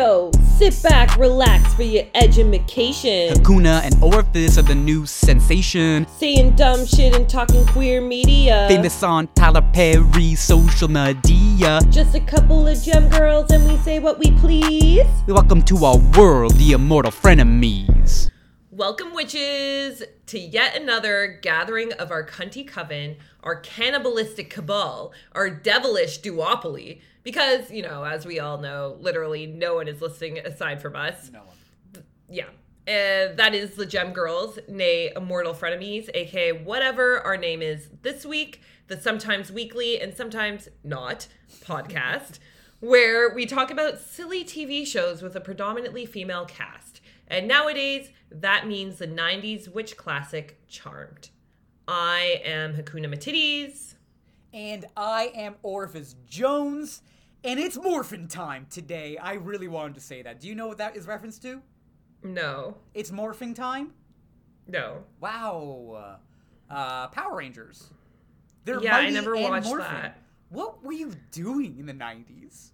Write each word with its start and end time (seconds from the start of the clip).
Yo, 0.00 0.30
sit 0.56 0.82
back, 0.82 1.14
relax 1.18 1.74
for 1.74 1.82
your 1.82 2.04
education. 2.14 3.34
Hakuna 3.34 3.82
and 3.82 3.94
Orifice 4.02 4.56
are 4.56 4.62
the 4.62 4.74
new 4.74 5.04
sensation. 5.04 6.06
Saying 6.16 6.56
dumb 6.56 6.86
shit 6.86 7.14
and 7.14 7.28
talking 7.28 7.66
queer 7.66 8.00
media. 8.00 8.64
Famous 8.66 9.02
on 9.02 9.28
Tyler 9.34 9.60
Perry 9.74 10.34
social 10.36 10.88
media. 10.88 11.82
Just 11.90 12.14
a 12.14 12.20
couple 12.20 12.66
of 12.66 12.82
gem 12.82 13.10
girls 13.10 13.50
and 13.50 13.68
we 13.68 13.76
say 13.76 13.98
what 13.98 14.18
we 14.18 14.30
please. 14.38 15.06
Welcome 15.26 15.60
to 15.64 15.84
our 15.84 15.98
world, 16.16 16.54
the 16.54 16.72
immortal 16.72 17.12
frenemies. 17.12 18.30
Welcome, 18.72 19.14
witches, 19.14 20.00
to 20.26 20.38
yet 20.38 20.76
another 20.76 21.40
gathering 21.42 21.92
of 21.94 22.12
our 22.12 22.24
cunty 22.24 22.64
coven, 22.64 23.16
our 23.42 23.56
cannibalistic 23.56 24.48
cabal, 24.48 25.12
our 25.32 25.50
devilish 25.50 26.20
duopoly. 26.20 27.00
Because, 27.24 27.72
you 27.72 27.82
know, 27.82 28.04
as 28.04 28.24
we 28.24 28.38
all 28.38 28.58
know, 28.58 28.96
literally 29.00 29.44
no 29.46 29.74
one 29.74 29.88
is 29.88 30.00
listening 30.00 30.38
aside 30.38 30.80
from 30.80 30.94
us. 30.94 31.32
No 31.32 31.40
one. 31.40 32.04
Yeah. 32.28 32.44
Uh, 32.86 33.34
that 33.34 33.54
is 33.54 33.74
the 33.74 33.86
Gem 33.86 34.12
Girls, 34.12 34.60
nay, 34.68 35.10
Immortal 35.16 35.52
Frenemies, 35.52 36.08
aka 36.14 36.52
whatever 36.52 37.18
our 37.22 37.36
name 37.36 37.62
is 37.62 37.88
this 38.02 38.24
week, 38.24 38.60
the 38.86 39.00
sometimes 39.00 39.50
weekly 39.50 40.00
and 40.00 40.14
sometimes 40.14 40.68
not 40.84 41.26
podcast, 41.64 42.38
where 42.80 43.34
we 43.34 43.46
talk 43.46 43.72
about 43.72 43.98
silly 43.98 44.44
TV 44.44 44.86
shows 44.86 45.22
with 45.22 45.34
a 45.34 45.40
predominantly 45.40 46.06
female 46.06 46.44
cast. 46.44 46.89
And 47.30 47.46
nowadays, 47.48 48.10
that 48.30 48.66
means 48.66 48.98
the 48.98 49.06
90s 49.06 49.72
witch 49.72 49.96
classic 49.96 50.60
Charmed. 50.68 51.30
I 51.88 52.42
am 52.44 52.74
Hakuna 52.74 53.06
Matitties. 53.06 53.94
And 54.52 54.84
I 54.96 55.30
am 55.36 55.54
Orifice 55.62 56.16
Jones, 56.26 57.02
and 57.44 57.60
it's 57.60 57.76
morphin 57.76 58.26
time 58.26 58.66
today. 58.68 59.16
I 59.16 59.34
really 59.34 59.68
wanted 59.68 59.94
to 59.94 60.00
say 60.00 60.22
that. 60.22 60.40
Do 60.40 60.48
you 60.48 60.56
know 60.56 60.66
what 60.66 60.78
that 60.78 60.96
is 60.96 61.06
reference 61.06 61.38
to? 61.40 61.62
No, 62.24 62.76
It's 62.92 63.12
morphing 63.12 63.54
time? 63.54 63.94
no. 64.66 65.04
Wow. 65.20 66.18
Uh, 66.68 67.06
Power 67.08 67.36
Rangers. 67.36 67.90
They're 68.64 68.82
Yeah, 68.82 68.96
I 68.96 69.08
never 69.10 69.36
watched 69.36 69.68
morphing. 69.68 69.78
that. 69.78 70.18
What 70.50 70.82
were 70.82 70.92
you 70.92 71.12
doing 71.30 71.78
in 71.78 71.86
the 71.86 71.94
90s? 71.94 72.70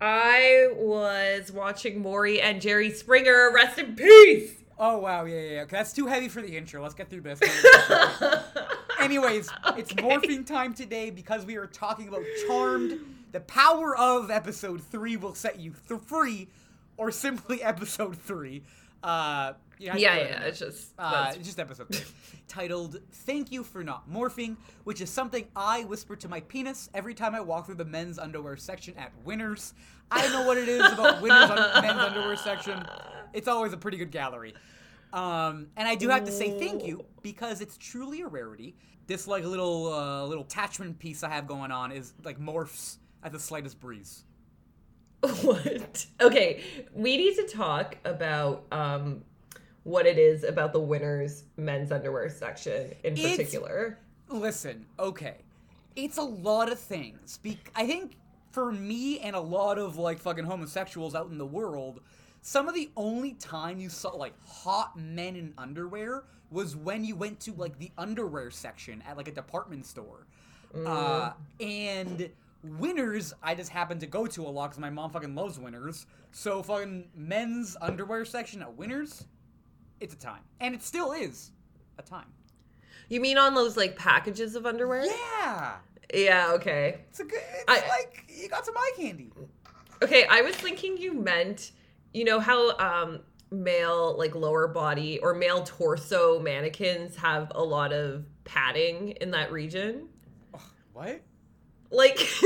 I 0.00 0.68
was 0.74 1.50
watching 1.50 2.00
Maury 2.00 2.40
and 2.40 2.60
Jerry 2.60 2.90
Springer. 2.90 3.50
Rest 3.52 3.78
in 3.78 3.96
peace! 3.96 4.52
Oh, 4.78 4.98
wow, 4.98 5.24
yeah, 5.24 5.34
yeah, 5.40 5.50
yeah. 5.54 5.60
Okay, 5.62 5.76
That's 5.76 5.92
too 5.92 6.06
heavy 6.06 6.28
for 6.28 6.40
the 6.40 6.56
intro. 6.56 6.80
Let's 6.80 6.94
get 6.94 7.10
through 7.10 7.22
this. 7.22 7.40
Anyways, 9.00 9.50
it's 9.76 9.92
Okay. 9.92 10.02
morphing 10.02 10.46
time 10.46 10.72
today 10.74 11.10
because 11.10 11.44
we 11.44 11.56
are 11.56 11.66
talking 11.66 12.06
about 12.08 12.22
Charmed. 12.46 13.00
The 13.32 13.40
power 13.40 13.96
of 13.96 14.30
episode 14.30 14.80
three 14.82 15.16
will 15.16 15.34
set 15.34 15.58
you 15.58 15.74
th- 15.88 16.00
free, 16.02 16.48
or 16.96 17.10
simply 17.10 17.62
episode 17.62 18.16
three. 18.18 18.62
Uh, 19.02 19.52
you 19.78 19.88
have 19.88 19.96
to 19.96 20.02
Yeah, 20.02 20.16
in 20.16 20.28
yeah, 20.28 20.42
it's 20.42 20.58
just. 20.58 20.92
Uh, 20.98 21.32
it's 21.34 21.46
just 21.46 21.60
episode 21.60 21.88
three, 21.94 22.04
titled 22.48 23.00
"Thank 23.12 23.52
You 23.52 23.62
for 23.62 23.84
Not 23.84 24.10
Morphing," 24.10 24.56
which 24.84 25.00
is 25.00 25.10
something 25.10 25.46
I 25.54 25.84
whisper 25.84 26.16
to 26.16 26.28
my 26.28 26.40
penis 26.40 26.90
every 26.94 27.14
time 27.14 27.34
I 27.34 27.40
walk 27.40 27.66
through 27.66 27.76
the 27.76 27.84
men's 27.84 28.18
underwear 28.18 28.56
section 28.56 28.94
at 28.96 29.12
Winners. 29.24 29.74
I 30.10 30.22
don't 30.22 30.32
know 30.32 30.46
what 30.46 30.58
it 30.58 30.68
is 30.68 30.92
about 30.92 31.22
Winners 31.22 31.50
un- 31.50 31.82
men's 31.82 32.00
underwear 32.00 32.36
section. 32.36 32.84
It's 33.32 33.46
always 33.46 33.72
a 33.72 33.76
pretty 33.76 33.98
good 33.98 34.10
gallery. 34.10 34.54
Um, 35.12 35.68
and 35.76 35.88
I 35.88 35.94
do 35.94 36.08
have 36.08 36.24
to 36.24 36.32
say 36.32 36.58
thank 36.58 36.84
you 36.84 37.04
because 37.22 37.60
it's 37.60 37.78
truly 37.78 38.22
a 38.22 38.26
rarity. 38.26 38.74
This 39.06 39.26
like 39.26 39.44
little 39.44 39.92
uh, 39.92 40.24
little 40.26 40.44
attachment 40.44 40.98
piece 40.98 41.22
I 41.22 41.30
have 41.30 41.46
going 41.46 41.70
on 41.70 41.92
is 41.92 42.12
like 42.24 42.38
morphs 42.38 42.98
at 43.22 43.32
the 43.32 43.38
slightest 43.38 43.80
breeze. 43.80 44.24
What? 45.42 46.06
Okay, 46.20 46.62
we 46.94 47.16
need 47.16 47.34
to 47.36 47.46
talk 47.48 47.96
about 48.04 48.64
um, 48.70 49.22
what 49.82 50.06
it 50.06 50.18
is 50.18 50.44
about 50.44 50.72
the 50.72 50.80
winners 50.80 51.44
men's 51.56 51.90
underwear 51.92 52.28
section 52.30 52.92
in 53.04 53.14
It's- 53.14 53.36
particular. 53.36 53.98
Listen, 54.28 54.84
okay. 54.98 55.36
It's 55.96 56.18
a 56.18 56.22
lot 56.22 56.70
of 56.70 56.78
things. 56.78 57.38
Be- 57.38 57.58
I 57.74 57.86
think 57.86 58.16
for 58.52 58.70
me 58.70 59.18
and 59.20 59.34
a 59.34 59.40
lot 59.40 59.78
of 59.78 59.96
like 59.96 60.18
fucking 60.20 60.44
homosexuals 60.44 61.14
out 61.14 61.30
in 61.30 61.38
the 61.38 61.46
world, 61.46 62.00
some 62.42 62.68
of 62.68 62.74
the 62.74 62.90
only 62.96 63.32
time 63.34 63.80
you 63.80 63.88
saw 63.88 64.10
like 64.10 64.34
hot 64.46 64.96
men 64.98 65.34
in 65.34 65.54
underwear 65.58 66.24
was 66.50 66.76
when 66.76 67.04
you 67.04 67.16
went 67.16 67.40
to 67.40 67.52
like 67.54 67.78
the 67.78 67.90
underwear 67.98 68.50
section 68.50 69.02
at 69.08 69.16
like 69.16 69.28
a 69.28 69.32
department 69.32 69.84
store. 69.86 70.26
Uh, 70.86 71.32
and 71.60 72.28
Winners, 72.78 73.32
I 73.42 73.54
just 73.54 73.70
happen 73.70 73.98
to 74.00 74.06
go 74.06 74.26
to 74.26 74.42
a 74.42 74.48
lot 74.48 74.68
because 74.70 74.80
my 74.80 74.90
mom 74.90 75.10
fucking 75.10 75.34
loves 75.34 75.58
Winners. 75.58 76.06
So 76.32 76.62
fucking 76.62 77.08
men's 77.14 77.76
underwear 77.80 78.24
section 78.24 78.62
at 78.62 78.74
Winners, 78.76 79.24
it's 80.00 80.14
a 80.14 80.18
time, 80.18 80.42
and 80.60 80.74
it 80.74 80.82
still 80.82 81.12
is 81.12 81.50
a 81.98 82.02
time. 82.02 82.26
You 83.08 83.20
mean 83.20 83.38
on 83.38 83.54
those 83.54 83.76
like 83.76 83.96
packages 83.96 84.54
of 84.54 84.66
underwear? 84.66 85.04
Yeah. 85.04 85.76
Yeah, 86.12 86.52
okay. 86.54 87.00
It's 87.10 87.20
a 87.20 87.24
good. 87.24 87.40
It's 87.54 87.64
I- 87.68 87.88
like 87.88 88.24
you 88.28 88.48
got 88.48 88.64
some 88.66 88.76
eye 88.76 88.92
candy. 88.96 89.30
Okay, 90.02 90.26
I 90.30 90.42
was 90.42 90.54
thinking 90.56 90.96
you 90.96 91.12
meant, 91.12 91.72
you 92.14 92.24
know 92.24 92.38
how 92.40 92.76
um 92.78 93.20
male 93.50 94.14
like 94.18 94.34
lower 94.34 94.68
body 94.68 95.18
or 95.20 95.34
male 95.34 95.62
torso 95.64 96.38
mannequins 96.38 97.16
have 97.16 97.50
a 97.54 97.62
lot 97.62 97.92
of 97.92 98.24
padding 98.44 99.10
in 99.20 99.30
that 99.32 99.50
region? 99.52 100.08
What? 100.92 101.20
Like 101.90 102.18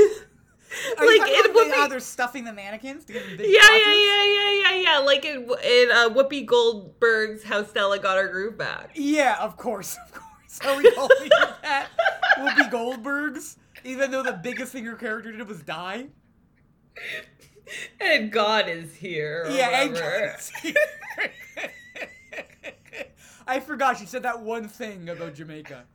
Are 0.97 1.05
like 1.05 1.15
you 1.15 1.17
talking 1.19 1.33
it 1.35 1.45
about 1.45 1.55
would 1.55 1.71
how 1.83 1.87
they're 1.89 1.99
stuffing 1.99 2.43
the 2.45 2.53
mannequins 2.53 3.05
to 3.05 3.13
give 3.13 3.25
them 3.27 3.37
big 3.37 3.47
Yeah, 3.49 3.61
yeah, 3.71 3.93
yeah, 3.93 4.25
yeah, 4.25 4.51
yeah, 4.61 4.81
yeah. 4.81 4.97
Like 4.99 5.25
in 5.25 5.43
in 5.43 5.91
uh, 5.91 6.09
Whoopi 6.09 6.45
Goldberg's 6.45 7.43
"How 7.43 7.63
Stella 7.63 7.99
Got 7.99 8.17
Her 8.17 8.27
Groove 8.29 8.57
Back." 8.57 8.91
Yeah, 8.95 9.37
of 9.39 9.57
course, 9.57 9.97
of 10.05 10.13
course. 10.13 10.59
Are 10.65 10.77
we 10.77 10.91
calling 10.91 11.09
it 11.21 11.29
that? 11.63 11.87
Whoopi 12.39 12.69
Goldberg's, 12.71 13.57
even 13.83 14.11
though 14.11 14.23
the 14.23 14.33
biggest 14.33 14.71
thing 14.71 14.85
her 14.85 14.95
character 14.95 15.31
did 15.31 15.47
was 15.47 15.61
die. 15.61 16.07
And 17.99 18.31
God 18.31 18.67
is 18.69 18.95
here. 18.95 19.47
Yeah, 19.49 19.81
and 19.81 19.93
whatever. 19.93 20.37
I 23.47 23.59
forgot 23.59 23.97
she 23.97 24.05
said 24.05 24.23
that 24.23 24.41
one 24.41 24.67
thing 24.67 25.09
about 25.09 25.33
Jamaica. 25.35 25.85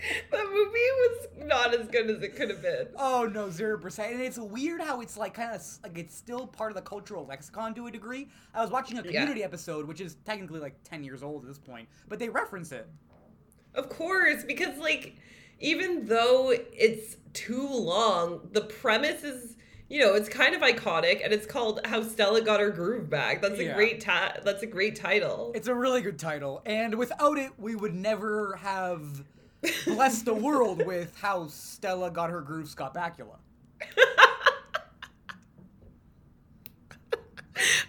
that 0.30 0.44
movie 0.46 0.70
was 0.72 1.28
not 1.46 1.74
as 1.74 1.86
good 1.88 2.08
as 2.10 2.22
it 2.22 2.36
could 2.36 2.50
have 2.50 2.62
been. 2.62 2.88
Oh 2.96 3.30
no, 3.32 3.50
zero 3.50 3.78
percent. 3.78 4.12
And 4.12 4.22
it's 4.22 4.38
weird 4.38 4.80
how 4.80 5.00
it's 5.00 5.16
like 5.16 5.34
kind 5.34 5.54
of 5.54 5.62
like 5.82 5.98
it's 5.98 6.14
still 6.16 6.46
part 6.46 6.70
of 6.70 6.76
the 6.76 6.82
cultural 6.82 7.26
lexicon 7.26 7.74
to 7.74 7.86
a 7.86 7.90
degree. 7.90 8.28
I 8.54 8.62
was 8.62 8.70
watching 8.70 8.98
a 8.98 9.02
Yeah. 9.02 9.10
community 9.10 9.42
episode, 9.44 9.86
which 9.86 10.00
is 10.00 10.16
technically 10.24 10.60
like 10.60 10.74
ten 10.84 11.02
years 11.04 11.22
old 11.22 11.42
at 11.42 11.48
this 11.48 11.58
point, 11.58 11.88
but 12.08 12.18
they 12.18 12.28
reference 12.28 12.72
it. 12.72 12.88
Of 13.74 13.88
course, 13.88 14.44
because 14.44 14.76
like 14.78 15.16
even 15.60 16.06
though 16.06 16.50
it's 16.52 17.16
too 17.32 17.68
long, 17.68 18.48
the 18.52 18.62
premise 18.62 19.22
is 19.24 19.56
you 19.88 20.00
know 20.00 20.14
it's 20.14 20.28
kind 20.28 20.54
of 20.54 20.62
iconic, 20.62 21.20
and 21.24 21.32
it's 21.32 21.46
called 21.46 21.80
"How 21.84 22.02
Stella 22.02 22.40
Got 22.40 22.60
Her 22.60 22.70
Groove 22.70 23.10
Back." 23.10 23.42
That's 23.42 23.58
a 23.58 23.64
Yeah. 23.64 23.74
great 23.74 24.00
ta- 24.00 24.36
That's 24.44 24.62
a 24.62 24.66
great 24.66 24.96
title. 24.96 25.52
It's 25.54 25.68
a 25.68 25.74
really 25.74 26.00
good 26.00 26.18
title, 26.18 26.62
and 26.64 26.94
without 26.96 27.38
it, 27.38 27.52
we 27.58 27.74
would 27.74 27.94
never 27.94 28.56
have 28.56 29.24
blessed 29.86 30.24
the 30.24 30.34
world 30.34 30.84
with 30.86 31.16
how 31.20 31.46
Stella 31.48 32.10
got 32.10 32.30
her 32.30 32.40
groove 32.40 32.68
Scott 32.68 32.94
Bakula. 32.94 33.36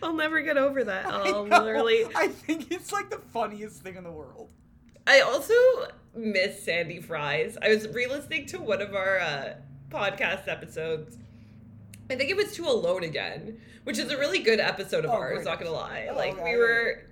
I'll 0.04 0.14
never 0.14 0.42
get 0.42 0.58
over 0.58 0.84
that. 0.84 1.06
I 1.06 1.10
I'll 1.30 1.46
know. 1.46 1.58
literally. 1.60 2.06
I 2.16 2.28
think 2.28 2.72
it's 2.72 2.92
like 2.92 3.10
the 3.10 3.20
funniest 3.31 3.81
thing 3.84 3.96
in 3.96 4.04
the 4.04 4.12
world. 4.12 4.50
I 5.08 5.22
also 5.22 5.54
miss 6.16 6.62
Sandy 6.63 7.00
Fries. 7.00 7.57
I 7.62 7.69
was 7.69 7.88
re-listening 7.88 8.48
to 8.48 8.60
one 8.60 8.81
of 8.81 8.94
our 8.94 9.19
uh, 9.19 9.54
podcast 9.90 10.48
episodes. 10.48 11.18
I 12.10 12.16
think 12.16 12.30
it 12.30 12.36
was 12.36 12.51
to 12.56 12.66
Alone 12.68 13.04
Again, 13.04 13.62
which 13.86 13.98
is 13.98 14.12
a 14.12 14.18
really 14.18 14.40
good 14.40 14.60
episode 14.60 15.06
of 15.06 15.12
Oh, 15.12 15.16
ours. 15.16 15.36
great. 15.36 15.45
Not 15.45 15.60
gonna 15.60 15.72
lie, 15.72 16.07
Oh, 16.12 16.16
like 16.16 16.34
okay. 16.34 16.44
we 16.44 16.57
were, 16.57 17.04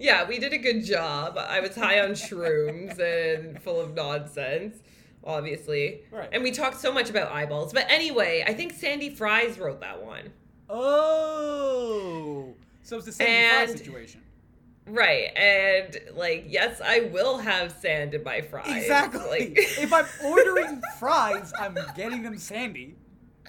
yeah, 0.00 0.26
we 0.26 0.38
did 0.40 0.52
a 0.52 0.58
good 0.58 0.84
job. 0.84 1.36
I 1.38 1.60
was 1.60 1.76
high 1.76 2.00
on 2.00 2.10
shrooms 2.10 2.98
and 2.98 3.62
full 3.62 3.80
of 3.80 3.94
nonsense, 3.94 4.78
obviously, 5.22 6.00
Right. 6.10 6.28
and 6.32 6.42
we 6.42 6.50
talked 6.50 6.80
so 6.80 6.90
much 6.92 7.08
about 7.10 7.30
eyeballs. 7.30 7.72
But 7.72 7.86
anyway, 7.88 8.42
I 8.46 8.52
think 8.54 8.72
Sandy 8.72 9.10
Fries 9.10 9.58
wrote 9.58 9.80
that 9.80 10.02
one. 10.02 10.32
Oh, 10.70 12.54
so 12.82 12.96
it's 12.96 13.06
the 13.06 13.12
Sandy 13.12 13.70
And- 13.70 13.78
situation. 13.78 14.22
Right, 14.86 15.30
and 15.36 15.96
like, 16.14 16.46
yes, 16.48 16.80
I 16.84 17.00
will 17.12 17.38
have 17.38 17.70
sand 17.70 18.12
in 18.14 18.24
my 18.24 18.40
fries. 18.40 18.74
Exactly. 18.76 19.20
Like, 19.30 19.52
if 19.56 19.92
I'm 19.92 20.06
ordering 20.24 20.82
fries, 20.98 21.52
I'm 21.60 21.78
getting 21.94 22.22
them 22.24 22.38
Sandy. 22.38 22.96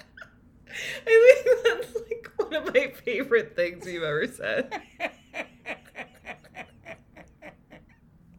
I 1.06 1.42
think 1.44 1.64
that's 1.64 1.94
like 1.96 2.30
one 2.36 2.54
of 2.54 2.72
my 2.74 2.92
favorite 3.04 3.56
things 3.56 3.86
you've 3.86 4.04
ever 4.04 4.26
said. 4.28 4.80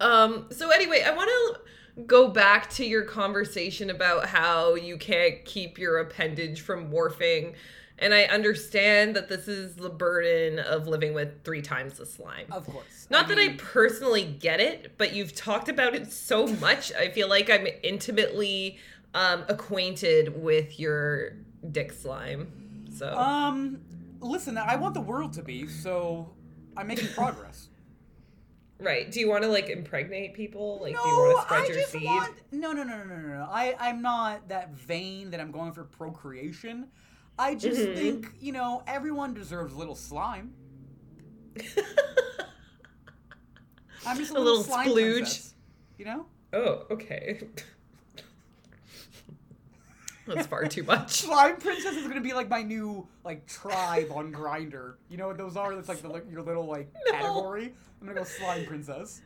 Um, 0.04 0.48
so 0.52 0.70
anyway, 0.70 1.04
I 1.06 1.12
want 1.12 1.30
to 1.30 2.04
go 2.04 2.28
back 2.28 2.70
to 2.72 2.86
your 2.86 3.04
conversation 3.04 3.90
about 3.90 4.26
how 4.26 4.76
you 4.76 4.98
can't 4.98 5.44
keep 5.46 5.78
your 5.78 6.00
appendage 6.00 6.62
from 6.62 6.92
morphing. 6.92 7.54
And 8.00 8.14
I 8.14 8.24
understand 8.24 9.16
that 9.16 9.30
this 9.30 9.48
is 9.48 9.76
the 9.76 9.90
burden 9.90 10.60
of 10.60 10.88
living 10.88 11.14
with 11.14 11.44
three 11.44 11.62
times 11.62 12.00
the 12.00 12.06
slime. 12.06 12.48
Of 12.52 12.66
course. 12.66 13.08
Not 13.10 13.28
that 13.28 13.38
I 13.38 13.50
personally 13.58 14.26
get 14.26 14.60
it, 14.60 14.98
but 14.98 15.14
you've 15.14 15.36
talked 15.36 15.70
about 15.70 15.94
it 15.94 16.12
so 16.12 16.48
much. 16.48 16.92
I 16.94 17.10
feel 17.10 17.30
like 17.30 17.50
I'm 17.50 17.68
intimately 17.84 18.80
um, 19.14 19.46
acquainted 19.48 20.42
with 20.42 20.80
your 20.80 21.34
dick 21.72 21.94
slime. 21.94 22.52
So 22.98 23.16
Um, 23.16 23.80
listen, 24.20 24.58
I 24.58 24.76
want 24.76 24.96
the 24.96 25.02
world 25.02 25.34
to 25.34 25.44
be, 25.44 25.68
so 25.68 26.34
I'm 26.76 26.88
making 26.88 27.10
progress. 27.10 27.70
Right. 28.84 29.10
Do 29.12 29.20
you 29.20 29.30
want 29.30 29.44
to 29.44 29.50
like 29.50 29.70
impregnate 29.70 30.34
people? 30.34 30.80
Like, 30.82 30.94
do 30.94 31.00
you 31.10 31.16
want 31.16 31.38
to 31.38 31.42
spread 31.44 31.64
I 31.64 31.68
your 31.68 31.78
just 31.80 31.92
seed? 31.92 32.06
want. 32.06 32.34
No, 32.52 32.72
no, 32.72 32.84
no, 32.84 32.98
no, 32.98 33.04
no, 33.04 33.16
no, 33.16 33.28
no. 33.40 33.48
I, 33.50 33.76
I'm 33.80 34.02
not 34.02 34.48
that 34.50 34.72
vain 34.74 35.32
that 35.32 35.40
I'm 35.40 35.52
going 35.52 35.72
for 35.74 35.84
procreation. 35.84 36.88
I 37.40 37.56
just 37.56 37.82
Mhm. 37.82 37.96
think, 37.96 38.28
you 38.40 38.52
know, 38.52 38.84
everyone 38.88 39.34
deserves 39.34 39.74
a 39.74 39.78
little 39.78 39.96
slime. 39.96 40.54
I'm 44.06 44.18
just 44.18 44.32
a, 44.32 44.34
A 44.34 44.38
little, 44.40 44.58
little 44.58 44.64
slime 44.64 44.88
splooge. 44.90 45.20
princess, 45.20 45.54
You 45.98 46.06
know? 46.06 46.26
oh, 46.54 46.86
okay. 46.92 47.42
That's 50.28 50.48
far 50.48 50.66
too 50.68 50.84
much. 50.84 51.12
Slime 51.22 51.58
princess 51.58 51.96
is 51.96 52.08
gonna 52.08 52.22
be 52.22 52.34
like 52.34 52.50
my 52.50 52.62
new 52.64 53.08
like 53.24 53.46
tribe 53.48 54.08
on 54.14 54.32
Grindr. 54.32 54.96
You 55.10 55.18
know 55.18 55.28
what 55.28 55.38
those 55.38 55.58
are? 55.58 55.76
That's 55.76 55.90
like 55.90 56.02
the, 56.02 56.24
your 56.32 56.42
little 56.42 56.66
like 56.66 56.92
No. 57.08 57.12
category. 57.12 57.74
I'm 58.02 58.08
gonna 58.08 58.20
go 58.20 58.24
slime 58.26 58.66
princess. 58.66 59.22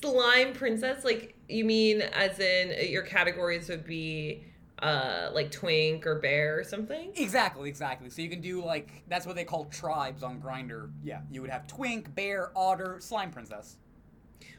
Slime 0.00 0.52
princess, 0.54 1.04
like 1.04 1.34
you 1.48 1.64
mean 1.64 2.00
as 2.02 2.38
in 2.38 2.70
uh, 2.78 2.82
your 2.82 3.02
categories 3.02 3.68
would 3.68 3.84
be 3.84 4.44
uh 4.80 5.30
like 5.32 5.50
twink 5.50 6.06
or 6.06 6.18
bear 6.20 6.58
or 6.58 6.64
something? 6.64 7.12
Exactly, 7.16 7.68
exactly. 7.68 8.08
So 8.10 8.22
you 8.22 8.30
can 8.30 8.40
do 8.40 8.64
like 8.64 9.02
that's 9.08 9.26
what 9.26 9.36
they 9.36 9.44
call 9.44 9.66
tribes 9.66 10.22
on 10.22 10.40
Grindr. 10.40 10.90
Yeah, 11.02 11.20
you 11.30 11.40
would 11.42 11.50
have 11.50 11.66
twink, 11.66 12.14
bear, 12.14 12.50
otter, 12.56 12.96
slime 13.00 13.30
princess. 13.30 13.76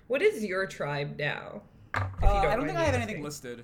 What 0.07 0.21
is 0.21 0.43
your 0.45 0.67
tribe 0.67 1.17
now? 1.17 1.63
If 1.95 2.01
Uh, 2.23 2.27
I 2.27 2.55
don't 2.55 2.65
think 2.67 2.77
I 2.77 2.83
have 2.83 2.93
anything 2.95 3.23
listed. 3.23 3.63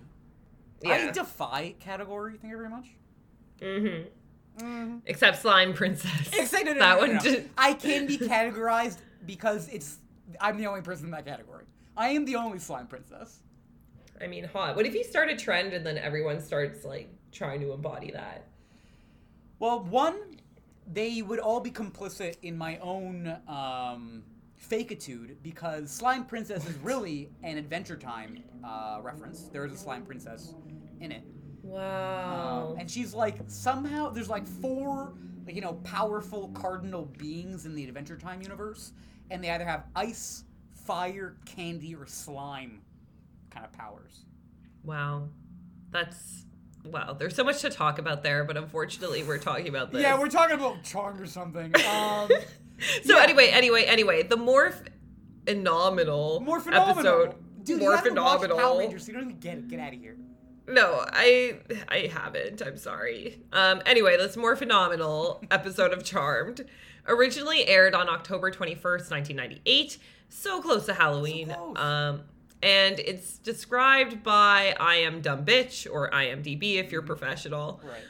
Yeah. 0.83 0.93
I 1.09 1.11
defy 1.11 1.75
category. 1.79 2.33
Thank 2.37 2.51
you 2.51 2.57
very 2.57 2.69
much. 2.69 2.87
Mm-hmm. 3.59 4.65
Mm-hmm. 4.65 4.97
Except 5.05 5.41
slime 5.41 5.73
princess. 5.73 6.29
Except 6.33 6.65
no, 6.65 6.73
no, 6.73 6.79
that 6.79 6.95
no, 6.99 7.05
no, 7.05 7.07
one. 7.07 7.13
no. 7.15 7.19
just- 7.21 7.47
I 7.57 7.73
can 7.73 8.05
be 8.07 8.17
categorized 8.17 8.97
because 9.25 9.67
it's 9.69 9.97
I'm 10.39 10.57
the 10.57 10.67
only 10.67 10.81
person 10.81 11.05
in 11.05 11.11
that 11.11 11.25
category. 11.25 11.65
I 11.97 12.09
am 12.09 12.25
the 12.25 12.35
only 12.35 12.59
slime 12.59 12.87
princess. 12.87 13.39
I 14.21 14.27
mean, 14.27 14.43
hot. 14.45 14.75
What 14.75 14.85
if 14.85 14.93
you 14.93 15.03
start 15.03 15.29
a 15.29 15.35
trend 15.35 15.73
and 15.73 15.85
then 15.85 15.97
everyone 15.97 16.39
starts 16.39 16.85
like 16.85 17.09
trying 17.31 17.59
to 17.61 17.73
embody 17.73 18.11
that? 18.11 18.47
Well, 19.59 19.83
one, 19.83 20.15
they 20.91 21.21
would 21.21 21.39
all 21.39 21.59
be 21.59 21.71
complicit 21.71 22.35
in 22.41 22.57
my 22.57 22.77
own 22.77 23.35
um, 23.47 24.23
fakeitude 24.69 25.35
because 25.43 25.91
Slime 25.91 26.25
Princess 26.25 26.67
is 26.67 26.75
really 26.77 27.29
an 27.43 27.57
Adventure 27.57 27.97
Time 27.97 28.43
uh, 28.63 28.99
reference. 29.01 29.43
There 29.43 29.65
is 29.65 29.71
a 29.73 29.77
Slime 29.77 30.05
Princess 30.05 30.53
in 30.99 31.11
it. 31.11 31.23
Wow. 31.63 32.69
Um, 32.71 32.79
and 32.79 32.89
she's 32.89 33.13
like, 33.13 33.37
somehow, 33.47 34.09
there's 34.09 34.29
like 34.29 34.47
four, 34.47 35.13
like, 35.45 35.55
you 35.55 35.61
know, 35.61 35.73
powerful 35.83 36.49
cardinal 36.49 37.05
beings 37.17 37.65
in 37.65 37.75
the 37.75 37.83
Adventure 37.85 38.17
Time 38.17 38.41
universe, 38.41 38.93
and 39.29 39.43
they 39.43 39.49
either 39.49 39.65
have 39.65 39.85
ice, 39.95 40.43
fire, 40.85 41.37
candy, 41.45 41.95
or 41.95 42.05
slime 42.05 42.81
kind 43.49 43.65
of 43.65 43.71
powers. 43.73 44.25
wow. 44.83 45.27
That's 45.91 46.45
wow. 46.85 47.11
There's 47.13 47.35
so 47.35 47.43
much 47.43 47.59
to 47.61 47.69
talk 47.69 47.99
about 47.99 48.23
there, 48.23 48.45
but 48.45 48.55
unfortunately, 48.55 49.23
we're 49.23 49.37
talking 49.37 49.67
about 49.67 49.91
this. 49.91 50.01
Yeah, 50.01 50.17
we're 50.17 50.29
talking 50.29 50.55
about 50.55 50.83
Chong 50.83 51.19
or 51.19 51.25
something. 51.25 51.73
Um, 51.85 52.29
so 53.03 53.15
yeah. 53.17 53.23
anyway, 53.23 53.47
anyway, 53.47 53.83
anyway, 53.83 54.23
the 54.23 54.37
morph 54.37 54.87
phenomenal 55.45 56.39
more 56.41 56.59
phenomenal. 56.59 57.23
episode. 57.23 57.35
Dude, 57.63 57.79
more 57.79 57.91
you 57.91 57.95
haven't 57.97 58.15
watched 58.15 58.49
Power. 58.49 58.79
Rangers, 58.79 59.05
so 59.05 59.11
you 59.11 59.17
don't 59.17 59.27
even 59.29 59.39
get 59.39 59.57
it. 59.57 59.67
Get 59.67 59.79
out 59.79 59.93
of 59.93 59.99
here. 59.99 60.17
No, 60.67 61.05
I 61.11 61.59
I 61.89 62.09
haven't. 62.13 62.61
I'm 62.61 62.77
sorry. 62.77 63.41
Um 63.53 63.81
anyway, 63.85 64.17
this 64.17 64.37
more 64.37 64.55
phenomenal 64.55 65.43
episode 65.51 65.91
of 65.93 66.03
Charmed 66.03 66.65
originally 67.07 67.67
aired 67.67 67.95
on 67.95 68.07
October 68.09 68.51
21st, 68.51 69.09
1998, 69.11 69.97
so 70.29 70.61
close 70.61 70.85
to 70.85 70.93
Halloween. 70.93 71.49
close. 71.49 71.77
Um 71.77 72.21
and 72.63 72.99
it's 72.99 73.37
described 73.39 74.23
by 74.23 74.75
I 74.79 74.95
am 74.97 75.21
dumb 75.21 75.45
bitch 75.45 75.87
or 75.91 76.09
IMDb 76.11 76.75
if 76.75 76.91
you're 76.91 77.01
professional 77.01 77.81
Right. 77.83 78.01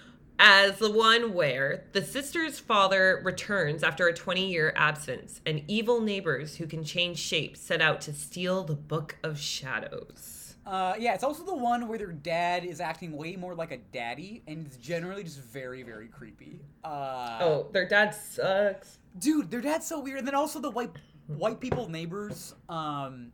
As 0.44 0.80
the 0.80 0.90
one 0.90 1.34
where 1.36 1.84
the 1.94 2.02
sister's 2.04 2.58
father 2.58 3.22
returns 3.24 3.84
after 3.84 4.08
a 4.08 4.14
20 4.14 4.50
year 4.52 4.74
absence, 4.76 5.40
and 5.46 5.62
evil 5.68 6.02
neighbors 6.02 6.56
who 6.58 6.66
can 6.66 6.84
change 6.84 7.20
shape 7.20 7.56
set 7.56 7.80
out 7.80 8.02
to 8.02 8.12
steal 8.12 8.64
the 8.64 8.74
Book 8.74 9.18
of 9.24 9.40
Shadows. 9.40 10.56
Uh, 10.66 10.96
yeah, 11.00 11.14
it's 11.14 11.24
also 11.24 11.44
the 11.44 11.56
one 11.56 11.88
where 11.88 11.98
their 12.00 12.12
dad 12.12 12.66
is 12.66 12.80
acting 12.82 13.12
way 13.16 13.36
more 13.36 13.54
like 13.54 13.72
a 13.72 13.78
daddy, 13.78 14.42
and 14.48 14.66
it's 14.66 14.78
generally 14.78 15.24
just 15.24 15.40
very, 15.42 15.84
very 15.84 16.08
creepy. 16.08 16.60
Uh, 16.84 17.38
Oh, 17.42 17.68
their 17.72 17.88
dad 17.88 18.16
sucks. 18.16 18.98
dude, 19.20 19.52
their 19.52 19.62
dad's 19.62 19.86
so 19.86 20.00
weird. 20.00 20.18
And 20.20 20.28
then 20.28 20.36
also 20.36 20.60
the 20.60 20.72
white 20.72 20.92
white 21.28 21.60
people 21.60 21.88
neighbors. 21.88 22.56
Um, 22.68 23.32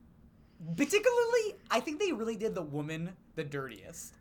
particularly, 0.76 1.56
I 1.72 1.80
think 1.80 2.00
they 2.00 2.12
really 2.12 2.36
did 2.36 2.54
the 2.54 2.62
woman 2.64 3.12
the 3.36 3.44
dirtiest. 3.46 4.14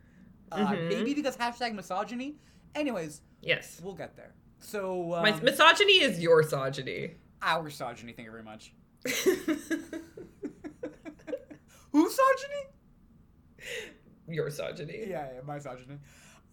Uh, 0.53 0.67
Mhm. 0.71 0.87
Maybe 0.89 1.13
because 1.13 1.35
hashtag 1.35 1.73
misogyny. 1.73 2.35
Anyways, 2.77 3.21
Yes. 3.41 3.79
we'll 3.83 3.95
get 3.95 4.15
there. 4.15 4.33
So 4.59 5.13
um, 5.13 5.23
My 5.23 5.31
misogyny 5.39 6.01
is 6.01 6.19
your 6.19 6.41
misogyny. 6.41 7.15
our 7.41 7.63
misogyny. 7.63 8.13
Thank 8.13 8.25
you 8.27 8.31
very 8.31 8.43
much. 8.43 8.73
Who's 11.91 12.17
misogyny? 12.17 12.63
your 14.29 14.45
misogyny. 14.45 15.05
Yeah, 15.07 15.27
yeah, 15.35 15.41
misogyny. 15.45 15.97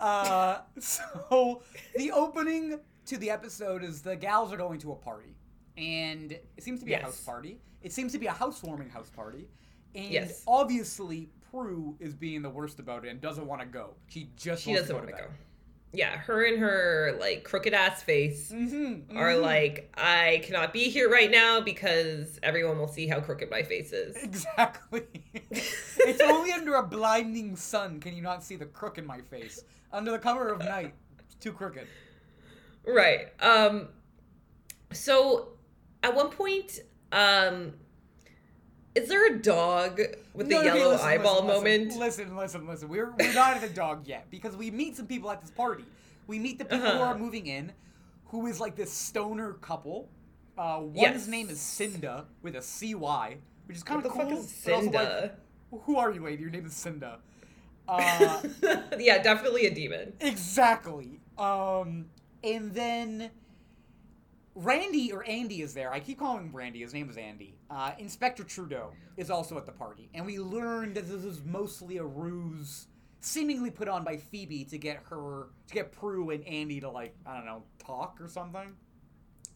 Uh, 0.00 0.58
so 0.78 1.62
the 1.96 2.12
opening 2.12 2.78
to 3.06 3.16
the 3.18 3.30
episode 3.30 3.82
is 3.84 4.00
the 4.02 4.16
gals 4.16 4.52
are 4.52 4.56
going 4.56 4.78
to 4.80 4.92
a 4.92 4.96
party, 4.96 5.34
and 5.76 6.32
it 6.32 6.62
seems 6.62 6.80
to 6.80 6.86
be 6.86 6.92
Yes. 6.92 7.02
a 7.02 7.04
house 7.06 7.20
party. 7.20 7.60
It 7.82 7.92
seems 7.92 8.12
to 8.12 8.18
be 8.18 8.26
a 8.26 8.32
housewarming 8.32 8.88
house 8.90 9.10
party, 9.10 9.48
and 9.94 10.10
Yes. 10.10 10.42
obviously 10.46 11.28
Prue 11.50 11.96
is 12.00 12.14
being 12.14 12.42
the 12.42 12.50
worst 12.50 12.78
about 12.80 13.04
it 13.04 13.10
and 13.10 13.20
doesn't 13.20 13.46
want 13.46 13.60
to 13.60 13.66
go. 13.66 13.94
She 14.08 14.30
just 14.36 14.62
She 14.64 14.70
wants 14.70 14.82
doesn't 14.88 14.96
to 14.96 15.02
want 15.02 15.16
to 15.16 15.22
go. 15.24 15.28
Yeah, 15.94 16.16
her 16.18 16.44
and 16.44 16.58
her 16.58 17.16
like 17.20 17.44
crooked 17.44 17.72
ass 17.72 18.02
face 18.02 18.50
Mhm, 18.52 19.14
are 19.16 19.32
mhm. 19.32 19.42
like, 19.42 19.92
I 19.96 20.42
cannot 20.44 20.72
be 20.72 20.90
here 20.90 21.08
right 21.08 21.30
now 21.30 21.60
because 21.60 22.40
everyone 22.42 22.78
will 22.78 22.88
see 22.88 23.06
how 23.06 23.20
crooked 23.20 23.48
my 23.50 23.62
face 23.62 23.92
is. 23.92 24.16
Exactly. 24.16 25.04
it's 25.50 26.20
only 26.20 26.50
under 26.52 26.74
a 26.74 26.82
blinding 26.82 27.54
sun 27.56 28.00
can 28.00 28.14
you 28.16 28.22
not 28.22 28.42
see 28.42 28.56
the 28.56 28.66
crook 28.66 28.98
in 28.98 29.06
my 29.06 29.20
face. 29.20 29.62
Under 29.92 30.10
the 30.10 30.18
cover 30.18 30.48
of 30.48 30.58
night, 30.58 30.94
it's 31.20 31.36
too 31.36 31.52
crooked. 31.52 31.86
Right. 32.86 33.28
Um 33.40 33.88
so 34.92 35.50
at 36.02 36.14
one 36.14 36.30
point, 36.30 36.80
um 37.12 37.74
is 38.94 39.08
there 39.08 39.26
a 39.34 39.38
dog 39.38 40.00
with 40.34 40.48
the 40.48 40.54
No, 40.54 40.60
okay, 40.60 40.66
yellow 40.78 40.90
listen, 40.92 41.06
eyeball 41.08 41.44
listen, 41.44 41.46
moment? 41.46 41.96
Listen, 41.96 42.36
listen, 42.36 42.66
listen. 42.66 42.88
We're 42.88 43.10
we're 43.18 43.32
not 43.34 43.54
at 43.56 43.60
the 43.60 43.68
dog 43.68 44.06
yet 44.06 44.26
because 44.30 44.56
we 44.56 44.70
meet 44.70 44.96
some 44.96 45.06
people 45.06 45.30
at 45.30 45.40
this 45.40 45.50
party. 45.50 45.84
We 46.26 46.38
meet 46.38 46.58
the 46.58 46.64
people 46.64 46.86
who 46.86 46.92
Uh-huh. 46.98 47.02
are 47.04 47.18
moving 47.18 47.46
in, 47.46 47.72
who 48.26 48.46
is 48.46 48.60
like 48.60 48.76
this 48.76 48.92
stoner 48.92 49.54
couple. 49.54 50.08
Uh, 50.56 50.78
one's 50.80 50.96
Yes. 50.96 51.26
name 51.26 51.48
is 51.50 51.58
Cynda 51.58 52.24
with 52.42 52.54
a 52.56 52.62
C 52.62 52.94
Y, 52.94 53.36
which 53.66 53.76
is 53.76 53.82
kind 53.82 53.98
of 53.98 54.04
the 54.04 54.10
cool. 54.10 54.36
fuck 54.42 54.92
but 54.92 55.22
like, 55.72 55.82
who 55.84 55.96
are 55.96 56.12
you, 56.12 56.22
lady? 56.22 56.42
Your 56.42 56.50
name 56.50 56.66
is 56.66 56.72
Cynda. 56.74 57.16
Uh, 57.86 58.40
yeah, 58.98 59.22
definitely 59.22 59.66
a 59.66 59.74
demon. 59.74 60.14
exactly. 60.20 61.20
Um, 61.36 62.06
and 62.42 62.72
then 62.72 63.30
Randy 64.54 65.12
or 65.12 65.24
Andy 65.28 65.62
is 65.62 65.74
there. 65.74 65.92
I 65.92 66.00
keep 66.00 66.18
calling 66.18 66.46
him 66.46 66.56
Randy. 66.56 66.80
His 66.80 66.94
name 66.94 67.10
is 67.10 67.16
Andy. 67.16 67.56
Uh, 67.70 67.92
Inspector 67.98 68.42
Trudeau 68.44 68.92
is 69.16 69.30
also 69.30 69.56
at 69.58 69.66
the 69.66 69.72
party, 69.72 70.08
and 70.14 70.24
we 70.24 70.38
learned 70.38 70.94
that 70.94 71.08
this 71.08 71.24
is 71.24 71.42
mostly 71.44 71.96
a 71.96 72.04
ruse, 72.04 72.86
seemingly 73.20 73.70
put 73.70 73.88
on 73.88 74.04
by 74.04 74.16
Phoebe 74.16 74.64
to 74.64 74.78
get 74.78 75.02
her 75.10 75.48
to 75.66 75.74
get 75.74 75.90
Prue 75.92 76.30
and 76.30 76.46
Andy 76.46 76.80
to 76.80 76.90
like 76.90 77.16
I 77.26 77.34
don't 77.34 77.46
know 77.46 77.62
talk 77.78 78.18
or 78.20 78.28
something. 78.28 78.74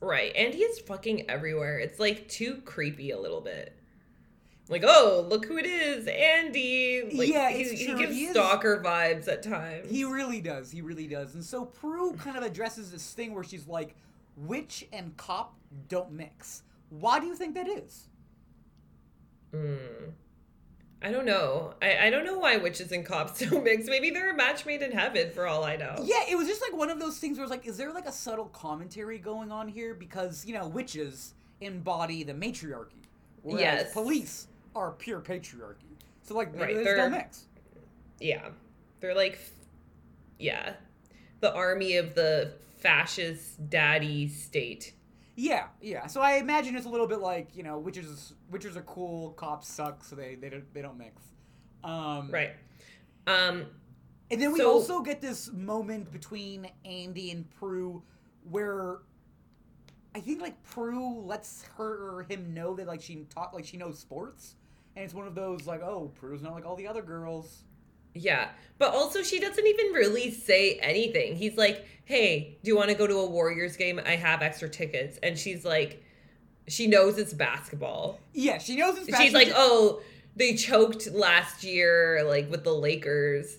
Right. 0.01 0.35
Andy 0.37 0.59
is 0.59 0.79
fucking 0.81 1.29
everywhere. 1.29 1.79
It's 1.79 1.99
like 1.99 2.29
too 2.29 2.63
creepy 2.65 3.11
a 3.11 3.19
little 3.19 3.41
bit. 3.41 3.75
Like, 4.69 4.85
oh, 4.87 5.27
look 5.29 5.47
who 5.47 5.57
it 5.57 5.65
is, 5.65 6.07
Andy. 6.07 7.03
Like, 7.15 7.29
Yeah, 7.29 7.49
he, 7.51 7.65
he 7.75 7.95
gives 7.95 8.15
He 8.15 8.29
stalker 8.29 8.83
vibes 8.85 9.27
at 9.27 9.43
times. 9.43 9.91
He 9.91 10.05
really 10.05 10.43
does. 10.43 10.71
He 10.71 10.83
really 10.83 11.07
does. 11.07 11.35
And 11.35 11.43
so 11.43 11.65
Prue 11.65 12.13
kind 12.13 12.37
of 12.37 12.43
addresses 12.43 12.93
this 12.93 13.15
thing 13.15 13.33
where 13.35 13.45
she's 13.45 13.67
like, 13.67 13.97
"Witch 14.47 14.87
and 14.93 15.17
cop 15.17 15.55
don't 15.89 16.13
mix." 16.13 16.63
Why 16.91 17.21
do 17.21 17.27
you 17.27 17.35
think 17.35 17.55
that 17.55 17.69
is? 17.69 18.09
Mm. 19.53 20.13
I 21.01 21.13
don't 21.13 21.27
know. 21.27 21.75
I, 21.81 22.07
I 22.07 22.11
don't 22.11 22.25
know 22.25 22.39
why 22.39 22.57
witches 22.57 22.91
and 22.91 23.05
cops 23.07 23.39
don't 23.51 23.63
mix. 23.63 23.87
Maybe 23.87 24.11
they're 24.11 24.33
a 24.33 24.37
match 24.37 24.67
made 24.67 24.83
in 24.83 24.91
heaven 24.91 25.31
for 25.31 25.47
all 25.47 25.63
I 25.65 25.77
know. 25.77 25.95
Yeah, 26.03 26.23
it 26.29 26.37
was 26.37 26.49
just 26.49 26.61
like 26.61 26.73
one 26.77 26.91
of 26.91 26.99
those 26.99 27.19
things 27.19 27.39
where 27.39 27.45
it's 27.45 27.51
like, 27.53 27.67
is 27.67 27.77
there 27.77 27.93
like 27.93 28.07
a 28.07 28.13
subtle 28.13 28.47
commentary 28.47 29.19
going 29.19 29.53
on 29.53 29.69
here? 29.69 29.95
Because, 29.95 30.45
you 30.45 30.55
know, 30.55 30.67
witches 30.67 31.35
embody 31.61 32.25
the 32.25 32.35
matriarchy, 32.35 32.97
whereas 33.43 33.61
Yes. 33.61 33.93
police 33.93 34.49
are 34.75 34.91
pure 34.93 35.21
patriarchy. 35.21 35.85
So, 36.23 36.35
like, 36.35 36.53
maybe 36.55 36.75
Right, 36.77 36.85
they're- 36.85 36.97
no 36.97 37.09
mix. 37.11 37.45
Yeah. 38.21 38.49
They're 39.01 39.15
like, 39.15 39.39
yeah, 40.41 40.75
the 41.41 41.55
army 41.55 41.97
of 41.97 42.15
the 42.17 42.53
fascist 42.79 43.69
daddy 43.71 44.29
state. 44.29 44.95
Yeah, 45.37 45.67
yeah. 45.81 46.07
So 46.07 46.21
I 46.21 46.33
imagine 46.37 46.75
it's 46.77 46.87
a 46.87 46.89
little 46.89 47.07
bit 47.07 47.21
like, 47.21 47.55
you 47.57 47.63
know, 47.63 47.79
witches 47.79 48.35
witches 48.51 48.77
are 48.77 48.83
cool, 48.83 49.31
cops 49.33 49.69
suck, 49.69 50.03
so 50.05 50.17
they, 50.17 50.35
they, 50.35 50.49
don't, 50.49 50.75
they 50.75 50.83
don't 50.83 50.99
mix. 50.99 51.23
Um, 51.85 52.31
Right. 52.31 52.53
Um, 53.27 53.67
And 54.31 54.41
then 54.43 54.53
we 54.53 54.59
So- 54.59 54.71
also 54.73 55.01
get 55.03 55.21
this 55.21 55.51
moment 55.53 56.11
between 56.13 56.69
Andy 56.85 57.31
and 57.31 57.49
Prue 57.51 58.03
where 58.51 58.99
I 60.15 60.21
think 60.21 60.41
like 60.41 60.61
Prue 60.65 61.21
lets 61.21 61.65
her 61.77 62.17
or 62.19 62.23
him 62.25 62.53
know 62.55 62.75
that 62.75 62.87
like 62.87 63.01
she 63.03 63.25
taught 63.31 63.55
like 63.55 63.65
she 63.65 63.77
knows 63.77 63.99
sports. 63.99 64.57
And 64.97 65.05
it's 65.05 65.15
one 65.15 65.27
of 65.29 65.35
those 65.37 65.67
like, 65.67 65.81
oh, 65.83 66.11
Prue's 66.19 66.43
not 66.43 66.53
like 66.55 66.67
all 66.67 66.75
the 66.75 66.89
other 66.89 67.03
girls. 67.03 67.63
Yeah. 68.19 68.51
But 68.79 68.95
also, 68.95 69.23
she 69.23 69.41
doesn't 69.41 69.67
even 69.67 69.87
really 69.87 70.31
say 70.31 70.75
anything. 70.75 71.35
He's 71.35 71.57
like, 71.57 71.85
hey, 72.05 72.59
do 72.63 72.69
you 72.69 72.77
want 72.77 72.91
to 72.91 72.95
go 72.95 73.07
to 73.07 73.17
a 73.17 73.27
Warriors 73.27 73.77
game? 73.77 74.01
I 74.05 74.17
have 74.17 74.41
extra 74.41 74.69
tickets. 74.69 75.19
And 75.23 75.37
she's 75.39 75.65
like, 75.65 76.03
she 76.69 76.87
knows 76.87 77.19
it's 77.19 77.33
basketball. 77.33 78.21
Yeah, 78.33 78.59
she 78.59 78.77
knows 78.77 78.97
it's 78.97 79.11
basketball. 79.11 79.25
she's 79.25 79.35
like, 79.35 79.53
oh, 79.55 80.01
they 80.37 80.55
choked 80.55 81.11
last 81.11 81.65
year, 81.65 82.23
like 82.25 82.51
with 82.51 82.65
the 82.65 82.73
Lakers. 82.73 83.59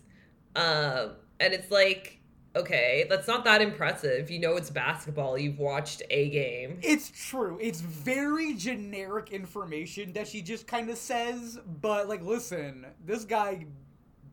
Um, 0.55 1.11
and 1.39 1.53
it's 1.53 1.69
like, 1.69 2.19
okay, 2.55 3.05
that's 3.09 3.27
not 3.27 3.43
that 3.43 3.61
impressive. 3.61 4.31
You 4.31 4.39
know, 4.39 4.55
it's 4.55 4.69
basketball. 4.69 5.37
You've 5.37 5.59
watched 5.59 6.01
a 6.09 6.29
game. 6.29 6.79
It's 6.81 7.11
true. 7.29 7.57
It's 7.61 7.81
very 7.81 8.53
generic 8.55 9.31
information 9.31 10.13
that 10.13 10.27
she 10.27 10.41
just 10.41 10.67
kind 10.67 10.89
of 10.89 10.97
says, 10.97 11.59
but 11.81 12.07
like, 12.07 12.23
listen, 12.23 12.85
this 13.05 13.25
guy 13.25 13.65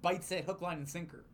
bites 0.07 0.31
it 0.31 0.45
hook, 0.45 0.63
line, 0.63 0.79
and 0.79 0.89
sinker. 0.89 1.25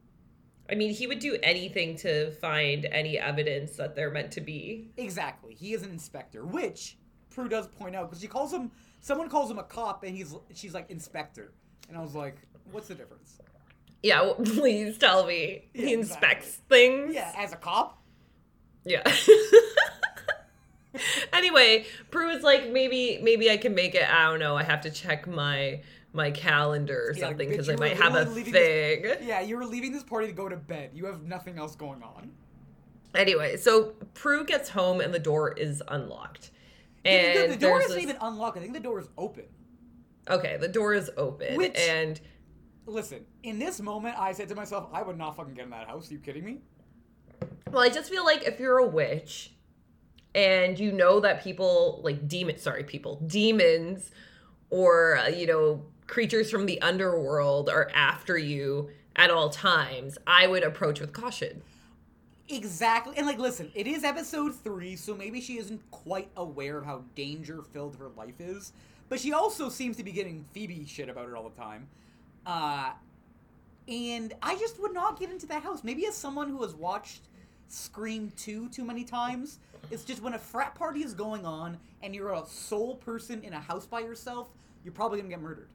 I 0.71 0.76
mean, 0.76 0.95
he 0.95 1.07
would 1.07 1.19
do 1.19 1.37
anything 1.43 1.95
to 1.99 2.31
find 2.31 2.87
any 2.87 3.19
evidence 3.19 3.76
that 3.76 3.95
they're 3.95 4.11
meant 4.11 4.33
to 4.33 4.41
be. 4.41 4.88
Exactly. 4.97 5.52
He 5.52 5.75
is 5.75 5.83
an 5.83 5.91
inspector, 5.91 6.47
which 6.47 6.97
Prue 7.29 7.50
does 7.50 7.67
point 7.67 7.95
out 7.95 8.09
because 8.09 8.23
she 8.23 8.29
calls 8.29 8.50
him. 8.50 8.71
Someone 9.02 9.29
calls 9.29 9.50
him 9.50 9.59
a 9.59 9.62
cop, 9.62 10.05
and 10.05 10.17
he's 10.17 10.35
she's 10.55 10.73
like 10.73 10.88
inspector, 10.88 11.52
and 11.91 11.99
I 11.99 12.00
was 12.00 12.14
like, 12.14 12.37
what's 12.71 12.88
the 12.88 12.95
difference? 12.95 13.37
Yeah, 14.02 14.23
well, 14.23 14.35
please 14.37 14.97
tell 14.97 15.26
me. 15.26 15.69
Yeah, 15.75 15.87
he 15.87 15.93
inspects 15.93 16.62
things. 16.71 17.14
Yeah, 17.14 17.31
as 17.37 17.52
a 17.52 17.57
cop. 17.57 18.02
Yeah. 18.87 19.02
anyway, 21.35 21.85
Prue 22.11 22.31
is 22.31 22.43
like, 22.43 22.71
maybe, 22.71 23.21
maybe 23.23 23.50
I 23.50 23.59
can 23.59 23.75
make 23.75 23.95
it. 23.95 24.09
I 24.09 24.31
don't 24.31 24.41
know. 24.41 24.57
I 24.57 24.62
have 24.62 24.81
to 24.81 24.91
check 24.91 25.26
my 25.26 25.83
my 26.12 26.31
calendar 26.31 27.09
or 27.09 27.12
Yeah, 27.14 27.28
something 27.28 27.49
because 27.49 27.66
you 27.69 27.75
I 27.75 27.76
might 27.76 27.97
have 27.97 28.14
a 28.14 28.26
thing. 28.26 28.52
this- 28.52 29.19
Yeah, 29.23 29.40
you 29.40 29.57
were 29.57 29.64
leaving 29.64 29.92
this 29.92 30.02
party 30.02 30.26
to 30.26 30.33
go 30.33 30.49
to 30.49 30.57
bed. 30.57 30.90
You 30.95 31.07
have 31.07 31.23
nothing 31.23 31.59
else 31.59 31.75
going 31.75 32.02
on. 32.02 32.31
Anyway, 33.14 33.57
so 33.57 33.95
Prue 34.14 34.45
gets 34.45 34.69
home 34.71 35.00
and 35.00 35.12
the 35.12 35.19
door 35.19 35.52
is 35.52 35.83
unlocked. 35.88 36.50
And 37.04 37.50
the, 37.50 37.57
the 37.57 37.61
door 37.61 37.81
isn't 37.81 37.95
this- 37.95 38.02
even 38.02 38.16
unlocked. 38.21 38.57
I 38.59 38.61
think 38.61 38.75
the 38.75 38.81
door 38.81 38.99
is 39.00 39.09
open. 39.19 39.45
okay, 40.31 40.57
the 40.59 40.69
door 40.69 40.95
is 40.95 41.11
open, 41.16 41.57
Which- 41.57 41.78
and 41.78 42.21
Listen, 42.85 43.25
in 43.45 43.61
this 43.61 43.81
moment, 43.81 44.19
I 44.19 44.33
said 44.33 44.49
to 44.49 44.57
myself, 44.57 44.88
I 44.92 45.02
would 45.02 45.16
not 45.16 45.37
fucking 45.37 45.54
get 45.54 45.64
in 45.64 45.71
that 45.71 45.87
house. 45.87 46.11
Are 46.11 46.14
you 46.14 46.19
kidding 46.21 46.45
me? 46.45 46.59
well, 47.71 47.81
I 47.83 47.88
just 47.88 48.11
feel 48.11 48.25
like 48.25 48.42
if 48.42 48.59
you're 48.59 48.78
a 48.78 48.87
witch 48.87 49.52
and 50.35 50.76
you 50.78 50.90
know 50.90 51.21
that 51.21 51.45
people 51.45 52.00
like 52.02 52.26
demon, 52.26 52.59
sorry, 52.59 52.83
people, 52.83 53.23
demons, 53.26 54.11
or 54.69 55.16
uh, 55.16 55.28
you 55.28 55.47
know 55.47 55.87
creatures 56.12 56.50
from 56.50 56.66
the 56.66 56.78
underworld 56.83 57.71
are 57.71 57.90
after 57.95 58.37
you 58.37 58.90
at 59.16 59.31
all 59.31 59.49
times, 59.49 60.19
I 60.26 60.47
would 60.47 60.62
approach 60.62 61.00
with 61.00 61.14
caution. 61.14 61.62
Exactly. 62.50 63.16
And 63.16 63.26
like, 63.26 63.38
listen, 63.38 63.73
it 63.75 63.87
is 63.87 64.04
episode 64.04 64.54
three, 64.54 64.95
so 64.95 65.16
maybe 65.16 65.40
she 65.40 65.57
isn't 65.57 65.81
quite 65.90 66.28
aware 66.37 66.76
of 66.76 66.85
how 66.85 67.04
danger 67.14 67.62
filled 67.62 67.97
her 67.97 68.11
life 68.11 68.38
is. 68.40 68.75
But 69.09 69.21
she 69.21 69.33
also 69.33 69.71
seems 69.71 69.97
to 69.97 70.04
be 70.04 70.12
getting 70.12 70.45
Phoebe 70.52 70.85
shit 70.87 71.09
about 71.09 71.31
it 71.31 71.35
all 71.35 71.49
the 71.49 71.59
time. 71.59 71.88
Uh, 72.45 72.90
and 73.88 74.35
I 74.42 74.57
just 74.57 74.78
would 74.83 74.92
not 74.92 75.19
get 75.19 75.31
into 75.31 75.47
that 75.47 75.62
house. 75.62 75.83
Maybe 75.83 76.07
as 76.07 76.14
someone 76.14 76.50
who 76.50 76.61
has 76.61 76.75
watched 76.75 77.23
Scream 77.69 78.31
2 78.37 78.69
too 78.69 78.85
many 78.85 79.04
times, 79.04 79.61
it's 79.90 80.04
just 80.04 80.21
when 80.23 80.35
a 80.35 80.38
frat 80.38 80.75
party 80.75 81.02
is 81.02 81.14
going 81.14 81.47
on 81.47 81.78
and 82.02 82.14
you're 82.14 82.35
a 82.35 82.45
sole 82.45 82.97
person 82.97 83.42
in 83.42 83.54
a 83.54 83.61
house 83.61 83.87
by 83.87 84.00
yourself, 84.00 84.49
you're 84.85 84.92
probably 84.92 85.16
gonna 85.19 85.31
get 85.31 85.40
murdered. 85.40 85.69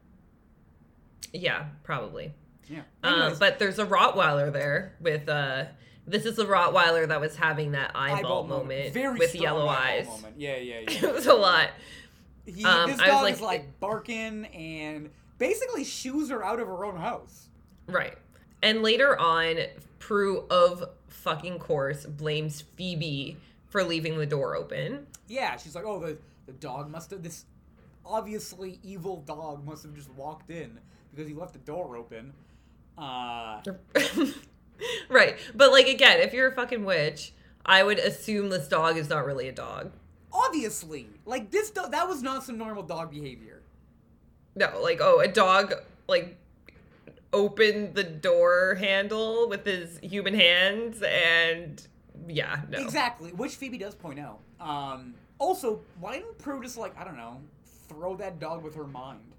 Yeah, 1.32 1.66
probably. 1.84 2.32
Yeah. 2.68 2.82
Um, 3.02 3.34
but 3.38 3.58
there's 3.58 3.78
a 3.78 3.86
Rottweiler 3.86 4.52
there 4.52 4.94
with 5.00 5.28
uh 5.28 5.64
this 6.06 6.24
is 6.24 6.36
the 6.36 6.46
Rottweiler 6.46 7.06
that 7.08 7.20
was 7.20 7.36
having 7.36 7.72
that 7.72 7.90
eyeball, 7.94 8.44
moment, 8.44 8.94
Very 8.94 9.18
with 9.18 9.34
yellow 9.34 9.68
eyes. 9.68 10.06
Moment. 10.06 10.34
Yeah, 10.38 10.56
yeah, 10.56 10.80
yeah. 10.80 10.90
it 11.08 11.14
was 11.14 11.26
a 11.26 11.34
lot. 11.34 11.68
He, 12.46 12.64
Um, 12.64 12.90
this 12.90 12.98
I 12.98 13.02
was 13.08 13.10
dog 13.10 13.22
like- 13.24 13.34
is 13.34 13.40
like 13.42 13.80
barking 13.80 14.46
and 14.46 15.10
basically 15.36 15.84
shoos 15.84 16.30
her 16.30 16.42
out 16.42 16.60
of 16.60 16.66
her 16.66 16.84
own 16.86 16.96
house. 16.96 17.48
Right. 17.86 18.16
And 18.62 18.82
later 18.82 19.18
on, 19.18 19.56
Prue 19.98 20.46
of 20.50 20.82
fucking 21.08 21.58
course 21.58 22.06
blames 22.06 22.62
Phoebe 22.62 23.36
for 23.68 23.84
leaving 23.84 24.16
the 24.18 24.24
door 24.26 24.56
open. 24.56 25.06
Yeah, 25.26 25.56
she's 25.58 25.74
like, 25.74 25.84
oh, 25.84 26.00
the, 26.00 26.16
the 26.46 26.52
dog 26.52 26.90
must 26.90 27.10
have, 27.10 27.22
this 27.22 27.44
obviously 28.04 28.80
evil 28.82 29.20
dog 29.26 29.64
must 29.66 29.82
have 29.82 29.94
just 29.94 30.10
walked 30.14 30.50
in 30.50 30.78
because 31.18 31.28
he 31.28 31.34
left 31.34 31.52
the 31.52 31.58
door 31.58 31.96
open. 31.96 32.32
Uh, 32.96 33.60
right. 35.08 35.36
But 35.52 35.72
like 35.72 35.88
again, 35.88 36.20
if 36.20 36.32
you're 36.32 36.46
a 36.46 36.54
fucking 36.54 36.84
witch, 36.84 37.32
I 37.66 37.82
would 37.82 37.98
assume 37.98 38.50
this 38.50 38.68
dog 38.68 38.96
is 38.96 39.10
not 39.10 39.26
really 39.26 39.48
a 39.48 39.52
dog. 39.52 39.90
obviously, 40.32 41.08
like 41.26 41.50
this, 41.50 41.70
dog, 41.70 41.90
that 41.90 42.06
was 42.08 42.22
not 42.22 42.44
some 42.44 42.56
normal 42.56 42.84
dog 42.84 43.10
behavior. 43.10 43.62
No, 44.54 44.80
like 44.80 45.00
oh, 45.00 45.18
a 45.18 45.26
dog 45.26 45.74
like 46.06 46.36
opened 47.32 47.96
the 47.96 48.04
door 48.04 48.76
handle 48.76 49.48
with 49.48 49.64
his 49.64 49.98
human 49.98 50.34
hands 50.34 51.02
and 51.02 51.84
yeah, 52.28 52.60
no. 52.70 52.78
Exactly, 52.78 53.32
which 53.32 53.56
Phoebe 53.56 53.78
does 53.78 53.96
point 53.96 54.20
out. 54.20 54.38
Um, 54.60 55.14
also, 55.40 55.80
why 55.98 56.14
didn't 56.14 56.38
Prue 56.38 56.62
just 56.62 56.76
like, 56.76 56.96
I 56.96 57.02
don't 57.02 57.16
know, 57.16 57.40
throw 57.88 58.14
that 58.16 58.38
dog 58.38 58.62
with 58.62 58.76
her 58.76 58.86
mind? 58.86 59.32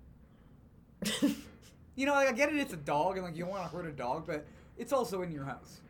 You 2.00 2.06
know, 2.06 2.13
like 2.13 2.29
I 2.29 2.32
get 2.32 2.48
it, 2.48 2.56
it's 2.56 2.72
a 2.72 2.77
dog, 2.77 3.18
and 3.18 3.25
like 3.25 3.36
you 3.36 3.44
don't 3.44 3.51
want 3.51 3.70
to 3.70 3.75
hurt 3.75 3.86
a 3.86 3.91
dog, 3.91 4.25
but 4.25 4.46
it's 4.77 4.94
also 4.94 5.22
in 5.22 5.34
your 5.34 5.44
house. 5.44 5.82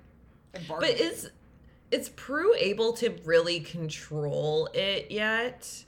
But 0.67 0.99
is 0.99 1.29
is 1.91 2.09
Prue 2.09 2.55
able 2.57 2.93
to 2.93 3.11
really 3.25 3.59
control 3.59 4.67
it 4.73 5.11
yet? 5.11 5.85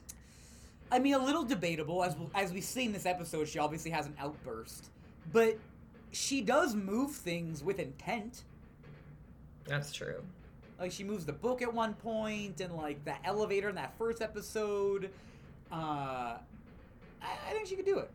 I 0.92 1.00
mean, 1.00 1.16
a 1.16 1.18
little 1.18 1.44
debatable. 1.44 2.04
As 2.04 2.16
as 2.36 2.54
we 2.54 2.62
see 2.62 2.86
in 2.86 2.94
this 2.94 3.08
episode, 3.08 3.48
she 3.48 3.58
obviously 3.58 3.90
has 3.90 4.06
an 4.06 4.14
outburst, 4.20 4.92
but 5.34 5.58
she 6.12 6.42
does 6.42 6.76
move 6.76 7.14
things 7.14 7.64
with 7.64 7.80
intent. 7.80 8.44
That's 9.66 9.92
true. 9.92 10.22
Like 10.80 10.92
she 10.92 11.04
moves 11.04 11.26
the 11.26 11.34
book 11.34 11.64
at 11.64 11.74
one 11.74 11.96
point, 11.96 12.62
and 12.62 12.76
like 12.76 13.04
the 13.06 13.16
elevator 13.26 13.70
in 13.70 13.76
that 13.76 13.98
first 13.98 14.22
episode. 14.22 15.10
Uh, 15.72 16.38
I, 17.24 17.38
I 17.50 17.54
think 17.54 17.66
she 17.66 17.76
could 17.76 17.86
do 17.86 17.98
it. 17.98 18.12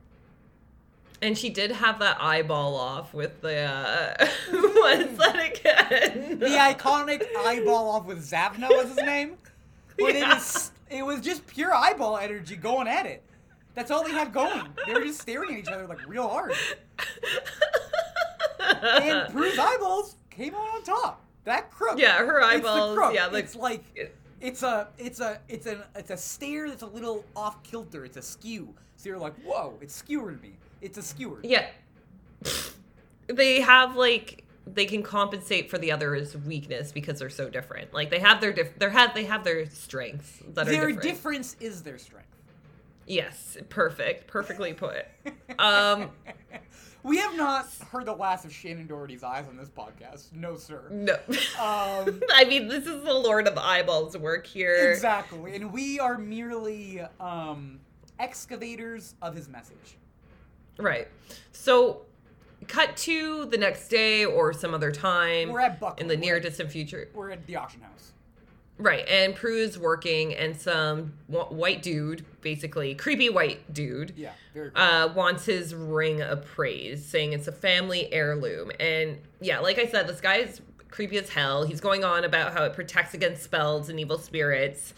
And 1.23 1.37
she 1.37 1.49
did 1.49 1.71
have 1.73 1.99
that 2.01 2.19
eyeball 2.21 2.77
off 2.77 3.15
with 3.15 3.41
the 3.41 3.63
uh 3.63 4.27
what's 4.51 5.17
that 5.19 5.51
again? 5.57 6.39
The 6.39 6.47
iconic 6.47 7.25
eyeball 7.39 7.91
off 7.91 8.05
with 8.07 8.29
Javna 8.31 8.69
was 8.69 8.89
his 8.89 8.99
name. 8.99 9.37
But 9.99 10.11
it 10.11 10.17
Yeah. 10.17 10.35
was 10.35 10.73
it 10.91 11.03
was 11.03 11.21
just 11.23 11.47
pure 11.47 11.75
eyeball 11.75 12.19
energy 12.19 12.55
going 12.57 12.87
at 12.87 13.07
it. 13.07 13.23
That's 13.75 13.91
all 13.91 14.05
they 14.05 14.11
had 14.13 14.31
going. 14.33 14.63
They 14.87 14.93
were 14.93 15.01
just 15.05 15.23
staring 15.23 15.55
at 15.55 15.59
each 15.61 15.69
other 15.69 15.87
like 15.87 16.07
real 16.07 16.29
hard. 16.29 16.53
And 18.61 19.29
Prue's 19.33 19.59
eyeballs 19.59 20.17
came 20.31 20.55
out 20.55 20.69
on 20.75 20.83
top. 20.83 21.23
That 21.45 21.71
crook. 21.71 21.99
Yeah, 21.99 22.19
her 22.19 22.39
It's 22.41 22.47
eyeballs, 22.47 22.97
crook. 22.97 23.15
yeah, 23.15 23.27
like- 23.27 23.45
it's 23.45 23.57
like 23.57 24.11
it's 24.41 24.63
a 24.63 24.89
it's 24.99 25.21
a 25.21 25.41
it's 25.49 25.67
a 25.67 25.87
it's 25.95 26.11
a 26.11 26.17
stare 26.17 26.69
that's 26.69 26.83
a 26.83 26.87
little 26.87 27.25
off 27.35 27.63
kilter. 27.63 28.05
It's 28.05 28.17
a 28.17 28.23
skew. 28.23 28.75
So 28.97 29.09
you're 29.09 29.19
like, 29.19 29.35
whoa, 29.45 29.75
it's 29.81 29.95
skewered 29.95 30.43
me. 30.43 30.53
It's 30.87 30.99
a 30.99 31.03
skewer. 31.03 31.39
yeah. 31.43 31.67
They 33.29 33.61
have 33.61 33.97
like 33.97 34.45
they 34.67 34.85
can 34.87 35.03
compensate 35.03 35.69
for 35.71 35.79
the 35.79 35.91
other's 35.93 36.37
weakness 36.37 36.93
because 36.93 37.19
they're 37.19 37.31
so 37.31 37.49
different. 37.51 37.93
Like 37.93 38.11
they 38.11 38.21
have 38.21 38.41
their 38.41 38.53
diff- 38.53 38.79
they 38.79 38.89
have 38.91 39.15
they 39.15 39.25
have 39.25 39.43
their 39.45 39.67
strengths 39.69 40.43
that 40.55 40.69
are 40.69 40.71
Their 40.71 40.87
different. 40.87 41.03
difference 41.03 41.57
is 41.61 41.83
their 41.83 41.99
strength. 41.99 42.29
Yes, 43.07 43.57
perfect. 43.69 44.27
Perfectly 44.29 44.73
put. 44.75 45.07
Um 45.59 46.11
We 47.03 47.19
have 47.19 47.37
not 47.37 47.67
heard 47.93 48.05
the 48.07 48.13
last 48.15 48.45
of 48.45 48.53
Shannon 48.53 48.87
Doherty's 48.89 49.23
eyes 49.23 49.47
on 49.49 49.57
this 49.57 49.69
podcast. 49.71 50.33
No, 50.33 50.57
sir. 50.57 50.89
No. 50.91 51.15
Um, 51.15 52.21
I 52.35 52.45
mean, 52.49 52.67
this 52.67 52.85
is 52.87 53.05
the 53.05 53.15
Lord 53.15 53.47
of 53.47 53.57
Eyeballs 53.57 54.17
work 54.19 54.45
here. 54.45 54.91
exactly. 54.93 55.55
And 55.55 55.73
we 55.73 56.01
are 56.01 56.19
merely 56.19 57.01
um, 57.21 57.79
excavators 58.19 59.15
of 59.23 59.37
his 59.37 59.49
message. 59.49 59.97
Right. 60.79 61.09
So, 61.53 62.03
cut 62.69 62.97
to 62.99 63.47
the 63.47 63.59
next 63.59 63.89
day 63.89 64.25
or 64.25 64.53
some 64.53 64.75
other 64.75 64.91
time 64.93 65.51
We're 65.53 65.61
at 65.61 65.79
Buckley. 65.81 66.03
in 66.03 66.09
the 66.09 66.17
near 66.17 66.41
distant 66.41 66.71
future. 66.71 67.09
We're 67.15 67.31
at 67.31 67.47
the 67.47 67.57
auction 67.57 67.81
house. 67.83 68.13
Right. 68.79 69.07
And 69.09 69.35
Prue's 69.35 69.79
working, 69.79 70.35
and 70.35 70.55
some 70.61 71.15
white 71.29 71.83
dude, 71.83 72.27
basically, 72.43 72.95
creepy 72.95 73.31
white 73.31 73.73
dude, 73.73 74.13
Yeah, 74.17 74.33
cool. 74.53 74.71
uh, 74.75 75.09
wants 75.15 75.47
his 75.47 75.75
ring 75.75 76.21
appraised, 76.21 77.07
saying 77.07 77.33
it's 77.33 77.49
a 77.49 77.53
family 77.53 78.13
heirloom. 78.13 78.71
And 78.79 79.19
yeah, 79.41 79.61
like 79.61 79.79
I 79.79 79.87
said, 79.87 80.07
this 80.07 80.21
guy 80.21 80.37
is 80.39 80.61
creepy 80.91 81.17
as 81.17 81.31
hell. 81.31 81.65
He's 81.65 81.81
going 81.81 82.05
on 82.05 82.25
about 82.25 82.53
how 82.53 82.65
it 82.65 82.75
protects 82.75 83.15
against 83.15 83.43
spells 83.43 83.89
and 83.89 83.99
evil 83.99 84.19
spirits, 84.19 84.93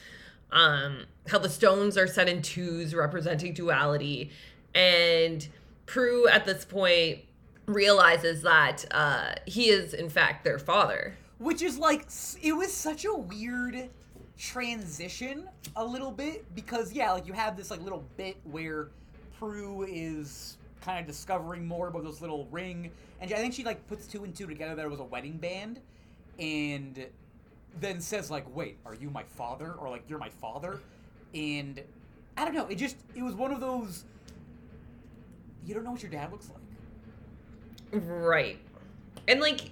um, 0.50 1.04
how 1.28 1.38
the 1.38 1.48
stones 1.48 1.96
are 1.96 2.08
set 2.08 2.28
in 2.28 2.42
twos, 2.42 2.94
representing 2.96 3.52
duality. 3.54 4.30
And 4.74 5.46
Prue, 5.88 6.28
at 6.28 6.44
this 6.44 6.64
point, 6.64 7.20
realizes 7.66 8.42
that 8.42 8.84
uh, 8.90 9.34
he 9.46 9.70
is, 9.70 9.94
in 9.94 10.08
fact, 10.08 10.44
their 10.44 10.58
father. 10.58 11.16
Which 11.38 11.62
is 11.62 11.78
like, 11.78 12.06
it 12.42 12.52
was 12.52 12.72
such 12.72 13.04
a 13.04 13.14
weird 13.14 13.88
transition 14.36 15.48
a 15.76 15.84
little 15.84 16.12
bit 16.12 16.44
because, 16.54 16.92
yeah, 16.92 17.12
like 17.12 17.26
you 17.26 17.32
have 17.32 17.56
this 17.56 17.70
like 17.70 17.80
little 17.80 18.04
bit 18.16 18.36
where 18.44 18.88
Prue 19.38 19.86
is 19.88 20.58
kind 20.80 21.00
of 21.00 21.06
discovering 21.06 21.66
more 21.66 21.88
about 21.88 22.04
this 22.04 22.20
little 22.20 22.46
ring. 22.50 22.90
And 23.20 23.32
I 23.32 23.36
think 23.36 23.54
she 23.54 23.64
like 23.64 23.84
puts 23.88 24.06
two 24.06 24.24
and 24.24 24.34
two 24.34 24.46
together 24.46 24.74
that 24.74 24.84
it 24.84 24.90
was 24.90 25.00
a 25.00 25.04
wedding 25.04 25.38
band. 25.38 25.80
And 26.38 27.06
then 27.80 28.00
says 28.00 28.30
like, 28.30 28.44
wait, 28.54 28.78
are 28.84 28.94
you 28.94 29.10
my 29.10 29.24
father? 29.24 29.72
Or 29.72 29.88
like, 29.88 30.04
you're 30.08 30.18
my 30.18 30.28
father? 30.28 30.80
And 31.34 31.82
I 32.36 32.44
don't 32.44 32.54
know. 32.54 32.66
It 32.66 32.76
just, 32.76 32.96
it 33.14 33.22
was 33.22 33.34
one 33.34 33.52
of 33.52 33.60
those, 33.60 34.04
you 35.64 35.74
don't 35.74 35.84
know 35.84 35.92
what 35.92 36.02
your 36.02 36.10
dad 36.10 36.30
looks 36.30 36.50
like. 36.50 38.02
Right. 38.02 38.58
And 39.26 39.40
like 39.40 39.70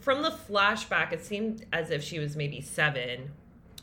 from 0.00 0.22
the 0.22 0.30
flashback, 0.30 1.12
it 1.12 1.24
seemed 1.24 1.64
as 1.72 1.90
if 1.90 2.02
she 2.02 2.18
was 2.18 2.36
maybe 2.36 2.60
seven. 2.60 3.30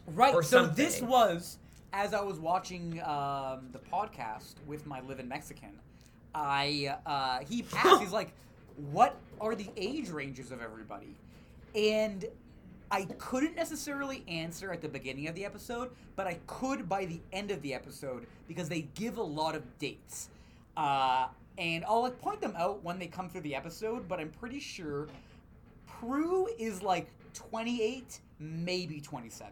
Right. 0.07 0.43
so 0.43 0.65
this 0.65 1.01
was 1.01 1.57
as 1.93 2.13
I 2.13 2.21
was 2.21 2.39
watching 2.39 3.01
um, 3.03 3.69
the 3.71 3.79
podcast 3.91 4.55
with 4.65 4.85
my 4.85 5.00
live 5.01 5.19
in 5.19 5.27
Mexican. 5.27 5.79
I 6.35 6.95
uh, 7.05 7.39
he 7.47 7.65
asked, 7.75 8.01
he's 8.01 8.12
like, 8.12 8.33
"What 8.91 9.15
are 9.39 9.55
the 9.55 9.69
age 9.77 10.09
ranges 10.09 10.51
of 10.51 10.62
everybody?" 10.62 11.15
And 11.75 12.25
I 12.91 13.05
couldn't 13.17 13.55
necessarily 13.55 14.23
answer 14.27 14.71
at 14.71 14.81
the 14.81 14.89
beginning 14.89 15.27
of 15.27 15.35
the 15.35 15.45
episode, 15.45 15.91
but 16.15 16.27
I 16.27 16.39
could 16.47 16.88
by 16.89 17.05
the 17.05 17.21
end 17.31 17.51
of 17.51 17.62
the 17.62 17.73
episode 17.73 18.27
because 18.47 18.69
they 18.69 18.81
give 18.95 19.17
a 19.17 19.23
lot 19.23 19.55
of 19.55 19.77
dates. 19.79 20.29
Uh, 20.77 21.27
and 21.57 21.85
I'll 21.85 22.01
like 22.01 22.19
point 22.19 22.41
them 22.41 22.53
out 22.57 22.83
when 22.83 22.97
they 22.99 23.07
come 23.07 23.29
through 23.29 23.41
the 23.41 23.55
episode, 23.55 24.07
but 24.07 24.19
I'm 24.19 24.29
pretty 24.29 24.59
sure 24.59 25.07
Prue 25.85 26.47
is 26.57 26.81
like 26.81 27.07
28, 27.33 28.19
maybe 28.39 28.99
27. 28.99 29.51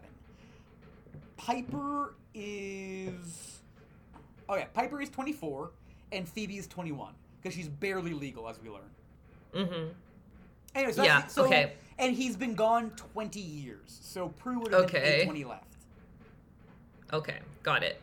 Piper 1.36 2.14
is. 2.34 3.60
Oh, 4.48 4.56
yeah. 4.56 4.66
Piper 4.74 5.00
is 5.00 5.08
24, 5.10 5.70
and 6.12 6.28
Phoebe 6.28 6.58
is 6.58 6.66
21, 6.66 7.14
because 7.40 7.54
she's 7.54 7.68
barely 7.68 8.12
legal, 8.12 8.48
as 8.48 8.60
we 8.60 8.68
learn. 8.68 8.80
Mm-hmm. 9.54 9.88
Anyway, 10.74 10.92
so, 10.92 11.02
Yeah, 11.02 11.16
that's- 11.16 11.32
so 11.34 11.44
okay. 11.46 11.74
And 11.98 12.16
he's 12.16 12.36
been 12.36 12.54
gone 12.54 12.90
20 12.90 13.38
years, 13.38 13.98
so 14.02 14.28
Prue 14.30 14.58
would 14.60 14.72
have 14.72 14.86
been 14.88 14.96
Okay. 15.02 15.26
when 15.26 15.36
he 15.36 15.44
left. 15.44 15.76
Okay, 17.12 17.38
got 17.62 17.82
it. 17.82 18.00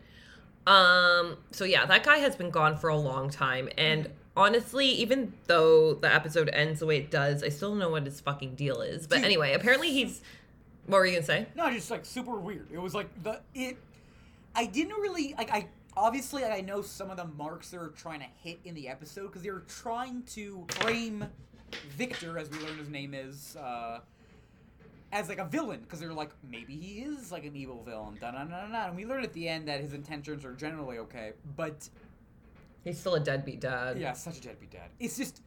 Um, 0.70 1.38
so 1.52 1.66
yeah, 1.66 1.86
that 1.86 2.04
guy 2.04 2.18
has 2.18 2.36
been 2.36 2.52
gone 2.52 2.78
for 2.78 2.90
a 2.90 2.98
long 2.98 3.30
time, 3.30 3.70
and 3.78 4.10
honestly, 4.38 4.88
even 4.88 5.34
though 5.48 5.96
the 5.96 6.14
episode 6.14 6.50
ends 6.54 6.80
the 6.80 6.86
way 6.86 6.98
it 6.98 7.10
does, 7.12 7.44
I 7.44 7.50
still 7.50 7.70
don't 7.70 7.80
know 7.80 7.90
what 7.90 8.06
his 8.06 8.22
fucking 8.22 8.56
deal 8.56 8.82
is. 8.82 9.08
But 9.08 9.18
Dude. 9.18 9.26
anyway, 9.26 9.54
apparently 9.54 9.92
he's. 9.92 10.22
What 10.86 11.00
were 11.00 11.06
you 11.06 11.14
gonna 11.14 11.26
say? 11.26 11.48
No, 11.56 11.70
just 11.72 11.92
like 11.92 12.06
super 12.06 12.36
weird. 12.36 12.68
It 12.72 12.80
was 12.80 12.96
like 12.96 13.08
the 13.24 13.42
it. 13.54 13.78
I 14.56 14.66
didn't 14.66 15.00
really 15.00 15.36
like. 15.38 15.52
I 15.52 15.68
obviously 15.98 16.44
I 16.44 16.62
know 16.62 16.82
some 16.82 17.10
of 17.10 17.18
the 17.18 17.26
marks 17.26 17.70
they're 17.72 17.90
trying 17.90 18.22
to 18.22 18.28
hit 18.42 18.60
in 18.64 18.74
the 18.76 18.88
episode 18.88 19.28
because 19.28 19.42
they 19.44 19.52
were 19.52 19.66
trying 19.68 20.24
to 20.34 20.66
frame 20.70 21.26
Victor, 21.90 22.38
as 22.38 22.50
we 22.50 22.60
learn 22.60 22.78
his 22.78 22.90
name 22.90 23.14
is, 23.14 23.56
uh, 23.58 24.00
as 25.12 25.28
like 25.30 25.40
a 25.40 25.46
villain 25.46 25.80
because 25.82 26.00
they're 26.00 26.14
like 26.14 26.32
maybe 26.50 26.76
he 26.76 27.00
is 27.02 27.32
like 27.32 27.46
an 27.46 27.56
evil 27.56 27.82
villain. 27.84 28.18
Da 28.22 28.32
da 28.32 28.44
da 28.44 28.68
da. 28.68 28.88
And 28.88 28.96
we 28.96 29.06
learn 29.06 29.24
at 29.24 29.34
the 29.34 29.48
end 29.48 29.68
that 29.68 29.82
his 29.82 29.94
intentions 29.94 30.46
are 30.46 30.54
generally 30.54 30.98
okay, 31.00 31.34
but 31.56 31.90
He's 32.86 32.98
still 32.98 33.16
a 33.16 33.20
deadbeat 33.20 33.60
dad. 33.60 34.00
yeah, 34.00 34.14
such 34.14 34.38
a 34.38 34.42
deadbeat 34.42 34.72
dad. 34.72 34.90
It's 35.00 35.18
just 35.18 35.42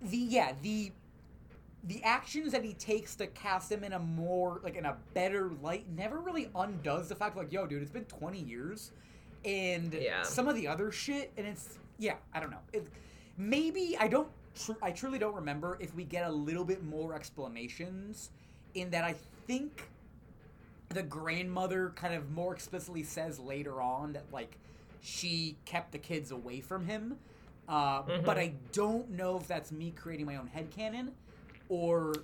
the 0.00 0.16
yeah 0.16 0.52
the 0.62 0.92
the 1.84 2.02
actions 2.02 2.52
that 2.52 2.64
he 2.64 2.72
takes 2.74 3.14
to 3.16 3.26
cast 3.28 3.70
him 3.70 3.84
in 3.84 3.92
a 3.92 3.98
more 3.98 4.60
like 4.64 4.76
in 4.76 4.84
a 4.86 4.96
better 5.14 5.50
light 5.62 5.86
never 5.94 6.18
really 6.20 6.50
undoes 6.56 7.08
the 7.08 7.14
fact 7.14 7.36
like 7.36 7.52
yo 7.52 7.66
dude 7.66 7.82
it's 7.82 7.90
been 7.90 8.04
20 8.04 8.40
years 8.40 8.90
and 9.44 9.92
Yeah. 9.94 10.22
some 10.22 10.48
of 10.48 10.56
the 10.56 10.66
other 10.66 10.90
shit 10.90 11.32
and 11.36 11.46
it's 11.46 11.78
yeah 11.98 12.14
i 12.34 12.40
don't 12.40 12.50
know 12.50 12.58
it, 12.72 12.86
maybe 13.36 13.96
i 14.00 14.08
don't 14.08 14.28
tr- 14.56 14.72
i 14.82 14.90
truly 14.90 15.18
don't 15.20 15.34
remember 15.36 15.78
if 15.80 15.94
we 15.94 16.02
get 16.04 16.26
a 16.28 16.32
little 16.32 16.64
bit 16.64 16.82
more 16.84 17.14
explanations 17.14 18.30
in 18.80 18.90
that 18.90 19.04
i 19.04 19.14
think 19.46 19.88
the 20.90 21.02
grandmother 21.02 21.90
kind 21.96 22.14
of 22.14 22.30
more 22.30 22.54
explicitly 22.54 23.02
says 23.02 23.38
later 23.38 23.80
on 23.80 24.12
that 24.12 24.24
like 24.32 24.56
she 25.00 25.56
kept 25.64 25.92
the 25.92 25.98
kids 25.98 26.30
away 26.30 26.60
from 26.60 26.86
him 26.86 27.16
uh, 27.68 28.02
but 28.24 28.36
Mhm. 28.36 28.40
i 28.40 28.52
don't 28.72 29.10
know 29.10 29.36
if 29.36 29.46
that's 29.46 29.70
me 29.70 29.90
creating 29.90 30.26
my 30.26 30.36
own 30.36 30.46
head 30.46 30.70
headcanon 30.70 31.10
or 31.68 32.14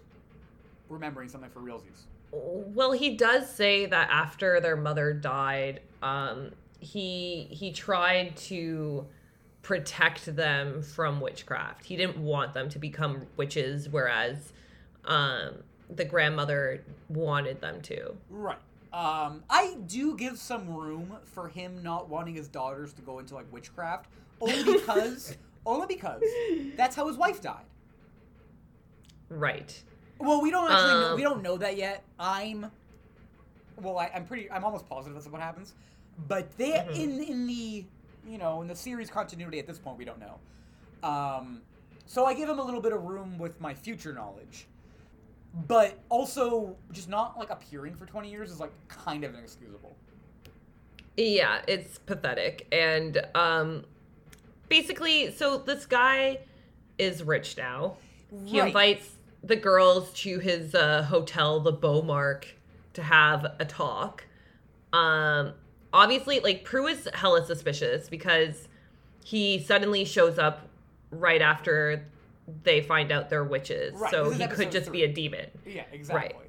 remembering 0.88 1.29
something 1.29 1.51
for 1.51 1.61
realsies 1.61 2.05
Well, 2.33 2.93
he 2.93 3.14
does 3.17 3.49
say 3.49 3.87
that 3.87 4.09
after 4.11 4.61
their 4.61 4.77
mother 4.77 5.12
died, 5.12 5.81
um, 6.03 6.51
he 6.81 7.47
he 7.51 7.71
tried 7.73 8.37
to 8.49 9.07
protect 9.62 10.35
them 10.35 10.83
from 10.83 11.21
witchcraft. 11.21 11.85
He 11.87 11.97
didn't 11.97 12.19
want 12.19 12.53
them 12.55 12.69
to 12.71 12.79
become 12.81 13.27
witches, 13.37 13.88
whereas 13.88 14.53
um, 15.05 15.62
the 15.90 16.05
grandmother 16.05 16.83
wanted 17.09 17.61
them 17.61 17.81
to. 17.83 18.14
right 18.31 18.59
um, 18.92 19.42
i 19.51 19.77
do 19.87 20.16
give 20.16 20.38
some 20.38 20.68
room 20.75 21.16
for 21.25 21.49
him 21.49 21.83
not 21.83 22.09
wanting 22.09 22.35
his 22.35 22.49
daughters 22.49 22.92
to 22.92 23.03
go 23.03 23.18
into 23.18 23.35
like 23.35 23.47
witchcraft 23.53 24.09
only 24.40 24.62
because 24.79 25.37
only 25.66 25.87
because 25.87 26.23
that's 26.77 26.94
how 26.97 27.07
his 27.09 27.16
wife 27.16 27.40
died 27.40 27.64
Right. 29.31 29.83
Well, 30.18 30.42
we 30.42 30.51
don't 30.51 30.70
actually 30.70 30.94
know, 31.01 31.09
Um, 31.09 31.16
we 31.16 31.23
don't 31.23 31.42
know 31.42 31.57
that 31.57 31.77
yet. 31.77 32.05
I'm 32.20 32.70
well, 33.81 33.99
I, 33.99 34.11
I'm 34.14 34.25
pretty 34.27 34.51
I'm 34.51 34.64
almost 34.64 34.87
positive 34.88 35.14
that's 35.14 35.27
what 35.29 35.40
happens. 35.40 35.75
But 36.29 36.57
they 36.57 36.73
Mhm. 36.73 36.94
in 36.94 37.23
in 37.23 37.47
the 37.47 37.85
you 38.29 38.38
know 38.38 38.61
in 38.62 38.68
the 38.68 38.77
series 38.77 39.11
continuity 39.11 39.59
at 39.59 39.66
this 39.66 39.79
point 39.79 39.99
we 39.99 40.05
don't 40.05 40.20
know. 40.20 40.38
Um, 41.09 41.62
so 42.07 42.27
I 42.27 42.35
give 42.35 42.49
him 42.49 42.59
a 42.59 42.64
little 42.64 42.81
bit 42.81 42.92
of 42.92 43.03
room 43.03 43.38
with 43.38 43.61
my 43.61 43.75
future 43.75 44.12
knowledge, 44.12 44.66
but 45.55 45.99
also 46.09 46.77
just 46.90 47.09
not 47.09 47.38
like 47.38 47.51
appearing 47.51 47.95
for 47.95 48.07
20 48.07 48.31
years 48.31 48.51
is 48.51 48.61
like 48.61 48.73
kind 48.88 49.25
of 49.25 49.35
inexcusable. 49.35 49.97
Yeah, 51.17 51.62
it's 51.69 51.99
pathetic. 51.99 52.67
And 52.73 53.25
um 53.35 53.85
basically, 54.69 55.31
so 55.33 55.59
this 55.59 55.87
guy 55.87 56.40
is 56.99 57.23
rich 57.23 57.57
now. 57.57 57.97
He 58.45 58.59
invites 58.59 59.11
the 59.45 59.55
girls 59.55 60.12
to 60.14 60.40
his 60.40 60.75
uh, 60.75 61.05
hotel, 61.05 61.61
the 61.61 61.73
Beaumark, 61.73 62.47
to 62.95 63.03
have 63.03 63.47
a 63.61 63.64
talk. 63.64 64.25
Um 64.93 65.53
obviously 65.93 66.40
like 66.40 66.64
Prue 66.64 66.88
is 66.88 67.09
hella 67.14 67.47
suspicious 67.47 68.09
because 68.09 68.67
he 69.25 69.61
suddenly 69.61 70.05
shows 70.05 70.38
up 70.38 70.69
right 71.11 71.40
after 71.40 72.05
they 72.62 72.80
find 72.83 73.11
out 73.12 73.30
they're 73.30 73.44
witches. 73.44 73.94
Right, 73.94 74.11
So 74.11 74.30
he 74.30 74.46
could 74.46 74.70
just 74.70 74.87
three. 74.87 74.98
be 74.98 75.04
a 75.04 75.12
demon. 75.12 75.46
Yeah, 75.66 75.85
exactly. 75.92 76.46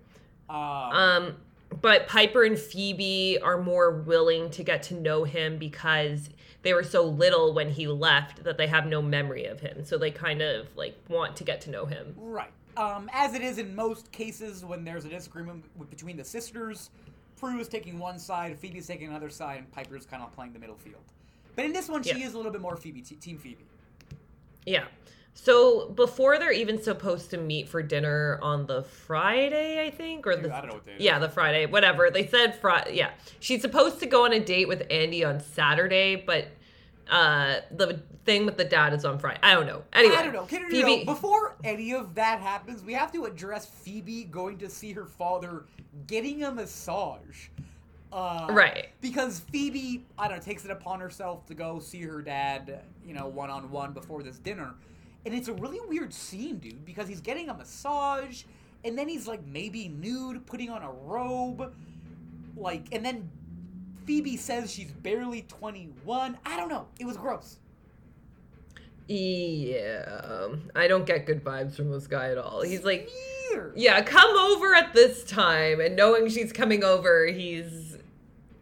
Um, 0.50 0.58
Um, 0.58 1.36
but 1.82 2.08
Piper 2.08 2.44
and 2.44 2.58
Phoebe 2.58 3.40
are 3.42 3.58
more 3.62 3.92
willing 3.92 4.50
to 4.52 4.64
get 4.64 4.84
to 4.84 4.94
know 4.94 5.24
him 5.24 5.58
because 5.58 6.30
they 6.62 6.74
were 6.74 6.84
so 6.84 7.04
little 7.04 7.54
when 7.54 7.70
he 7.70 7.88
left 7.88 8.44
that 8.44 8.58
they 8.58 8.68
have 8.68 8.86
no 8.88 9.02
memory 9.02 9.46
of 9.46 9.60
him. 9.60 9.84
So 9.84 9.98
they 9.98 10.12
kind 10.12 10.42
of 10.42 10.68
like 10.76 10.96
want 11.10 11.36
to 11.38 11.44
get 11.44 11.62
to 11.62 11.72
know 11.72 11.86
him. 11.86 12.16
Right. 12.18 12.52
Um, 12.78 13.10
as 13.14 13.34
it 13.34 13.42
is 13.42 13.58
in 13.58 13.74
most 13.76 14.12
cases 14.12 14.66
when 14.66 14.84
there's 14.84 15.06
a 15.06 15.10
disagreement 15.10 15.64
between 15.90 16.18
the 16.18 16.24
sisters, 16.26 16.90
Prue 17.38 17.60
is 17.60 17.68
taking 17.68 18.00
one 18.00 18.20
side, 18.20 18.58
Phoebe's 18.60 18.88
taking 18.88 19.08
another 19.10 19.30
side, 19.30 19.60
and 19.60 19.72
Piper's 19.72 20.06
kind 20.06 20.22
of 20.24 20.34
playing 20.34 20.54
the 20.54 20.60
middle 20.60 20.76
field. 20.78 21.02
But 21.56 21.66
in 21.66 21.74
this 21.74 21.88
one, 21.88 22.04
she 22.04 22.20
Yeah. 22.20 22.28
is 22.28 22.34
a 22.34 22.38
little 22.38 22.52
bit 22.52 22.62
more 22.62 22.76
Phoebe, 22.76 23.02
t- 23.02 23.16
Team 23.16 23.38
Phoebe. 23.38 23.66
Yeah. 24.66 24.86
So 25.38 25.90
before 25.90 26.40
they're 26.40 26.54
even 26.54 26.82
supposed 26.82 27.30
to 27.32 27.38
meet 27.38 27.68
for 27.68 27.84
dinner 27.84 28.40
on 28.42 28.66
the 28.66 28.84
Friday, 28.84 29.86
I 29.86 29.92
think, 29.92 30.26
or 30.26 30.36
the 30.38 30.52
I 30.52 30.62
don't 30.62 30.70
know 30.70 30.74
what 30.76 30.86
day 30.86 30.94
it 30.94 31.02
yeah, 31.02 31.20
the 31.20 31.30
Friday, 31.30 31.66
whatever 31.66 32.10
they 32.10 32.26
said. 32.26 32.56
Friday, 32.56 32.96
yeah, 32.96 33.12
she's 33.42 33.62
supposed 33.62 34.00
to 34.00 34.06
go 34.06 34.24
on 34.24 34.32
a 34.34 34.40
date 34.40 34.68
with 34.68 34.88
Andy 34.90 35.26
on 35.26 35.42
Saturday, 35.42 36.16
but 36.16 36.48
uh, 37.12 37.58
the 37.70 38.02
thing 38.24 38.46
with 38.46 38.56
the 38.58 38.64
dad 38.64 38.94
is 38.94 39.04
on 39.04 39.20
Friday. 39.20 39.40
I 39.44 39.54
don't 39.54 39.68
know. 39.68 39.84
Anyway, 39.94 40.16
I 40.16 40.24
don't 40.24 40.34
know. 40.34 40.42
No, 40.42 40.48
Phoebe- 40.48 41.04
no, 41.04 41.06
before 41.06 41.58
any 41.66 41.94
of 41.94 42.16
that 42.16 42.40
happens, 42.40 42.82
we 42.82 42.94
have 42.94 43.12
to 43.12 43.26
address 43.26 43.66
Phoebe 43.66 44.24
going 44.24 44.58
to 44.60 44.70
see 44.70 44.94
her 44.94 45.06
father 45.06 45.66
getting 46.08 46.44
a 46.44 46.52
massage. 46.52 47.50
Uh, 48.12 48.48
Right. 48.50 48.88
Because 49.02 49.42
Phoebe, 49.52 50.06
I 50.18 50.30
don't 50.30 50.38
know, 50.38 50.44
takes 50.44 50.64
it 50.64 50.72
upon 50.72 51.02
herself 51.02 51.46
to 51.48 51.54
go 51.54 51.80
see 51.80 52.02
her 52.04 52.22
dad, 52.22 52.82
you 53.06 53.14
know, 53.14 53.28
one 53.28 53.50
on 53.50 53.70
one 53.70 53.92
before 53.92 54.24
this 54.24 54.38
dinner. 54.40 54.74
And 55.26 55.34
it's 55.34 55.48
a 55.48 55.54
really 55.54 55.80
weird 55.88 56.14
scene, 56.14 56.60
dude, 56.60 56.86
because 56.86 57.08
he's 57.08 57.22
getting 57.22 57.50
a 57.50 57.54
massage, 57.54 58.44
and 58.84 58.98
then 58.98 59.08
he's 59.08 59.28
like 59.28 59.46
maybe 59.46 59.88
nude, 59.88 60.46
putting 60.46 60.70
on 60.70 60.84
a 60.84 60.92
robe. 60.92 61.74
Like, 62.56 62.88
and 62.92 63.04
then 63.04 63.30
Phoebe 64.06 64.38
says 64.38 64.72
she's 64.72 64.92
barely 64.92 65.42
21. 65.44 66.38
I 66.46 66.58
don't 66.58 66.70
know. 66.70 66.88
It 67.00 67.06
was 67.06 67.18
gross. 67.18 67.58
Yeah, 69.08 70.50
I 70.76 70.88
don't 70.88 71.06
get 71.06 71.26
good 71.26 71.44
vibes 71.44 71.76
from 71.76 71.92
this 71.92 72.08
guy 72.08 72.30
at 72.32 72.38
all. 72.38 72.62
He's 72.62 72.84
like, 72.84 73.10
yeah, 73.76 74.02
come 74.02 74.36
over 74.38 74.74
at 74.74 74.94
this 74.94 75.24
time, 75.24 75.80
and 75.80 75.96
knowing 75.96 76.30
she's 76.30 76.52
coming 76.52 76.84
over, 76.84 77.28
he's 77.28 77.98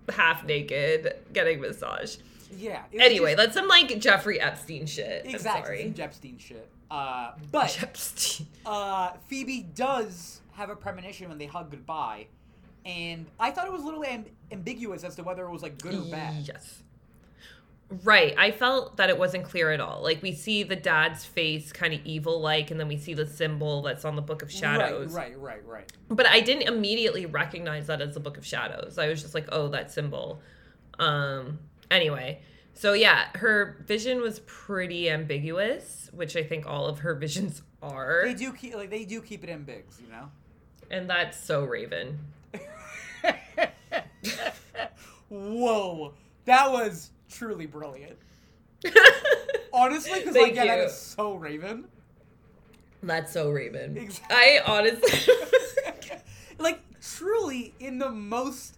half 0.09 0.43
naked 0.45 1.15
getting 1.31 1.61
massage. 1.61 2.17
Yeah. 2.57 2.83
Anyway, 2.99 3.31
just- 3.35 3.37
that's 3.37 3.53
some 3.53 3.67
like 3.67 3.99
Jeffrey 3.99 4.39
Epstein 4.39 4.85
shit. 4.85 5.25
exactly 5.25 5.83
some 5.83 5.93
Jepstein 5.93 6.37
shit. 6.37 6.69
Uh, 6.91 7.31
but. 7.51 7.77
Epstein. 7.83 8.47
uh, 8.65 9.11
Phoebe 9.27 9.63
does 9.75 10.41
have 10.53 10.69
a 10.69 10.75
premonition 10.75 11.29
when 11.29 11.37
they 11.39 11.47
hug 11.47 11.71
goodbye, 11.71 12.27
and 12.85 13.25
I 13.39 13.49
thought 13.51 13.65
it 13.65 13.71
was 13.73 13.81
a 13.81 13.85
little 13.85 14.03
amb- 14.03 14.27
ambiguous 14.51 15.03
as 15.03 15.15
to 15.15 15.23
whether 15.23 15.45
it 15.45 15.51
was 15.51 15.63
like 15.63 15.81
good 15.81 15.95
or 15.95 16.11
bad. 16.11 16.47
Yes. 16.47 16.83
Right. 18.03 18.33
I 18.39 18.49
felt 18.51 18.97
that 18.97 19.09
it 19.09 19.17
wasn't 19.19 19.43
clear 19.43 19.71
at 19.71 19.79
all. 19.79 20.01
Like 20.01 20.21
we 20.23 20.33
see 20.33 20.63
the 20.63 20.75
dad's 20.75 21.25
face 21.25 21.71
kind 21.71 21.93
of 21.93 21.99
evil 22.05 22.39
like 22.41 22.71
and 22.71 22.79
then 22.79 22.87
we 22.87 22.97
see 22.97 23.13
the 23.13 23.27
symbol 23.27 23.83
that's 23.83 24.03
on 24.03 24.15
the 24.15 24.21
book 24.21 24.41
of 24.41 24.51
shadows. 24.51 25.13
Right, 25.13 25.37
right, 25.39 25.61
right, 25.63 25.67
right. 25.67 25.91
But 26.09 26.25
I 26.25 26.39
didn't 26.39 26.63
immediately 26.63 27.27
recognize 27.27 27.85
that 27.87 28.01
as 28.01 28.15
the 28.15 28.19
book 28.19 28.37
of 28.37 28.45
shadows. 28.45 28.97
I 28.97 29.09
was 29.09 29.21
just 29.21 29.35
like, 29.35 29.47
"Oh, 29.51 29.67
that 29.69 29.91
symbol." 29.91 30.41
Um 30.97 31.59
anyway, 31.93 32.41
so 32.73 32.93
yeah, 32.93 33.27
her 33.35 33.83
vision 33.85 34.21
was 34.21 34.39
pretty 34.41 35.09
ambiguous, 35.09 36.09
which 36.11 36.35
I 36.35 36.43
think 36.43 36.65
all 36.65 36.87
of 36.87 36.99
her 36.99 37.15
visions 37.19 37.61
are. 37.81 38.23
They 38.25 38.33
do 38.33 38.51
keep 38.51 38.75
like 38.75 38.89
they 38.89 39.05
do 39.05 39.21
keep 39.21 39.43
it 39.43 39.49
in 39.49 39.63
bigs, 39.63 40.01
you 40.01 40.09
know. 40.09 40.29
And 40.91 41.09
that's 41.09 41.39
so 41.39 41.63
Raven. 41.63 42.19
Whoa, 45.29 46.13
that 46.45 46.71
was 46.71 47.11
truly 47.29 47.65
brilliant. 47.65 48.17
Honestly, 49.73 50.19
because 50.19 50.35
like 50.35 50.55
yeah, 50.55 50.65
that 50.65 50.77
you. 50.79 50.83
is 50.83 50.95
so 50.95 51.35
Raven. 51.35 51.85
That's 53.01 53.33
so 53.33 53.49
Raven. 53.49 53.97
Exactly. 53.97 54.37
I 54.37 54.61
honestly 54.65 55.33
like 56.59 56.79
truly 57.01 57.73
in 57.79 57.97
the 57.97 58.09
most 58.09 58.77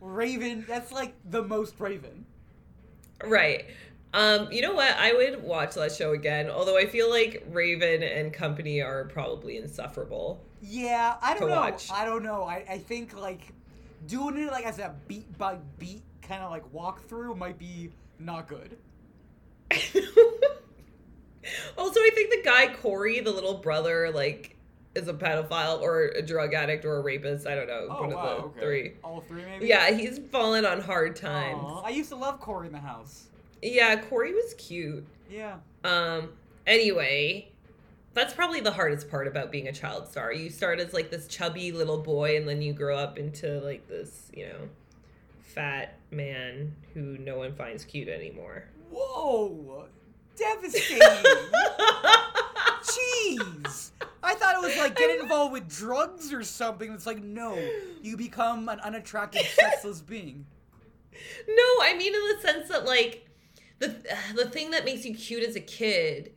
Raven. 0.00 0.64
That's 0.66 0.92
like 0.92 1.14
the 1.28 1.42
most 1.42 1.78
Raven. 1.78 2.26
Right. 3.24 3.66
Um, 4.12 4.50
you 4.50 4.60
know 4.60 4.74
what? 4.74 4.96
I 4.96 5.12
would 5.12 5.42
watch 5.42 5.74
that 5.74 5.92
show 5.92 6.12
again, 6.12 6.50
although 6.50 6.76
I 6.76 6.86
feel 6.86 7.08
like 7.08 7.44
Raven 7.50 8.02
and 8.02 8.32
company 8.32 8.80
are 8.82 9.04
probably 9.04 9.56
insufferable. 9.56 10.42
Yeah, 10.60 11.16
I 11.22 11.38
don't 11.38 11.48
know. 11.48 11.56
watch. 11.56 11.90
I 11.92 12.04
don't 12.04 12.24
know. 12.24 12.42
I, 12.42 12.64
I 12.68 12.78
think 12.78 13.18
like 13.18 13.52
doing 14.06 14.38
it 14.38 14.50
like 14.50 14.66
as 14.66 14.78
a 14.78 14.94
beat 15.06 15.38
by 15.38 15.58
beat 15.78 16.02
kind 16.22 16.42
of 16.42 16.50
like 16.50 16.64
walkthrough 16.72 17.36
might 17.36 17.58
be 17.58 17.90
not 18.18 18.48
good. 18.48 18.76
also, 21.78 22.00
I 22.00 22.10
think 22.14 22.30
the 22.30 22.42
guy 22.44 22.74
Corey, 22.74 23.20
the 23.20 23.30
little 23.30 23.54
brother, 23.54 24.10
like 24.12 24.56
is 24.94 25.08
a 25.08 25.14
pedophile 25.14 25.80
or 25.80 26.06
a 26.08 26.22
drug 26.22 26.54
addict 26.54 26.84
or 26.84 26.96
a 26.96 27.00
rapist. 27.00 27.46
I 27.46 27.54
don't 27.54 27.68
know. 27.68 27.88
Oh 27.90 28.00
one 28.02 28.10
wow, 28.10 28.20
of 28.20 28.36
the 28.36 28.48
okay. 28.48 28.60
three. 28.60 28.92
All 29.04 29.20
three 29.20 29.44
maybe. 29.44 29.66
Yeah, 29.66 29.90
he's 29.90 30.18
fallen 30.30 30.64
on 30.64 30.80
hard 30.80 31.16
times. 31.16 31.62
Aw, 31.62 31.82
I 31.82 31.90
used 31.90 32.10
to 32.10 32.16
love 32.16 32.40
Corey 32.40 32.66
in 32.66 32.72
the 32.72 32.80
house. 32.80 33.28
Yeah, 33.62 33.96
Corey 33.96 34.32
was 34.32 34.54
cute. 34.54 35.04
Yeah. 35.30 35.56
Um, 35.84 36.30
anyway, 36.66 37.48
that's 38.14 38.34
probably 38.34 38.60
the 38.60 38.72
hardest 38.72 39.10
part 39.10 39.26
about 39.26 39.52
being 39.52 39.68
a 39.68 39.72
child 39.72 40.08
star. 40.08 40.32
You 40.32 40.50
start 40.50 40.80
as 40.80 40.92
like 40.92 41.10
this 41.10 41.28
chubby 41.28 41.72
little 41.72 41.98
boy, 41.98 42.36
and 42.36 42.48
then 42.48 42.60
you 42.62 42.72
grow 42.72 42.96
up 42.96 43.18
into 43.18 43.60
like 43.60 43.86
this, 43.88 44.30
you 44.34 44.46
know, 44.46 44.68
fat 45.42 45.98
man 46.10 46.74
who 46.94 47.18
no 47.18 47.38
one 47.38 47.54
finds 47.54 47.84
cute 47.84 48.08
anymore. 48.08 48.64
Whoa, 48.90 49.84
devastating. 50.36 50.98
Jeez. 52.82 53.90
I 54.22 54.34
thought 54.34 54.54
it 54.56 54.60
was 54.60 54.76
like 54.76 54.96
getting 54.96 55.20
involved 55.20 55.52
with 55.52 55.68
drugs 55.68 56.32
or 56.32 56.42
something. 56.42 56.92
It's 56.92 57.06
like 57.06 57.22
no, 57.22 57.58
you 58.02 58.16
become 58.16 58.68
an 58.68 58.80
unattractive, 58.80 59.42
sexless 59.42 60.00
being. 60.00 60.46
No, 61.48 61.62
I 61.82 61.94
mean 61.96 62.14
in 62.14 62.20
the 62.36 62.40
sense 62.42 62.68
that 62.68 62.84
like 62.84 63.26
the 63.78 63.96
the 64.34 64.46
thing 64.46 64.70
that 64.72 64.84
makes 64.84 65.04
you 65.04 65.14
cute 65.14 65.42
as 65.42 65.56
a 65.56 65.60
kid 65.60 66.32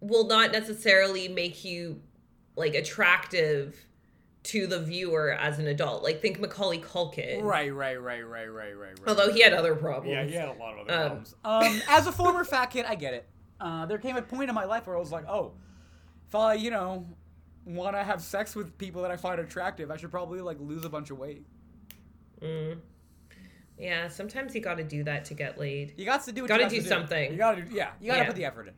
will 0.00 0.26
not 0.26 0.52
necessarily 0.52 1.28
make 1.28 1.64
you 1.64 2.00
like 2.56 2.74
attractive 2.74 3.86
to 4.42 4.66
the 4.66 4.80
viewer 4.80 5.32
as 5.32 5.58
an 5.58 5.66
adult. 5.66 6.02
Like 6.02 6.22
think 6.22 6.40
Macaulay 6.40 6.78
Culkin. 6.78 7.42
Right, 7.42 7.72
right, 7.74 8.00
right, 8.00 8.22
right, 8.26 8.46
right, 8.46 8.74
right, 8.74 8.76
right. 8.78 8.98
Although 9.06 9.30
he 9.32 9.42
had 9.42 9.52
other 9.52 9.74
problems. 9.74 10.10
Yeah, 10.10 10.24
he 10.24 10.32
had 10.32 10.48
a 10.48 10.52
lot 10.54 10.78
of 10.78 10.88
other 10.88 10.92
Um, 10.92 11.06
problems. 11.08 11.34
Um, 11.44 11.82
as 11.88 12.06
a 12.06 12.12
former 12.20 12.44
fat 12.44 12.66
kid, 12.66 12.86
I 12.88 12.94
get 12.94 13.12
it. 13.12 13.28
Uh, 13.60 13.84
there 13.84 13.98
came 13.98 14.16
a 14.16 14.22
point 14.22 14.48
in 14.48 14.54
my 14.54 14.64
life 14.64 14.86
where 14.86 14.96
I 14.96 14.98
was 14.98 15.12
like, 15.12 15.28
oh, 15.28 15.52
if 16.30 16.34
I, 16.36 16.54
you 16.54 16.70
know, 16.70 17.08
want 17.64 17.96
to 17.96 18.04
have 18.04 18.22
sex 18.22 18.54
with 18.54 18.78
people 18.78 19.02
that 19.02 19.10
I 19.10 19.16
find 19.16 19.40
attractive, 19.40 19.90
I 19.90 19.96
should 19.96 20.12
probably 20.12 20.40
like 20.40 20.58
lose 20.60 20.84
a 20.84 20.88
bunch 20.88 21.10
of 21.10 21.18
weight. 21.18 21.44
Mm. 22.40 22.78
Yeah, 23.76 24.06
sometimes 24.06 24.54
you 24.54 24.60
got 24.60 24.76
to 24.76 24.84
do 24.84 25.02
that 25.04 25.24
to 25.24 25.34
get 25.34 25.58
laid. 25.58 25.94
You 25.96 26.04
got 26.04 26.24
to 26.26 26.32
do. 26.32 26.46
Got 26.46 26.70
do 26.70 26.80
something. 26.82 27.32
You 27.32 27.36
got 27.36 27.56
to, 27.56 27.62
yeah, 27.74 27.90
you 28.00 28.06
got 28.06 28.14
to 28.14 28.20
Yeah. 28.20 28.26
put 28.26 28.36
the 28.36 28.44
effort 28.44 28.68
in. 28.68 28.74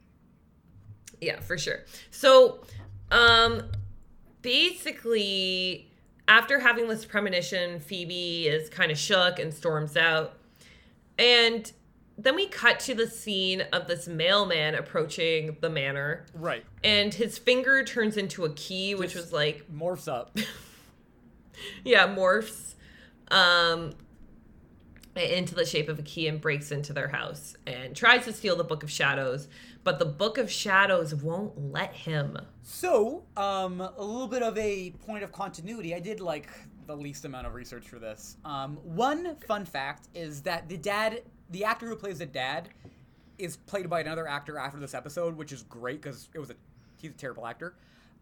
Yeah, 1.20 1.40
for 1.40 1.58
sure. 1.58 1.80
So, 2.10 2.64
um, 3.10 3.64
basically, 4.40 5.90
after 6.26 6.58
having 6.58 6.88
this 6.88 7.04
premonition, 7.04 7.80
Phoebe 7.80 8.48
is 8.48 8.70
kind 8.70 8.90
of 8.90 8.96
shook 8.96 9.38
and 9.38 9.52
storms 9.52 9.94
out. 9.94 10.38
And 11.18 11.70
then 12.22 12.34
we 12.36 12.46
cut 12.46 12.78
to 12.80 12.94
the 12.94 13.06
scene 13.06 13.62
of 13.72 13.86
this 13.88 14.06
mailman 14.08 14.74
approaching 14.74 15.56
the 15.60 15.68
manor, 15.70 16.24
Right. 16.34 16.64
and 16.84 17.12
his 17.12 17.38
finger 17.38 17.84
turns 17.84 18.16
into 18.16 18.44
a 18.44 18.50
key, 18.50 18.94
which 18.94 19.12
Just- 19.12 19.26
was 19.26 19.32
like 19.32 19.64
Morphs 19.72 20.06
up. 20.10 20.36
yeah, 21.84 22.06
morphs 22.08 22.74
um 23.30 23.92
into 25.14 25.54
the 25.54 25.66
shape 25.66 25.90
of 25.90 25.98
a 25.98 26.02
key 26.02 26.26
and 26.26 26.40
breaks 26.40 26.70
into 26.72 26.92
their 26.94 27.08
house 27.08 27.54
and 27.66 27.94
tries 27.94 28.24
to 28.24 28.32
steal 28.32 28.56
the 28.56 28.64
book 28.64 28.82
of 28.82 28.90
shadows, 28.90 29.46
but 29.84 29.98
the 29.98 30.06
book 30.06 30.38
of 30.38 30.50
shadows 30.50 31.14
won't 31.14 31.70
let 31.70 31.92
him. 31.92 32.38
So, 32.62 33.24
um, 33.36 33.80
a 33.82 33.92
little 34.02 34.26
bit 34.26 34.42
of 34.42 34.56
a 34.56 34.90
point 35.04 35.22
of 35.22 35.30
continuity. 35.30 35.94
I 35.94 36.00
did 36.00 36.20
like 36.20 36.48
the 36.86 36.96
least 36.96 37.26
amount 37.26 37.46
of 37.46 37.52
research 37.52 37.86
for 37.88 37.98
this. 37.98 38.38
Um, 38.46 38.76
one 38.82 39.36
fun 39.46 39.66
fact 39.66 40.08
is 40.14 40.40
that 40.42 40.70
the 40.70 40.78
dad, 40.78 41.20
the 41.52 41.64
actor 41.64 41.86
who 41.86 41.96
plays 41.96 42.18
the 42.18 42.26
dad, 42.26 42.68
is 43.38 43.56
played 43.56 43.88
by 43.88 44.00
another 44.00 44.26
actor 44.26 44.58
after 44.58 44.78
this 44.78 44.94
episode, 44.94 45.36
which 45.36 45.52
is 45.52 45.62
great 45.62 46.02
because 46.02 46.28
it 46.34 46.38
was 46.38 46.50
a 46.50 46.54
he's 47.00 47.10
a 47.10 47.14
terrible 47.14 47.46
actor. 47.46 47.74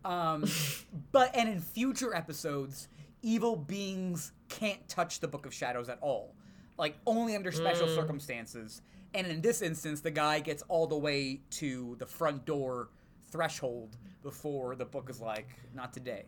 Um, 0.05 0.45
but 1.12 1.35
and 1.35 1.49
in 1.49 1.61
future 1.61 2.14
episodes, 2.14 2.88
evil 3.23 3.57
beings 3.57 4.33
can't 4.49 4.87
touch 4.88 5.21
the 5.21 5.29
Book 5.29 5.47
of 5.47 5.55
Shadows 5.55 5.88
at 5.88 5.99
all, 6.01 6.35
like 6.79 6.97
only 7.07 7.37
under 7.37 7.53
special 7.53 7.88
circumstances. 7.88 8.83
And 9.12 9.27
in 9.27 9.40
this 9.40 9.61
instance, 9.61 10.01
the 10.01 10.11
guy 10.11 10.38
gets 10.40 10.62
all 10.69 10.87
the 10.87 10.97
way 10.97 11.40
to 11.51 11.97
the 11.99 12.07
front 12.07 12.45
door 12.45 12.90
threshold 13.31 13.97
before 14.23 14.77
the 14.77 14.85
book 14.85 15.11
is 15.11 15.21
like, 15.21 15.49
not 15.75 15.93
today. 15.93 16.27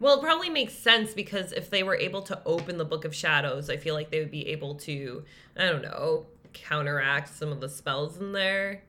Well, 0.00 0.18
it 0.18 0.22
probably 0.22 0.50
makes 0.50 0.74
sense 0.74 1.14
because 1.14 1.52
if 1.52 1.70
they 1.70 1.82
were 1.82 1.96
able 1.96 2.22
to 2.22 2.40
open 2.44 2.78
the 2.78 2.84
book 2.84 3.04
of 3.04 3.14
shadows, 3.14 3.70
I 3.70 3.76
feel 3.76 3.94
like 3.94 4.10
they 4.10 4.18
would 4.18 4.30
be 4.30 4.48
able 4.48 4.74
to, 4.76 5.24
I 5.56 5.66
don't 5.66 5.82
know, 5.82 6.26
counteract 6.52 7.34
some 7.34 7.50
of 7.52 7.60
the 7.60 7.68
spells 7.68 8.18
in 8.18 8.32
there. 8.32 8.82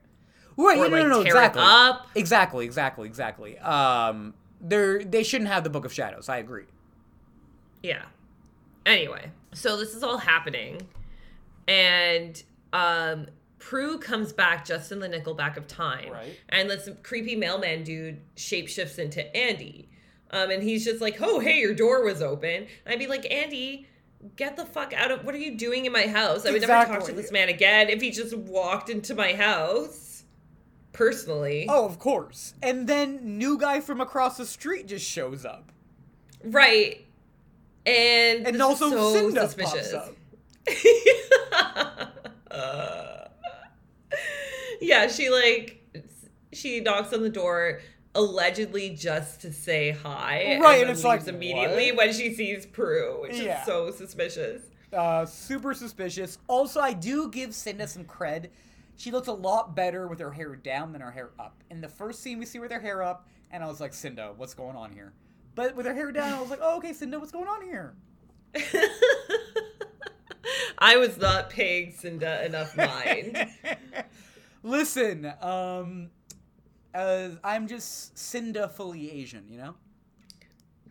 Right, 0.56 0.78
Or, 0.78 0.88
no, 0.88 0.96
like, 0.96 1.02
no, 1.02 1.08
no, 1.08 1.20
exactly. 1.20 1.62
up. 1.64 2.08
Exactly, 2.14 2.64
exactly, 2.64 3.06
exactly. 3.06 3.58
Um, 3.58 4.34
they're, 4.60 5.04
they 5.04 5.22
shouldn't 5.22 5.50
have 5.50 5.64
the 5.64 5.70
Book 5.70 5.84
of 5.84 5.92
Shadows. 5.92 6.28
I 6.28 6.38
agree. 6.38 6.64
Yeah. 7.82 8.02
Anyway, 8.84 9.30
so 9.52 9.76
this 9.76 9.94
is 9.94 10.02
all 10.02 10.18
happening, 10.18 10.80
and 11.66 12.42
um, 12.72 13.26
Prue 13.58 13.98
comes 13.98 14.32
back 14.32 14.64
just 14.64 14.92
in 14.92 15.00
the 15.00 15.08
nickelback 15.08 15.56
of 15.56 15.66
time. 15.66 16.12
Right. 16.12 16.38
And 16.48 16.70
this 16.70 16.88
creepy 17.02 17.34
mailman 17.34 17.82
dude 17.82 18.20
shapeshifts 18.36 18.98
into 18.98 19.36
Andy. 19.36 19.88
Um, 20.30 20.50
and 20.50 20.62
he's 20.62 20.84
just 20.84 21.00
like, 21.00 21.18
oh, 21.20 21.40
hey, 21.40 21.58
your 21.60 21.74
door 21.74 22.04
was 22.04 22.20
open. 22.22 22.66
And 22.84 22.92
I'd 22.92 22.98
be 22.98 23.06
like, 23.06 23.30
Andy, 23.30 23.86
get 24.36 24.56
the 24.56 24.64
fuck 24.64 24.92
out 24.92 25.10
of, 25.10 25.24
what 25.24 25.34
are 25.34 25.38
you 25.38 25.56
doing 25.56 25.86
in 25.86 25.92
my 25.92 26.06
house? 26.06 26.44
I 26.46 26.50
would 26.50 26.60
never 26.60 26.86
talk 26.86 27.04
to 27.04 27.12
this 27.12 27.30
man 27.30 27.48
again 27.48 27.88
if 27.88 28.00
he 28.00 28.10
just 28.10 28.36
walked 28.36 28.90
into 28.90 29.14
my 29.14 29.34
house. 29.34 30.24
Personally. 30.92 31.66
Oh, 31.68 31.84
of 31.84 31.98
course. 31.98 32.54
And 32.62 32.88
then 32.88 33.38
new 33.38 33.58
guy 33.58 33.80
from 33.80 34.00
across 34.00 34.38
the 34.38 34.46
street 34.46 34.88
just 34.88 35.04
shows 35.06 35.44
up. 35.44 35.70
Right. 36.42 37.06
And, 37.84 38.46
And 38.46 38.62
also 38.62 38.90
so 38.90 39.14
Cynda 39.14 39.42
suspicious. 39.42 39.92
up. 39.92 40.12
yeah, 44.80 45.06
she 45.06 45.30
like 45.30 45.82
she 46.52 46.80
knocks 46.80 47.12
on 47.12 47.22
the 47.22 47.30
door 47.30 47.80
allegedly 48.16 48.90
just 48.90 49.40
to 49.42 49.52
say 49.52 49.90
hi. 49.90 50.58
Right, 50.60 50.80
and 50.80 50.88
then 50.88 50.90
it's 50.90 51.04
like, 51.04 51.26
immediately 51.28 51.92
what? 51.92 52.06
when 52.06 52.14
she 52.14 52.34
sees 52.34 52.66
Prue, 52.66 53.22
which 53.22 53.36
Yeah. 53.36 53.60
is 53.60 53.66
so 53.66 53.90
suspicious. 53.90 54.62
Uh, 54.92 55.24
super 55.26 55.74
suspicious. 55.74 56.38
Also, 56.48 56.80
I 56.80 56.92
do 56.92 57.28
give 57.30 57.50
Cynda 57.50 57.88
some 57.88 58.04
cred. 58.04 58.48
She 58.96 59.10
looks 59.10 59.28
a 59.28 59.32
lot 59.32 59.76
better 59.76 60.08
with 60.08 60.18
her 60.20 60.30
hair 60.30 60.56
down 60.56 60.92
than 60.92 61.02
her 61.02 61.10
hair 61.10 61.30
up. 61.38 61.62
In 61.70 61.80
the 61.80 61.88
first 61.88 62.22
scene, 62.22 62.38
we 62.38 62.46
see 62.46 62.58
with 62.58 62.72
her 62.72 62.80
hair 62.80 63.02
up, 63.02 63.28
and 63.50 63.62
I 63.62 63.66
was 63.66 63.80
like, 63.80 63.92
Cynda, 63.92 64.34
what's 64.36 64.54
going 64.54 64.74
on 64.76 64.92
here? 64.92 65.12
But 65.54 65.76
with 65.76 65.86
her 65.86 65.94
hair 65.94 66.12
down, 66.12 66.32
I 66.32 66.40
was 66.40 66.50
like, 66.50 66.60
oh, 66.62 66.78
okay, 66.78 66.90
Cynda, 66.90 67.18
what's 67.20 67.32
going 67.32 67.46
on 67.48 67.62
here? 67.62 67.94
I 70.78 70.96
was 70.96 71.18
not 71.18 71.50
paying 71.50 71.92
Cynda 71.92 72.44
enough 72.46 72.76
mind. 72.76 73.48
Listen, 74.62 75.32
um, 75.40 76.10
uh, 76.96 77.30
I'm 77.44 77.66
just 77.68 78.18
Cinda 78.18 78.68
fully 78.68 79.10
Asian, 79.10 79.44
you 79.48 79.58
know? 79.58 79.74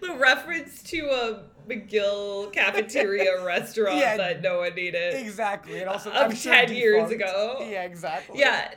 the 0.00 0.16
reference 0.18 0.82
to 0.84 0.98
a 1.06 1.42
McGill 1.68 2.52
cafeteria 2.52 3.44
restaurant 3.44 3.98
Yeah. 3.98 4.16
that 4.16 4.42
no 4.42 4.58
one 4.60 4.74
needed. 4.74 5.14
Exactly. 5.14 5.80
And 5.80 5.88
also, 5.88 6.10
Of 6.10 6.16
I'm 6.30 6.34
sure 6.34 6.52
10 6.52 6.74
years 6.74 7.08
defunct. 7.08 7.14
ago. 7.30 7.66
Yeah, 7.70 7.84
exactly. 7.84 8.38
Yeah. 8.38 8.74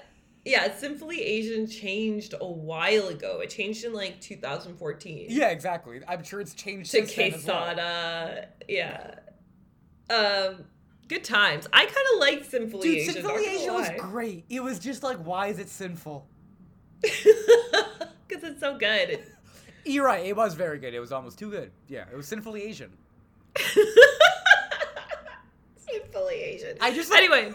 Yeah, 0.47 0.75
Simply 0.77 1.23
Asian 1.23 1.65
changed 1.65 2.35
a 2.39 2.45
while 2.47 3.07
ago. 3.07 3.39
It 3.41 3.49
changed 3.49 3.83
in 3.83 3.93
like 3.93 4.21
2014. 4.21 5.25
Yeah, 5.29 5.49
exactly. 5.49 6.01
I'm 6.07 6.23
sure 6.23 6.39
it's 6.39 6.53
changed 6.53 6.91
To 6.91 6.97
since 7.07 7.15
then 7.15 7.33
as 7.33 7.45
well. 7.47 8.45
Yeah. 8.69 9.15
Um 10.11 10.65
good 11.07 11.23
times. 11.23 11.67
I 11.73 11.85
kind 11.85 12.07
of 12.13 12.19
like 12.19 12.43
Simply 12.45 12.81
Dude, 12.81 12.97
Asian. 12.99 13.13
Sinfully 13.15 13.45
Asian 13.47 13.73
was 13.73 13.89
great. 13.99 14.45
It 14.49 14.61
was 14.63 14.79
just 14.79 15.03
like, 15.03 15.17
why 15.17 15.47
is 15.47 15.59
it 15.59 15.69
sinful? 15.69 16.27
Cuz 17.03 18.43
it's 18.43 18.59
so 18.59 18.77
good. 18.77 19.19
You're 19.85 20.05
right. 20.05 20.25
It 20.25 20.35
was 20.35 20.55
very 20.55 20.79
good. 20.79 20.93
It 20.95 20.99
was 20.99 21.11
almost 21.11 21.37
too 21.37 21.51
good. 21.51 21.71
Yeah, 21.87 22.05
it 22.11 22.15
was 22.15 22.27
sinfully 22.27 22.63
Asian. 22.63 22.91
Simply 25.77 26.35
Asian. 26.35 26.77
I 26.81 26.91
just 26.93 27.11
like- 27.11 27.19
Anyway, 27.19 27.53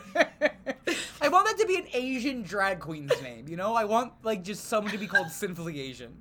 I 1.20 1.28
want 1.28 1.46
that 1.46 1.58
to 1.58 1.66
be 1.66 1.76
an 1.76 1.86
Asian 1.92 2.42
drag 2.42 2.78
queen's 2.80 3.20
name. 3.22 3.48
You 3.48 3.56
know, 3.56 3.74
I 3.74 3.84
want 3.84 4.12
like 4.22 4.44
just 4.44 4.66
someone 4.66 4.92
to 4.92 4.98
be 4.98 5.06
called 5.08 5.30
sinfully 5.30 5.80
Asian. 5.80 6.16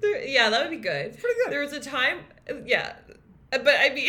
there, 0.00 0.22
yeah, 0.24 0.48
that 0.50 0.62
would 0.62 0.70
be 0.70 0.82
good. 0.82 1.18
pretty 1.18 1.34
good. 1.44 1.52
There 1.52 1.60
was 1.60 1.72
a 1.72 1.80
time 1.80 2.20
yeah. 2.64 2.96
But 3.50 3.66
I 3.78 3.90
mean 3.94 4.08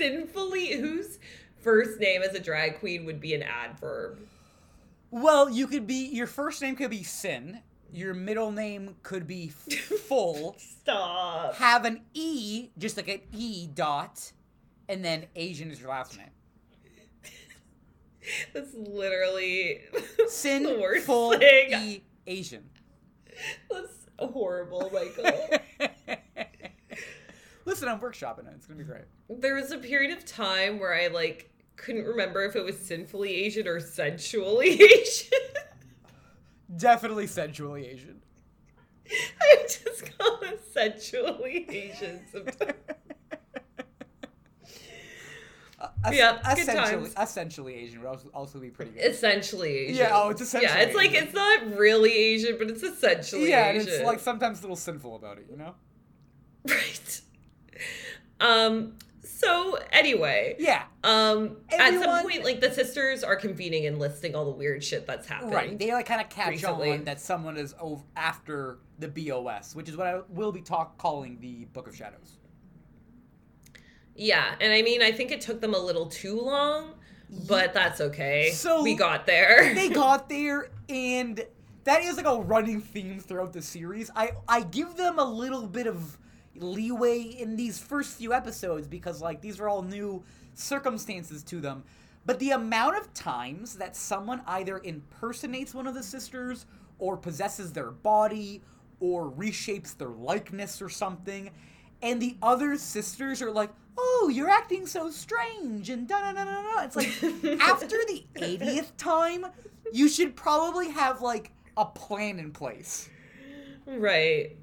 sinfully 0.00 0.72
whose 0.80 1.18
first 1.60 2.00
name 2.00 2.22
as 2.22 2.34
a 2.34 2.40
drag 2.40 2.78
queen 2.80 3.04
would 3.04 3.20
be 3.20 3.34
an 3.34 3.42
adverb? 3.42 4.18
Well, 5.10 5.50
you 5.50 5.66
could 5.66 5.86
be 5.86 6.06
your 6.06 6.26
first 6.26 6.62
name 6.62 6.74
could 6.74 6.90
be 6.90 7.02
Sin. 7.02 7.60
Your 7.92 8.14
middle 8.14 8.52
name 8.52 8.94
could 9.02 9.26
be 9.26 9.48
full. 9.48 10.56
Stop. 10.58 11.54
have 11.56 11.84
an 11.84 12.00
E, 12.14 12.70
just 12.78 12.96
like 12.96 13.08
an 13.08 13.20
E 13.32 13.66
dot, 13.66 14.32
and 14.88 15.04
then 15.04 15.26
Asian 15.36 15.70
is 15.70 15.80
your 15.80 15.90
last 15.90 16.16
name. 16.16 16.30
That's 18.54 18.72
literally 18.74 19.80
Sin 20.28 20.62
the 20.62 20.78
worst 20.78 21.04
full 21.04 21.32
thing. 21.32 21.72
E 21.74 22.02
Asian. 22.26 22.70
That's 23.70 24.06
horrible, 24.18 24.90
Michael. 24.92 25.58
Listen, 27.64 27.88
I'm 27.88 28.00
workshopping 28.00 28.46
it. 28.46 28.52
It's 28.56 28.66
gonna 28.66 28.78
be 28.78 28.84
great. 28.84 29.04
there 29.28 29.54
was 29.54 29.70
a 29.70 29.78
period 29.78 30.16
of 30.16 30.24
time 30.24 30.78
where 30.78 30.94
I 30.94 31.08
like 31.08 31.50
couldn't 31.76 32.04
remember 32.04 32.44
if 32.44 32.56
it 32.56 32.64
was 32.64 32.78
sinfully 32.78 33.34
Asian 33.34 33.66
or 33.68 33.80
sensually 33.80 34.80
Asian. 34.82 35.38
Definitely 36.76 37.26
sensually 37.26 37.86
Asian. 37.86 38.22
I 39.40 39.56
just 39.62 40.16
call 40.18 40.38
it 40.42 40.60
sensually 40.72 41.66
Asian 41.68 42.20
sometimes. 42.30 42.74
Es- 46.04 46.14
Yeah, 46.14 46.38
good 46.54 46.58
essentially, 46.58 47.02
times. 47.10 47.14
essentially 47.18 47.74
Asian 47.74 48.00
would 48.00 48.08
also, 48.08 48.28
also 48.34 48.58
be 48.58 48.68
pretty 48.70 48.90
good. 48.92 49.00
Essentially 49.02 49.70
Asian. 49.78 49.96
Yeah, 49.96 50.10
oh, 50.12 50.28
it's 50.28 50.40
essentially 50.42 50.70
Yeah, 50.72 50.80
it's 50.86 50.94
like 50.94 51.10
Asian. 51.12 51.24
it's 51.24 51.34
not 51.34 51.76
really 51.78 52.12
Asian, 52.12 52.56
but 52.58 52.68
it's 52.70 52.82
essentially 52.82 53.44
Asian. 53.44 53.50
yeah, 53.50 53.66
and 53.70 53.78
it's 53.80 54.02
like 54.04 54.20
sometimes 54.20 54.58
a 54.58 54.62
little 54.62 54.76
sinful 54.76 55.16
about 55.16 55.38
it, 55.38 55.46
you 55.50 55.56
know? 55.56 55.74
right. 56.68 56.99
Um. 58.40 58.94
So 59.22 59.78
anyway, 59.92 60.56
Yeah, 60.58 60.82
Um, 61.04 61.58
at 61.70 61.94
some 62.02 62.22
point, 62.22 62.42
like 62.44 62.60
the 62.60 62.72
sisters 62.72 63.22
are 63.22 63.36
convening 63.36 63.86
and 63.86 63.98
listing 63.98 64.34
all 64.34 64.44
the 64.44 64.50
weird 64.50 64.82
shit 64.82 65.06
that's 65.06 65.26
happened. 65.26 65.52
right. 65.52 65.78
They 65.78 65.92
like 65.92 66.06
kind 66.06 66.20
of 66.20 66.28
catch 66.30 66.50
recently. 66.50 66.92
on 66.92 67.04
that 67.04 67.20
someone 67.20 67.56
is 67.56 67.74
over 67.80 68.02
after 68.16 68.78
the 68.98 69.08
BOS, 69.08 69.74
which 69.74 69.88
is 69.88 69.96
what 69.96 70.06
I 70.06 70.20
will 70.30 70.52
be 70.52 70.60
talk 70.62 70.98
calling 70.98 71.38
the 71.40 71.66
Book 71.66 71.86
of 71.86 71.94
Shadows. 71.96 72.38
Yeah, 74.14 74.54
and 74.60 74.72
I 74.72 74.82
mean, 74.82 75.02
I 75.02 75.12
think 75.12 75.30
it 75.30 75.40
took 75.40 75.60
them 75.60 75.74
a 75.74 75.78
little 75.78 76.06
too 76.06 76.38
long, 76.40 76.92
but 77.48 77.72
that's 77.72 78.00
okay. 78.00 78.50
So- 78.52 78.82
we 78.82 78.94
got 78.94 79.26
there. 79.26 79.72
they 79.74 79.88
got 79.88 80.28
there 80.28 80.68
and 80.88 81.44
that 81.84 82.02
is 82.02 82.16
like 82.16 82.26
a 82.26 82.40
running 82.40 82.80
theme 82.80 83.20
throughout 83.20 83.52
the 83.52 83.62
series 83.62 84.10
i 84.14 84.32
i 84.48 84.60
give 84.62 84.96
them 84.96 85.18
a 85.18 85.24
little 85.24 85.66
bit 85.66 85.86
of 85.86 86.18
leeway 86.60 87.20
in 87.20 87.56
these 87.56 87.78
first 87.78 88.16
few 88.16 88.32
episodes 88.32 88.86
because 88.86 89.20
like 89.20 89.40
these 89.40 89.60
are 89.60 89.68
all 89.68 89.82
new 89.82 90.22
circumstances 90.54 91.42
to 91.44 91.60
them. 91.60 91.84
But 92.26 92.38
the 92.38 92.50
amount 92.50 92.98
of 92.98 93.12
times 93.14 93.76
that 93.76 93.96
someone 93.96 94.42
either 94.46 94.80
impersonates 94.84 95.74
one 95.74 95.86
of 95.86 95.94
the 95.94 96.02
sisters 96.02 96.66
or 96.98 97.16
possesses 97.16 97.72
their 97.72 97.90
body 97.90 98.62
or 99.00 99.30
reshapes 99.30 99.96
their 99.96 100.08
likeness 100.08 100.82
or 100.82 100.88
something 100.90 101.50
and 102.02 102.20
the 102.20 102.36
other 102.42 102.76
sisters 102.76 103.42
are 103.42 103.50
like 103.50 103.70
oh 103.98 104.30
you're 104.32 104.48
acting 104.48 104.86
so 104.86 105.10
strange 105.10 105.90
and 105.90 106.08
da 106.08 106.20
da 106.20 106.32
da 106.32 106.44
da 106.44 106.62
da. 106.62 106.84
It's 106.84 106.96
like 106.96 107.08
after 107.60 107.96
the 108.08 108.24
80th 108.34 108.96
time 108.96 109.46
you 109.92 110.08
should 110.08 110.36
probably 110.36 110.90
have 110.90 111.20
like 111.20 111.52
a 111.76 111.84
plan 111.84 112.38
in 112.38 112.52
place. 112.52 113.08
Right, 113.86 114.56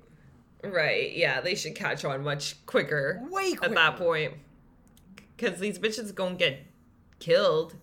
right. 0.63 1.15
Yeah, 1.15 1.41
they 1.41 1.55
should 1.55 1.75
catch 1.75 2.03
on 2.05 2.23
much 2.23 2.63
quicker 2.65 3.21
way 3.29 3.53
quicker 3.53 3.65
at 3.65 3.75
that 3.75 3.97
point, 3.97 4.33
because 5.35 5.59
these 5.59 5.77
bitches 5.79 6.13
gonna 6.13 6.35
get 6.35 6.59
killed 7.19 7.75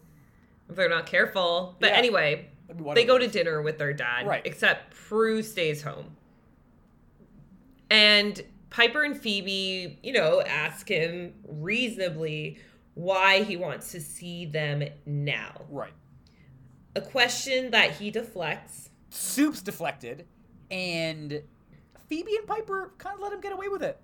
if 0.69 0.77
they're 0.77 0.89
not 0.89 1.07
careful. 1.07 1.77
But 1.81 1.91
Yeah. 1.91 1.97
anyway, 1.99 2.49
I 2.69 2.73
mean, 2.73 2.85
what 2.85 2.95
they 2.95 3.05
go 3.05 3.19
to 3.19 3.27
dinner 3.29 3.61
with 3.63 3.79
their 3.79 3.93
dad, 3.93 4.27
Right. 4.27 4.43
Except 4.47 4.93
Prue 4.95 5.43
stays 5.43 5.83
home. 5.83 6.17
And 7.91 8.41
Piper 8.71 9.05
and 9.05 9.17
Phoebe, 9.21 9.99
you 10.03 10.13
know, 10.13 10.41
ask 10.41 10.89
him 10.89 11.35
reasonably 11.47 12.59
why 12.95 13.43
he 13.43 13.57
wants 13.57 13.93
to 13.93 14.01
see 14.01 14.47
them 14.47 14.83
now. 15.07 15.63
right 15.69 15.93
A 16.97 17.01
question 17.01 17.71
that 17.73 17.93
he 17.93 18.11
deflects. 18.11 18.91
soup's 19.11 19.63
deflected 19.63 20.27
and 20.71 21.43
phoebe 22.09 22.37
and 22.37 22.47
piper 22.47 22.93
kind 22.99 23.15
of 23.17 23.21
let 23.23 23.33
him 23.33 23.41
get 23.41 23.53
away 23.53 23.69
with 23.69 23.83
it 23.83 23.99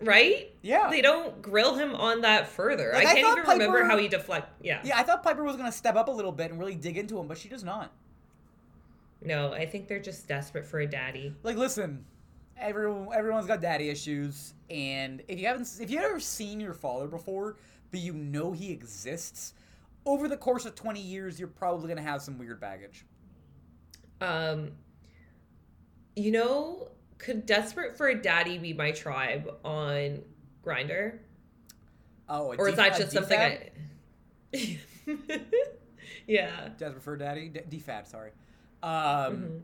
Right? 0.00 0.52
Yeah. 0.60 0.90
They 0.90 1.00
don't 1.00 1.40
grill 1.40 1.76
him 1.76 1.94
on 1.94 2.22
that 2.22 2.48
further. 2.48 2.90
Like, 2.92 3.06
I 3.06 3.10
I 3.10 3.14
can't 3.14 3.26
thought 3.26 3.38
even 3.38 3.50
remember 3.68 3.84
how 3.84 3.96
he 3.96 4.08
deflect. 4.08 4.48
Yeah. 4.60 4.80
yeah 4.84 4.98
i 4.98 5.04
thought 5.04 5.22
piper 5.22 5.44
was 5.44 5.56
gonna 5.56 5.70
step 5.70 5.94
up 5.94 6.08
a 6.08 6.10
little 6.10 6.32
bit 6.32 6.50
and 6.50 6.58
really 6.58 6.74
dig 6.74 6.98
into 6.98 7.16
him 7.18 7.28
but 7.28 7.38
she 7.38 7.48
does 7.48 7.62
not 7.62 7.92
No, 9.24 9.52
I 9.52 9.64
think 9.66 9.86
they're 9.88 10.00
just 10.00 10.26
desperate 10.26 10.66
for 10.66 10.80
a 10.80 10.86
daddy. 10.86 11.34
like 11.44 11.56
listen 11.56 12.04
everyone 12.58 13.08
everyone's 13.16 13.46
got 13.46 13.60
daddy 13.60 13.88
issues 13.88 14.54
and 14.68 15.22
if 15.28 15.38
you 15.38 15.46
haven't 15.46 15.68
if 15.80 15.90
you've 15.90 16.02
ever 16.02 16.20
seen 16.20 16.58
your 16.60 16.74
father 16.74 17.06
before 17.06 17.56
but 17.92 18.00
you 18.00 18.12
know 18.12 18.50
he 18.52 18.72
exists 18.72 19.54
over 20.06 20.28
the 20.28 20.36
course 20.36 20.64
of 20.66 20.74
20 20.74 21.00
years 21.00 21.38
you're 21.38 21.48
probably 21.48 21.86
going 21.86 21.96
to 21.96 22.02
have 22.02 22.20
some 22.20 22.36
weird 22.38 22.60
baggage 22.60 23.04
Um, 24.20 24.72
you 26.16 26.30
know, 26.30 26.88
could 27.24 27.46
desperate 27.46 27.96
for 27.96 28.08
a 28.08 28.14
daddy 28.14 28.58
be 28.58 28.74
my 28.74 28.90
tribe 28.90 29.50
on 29.64 30.20
Grindr? 30.64 31.18
Oh, 32.28 32.52
a 32.52 32.56
or 32.56 32.68
is 32.68 32.76
that 32.76 32.96
just 32.96 33.12
something 33.12 33.38
I? 33.38 33.70
yeah. 36.26 36.68
Does 36.78 36.92
prefer 36.92 37.16
daddy? 37.16 37.48
D- 37.48 37.78
DFAB, 37.78 38.06
sorry. 38.06 38.30
Um, 38.82 38.92
Mm-hmm. 38.92 39.56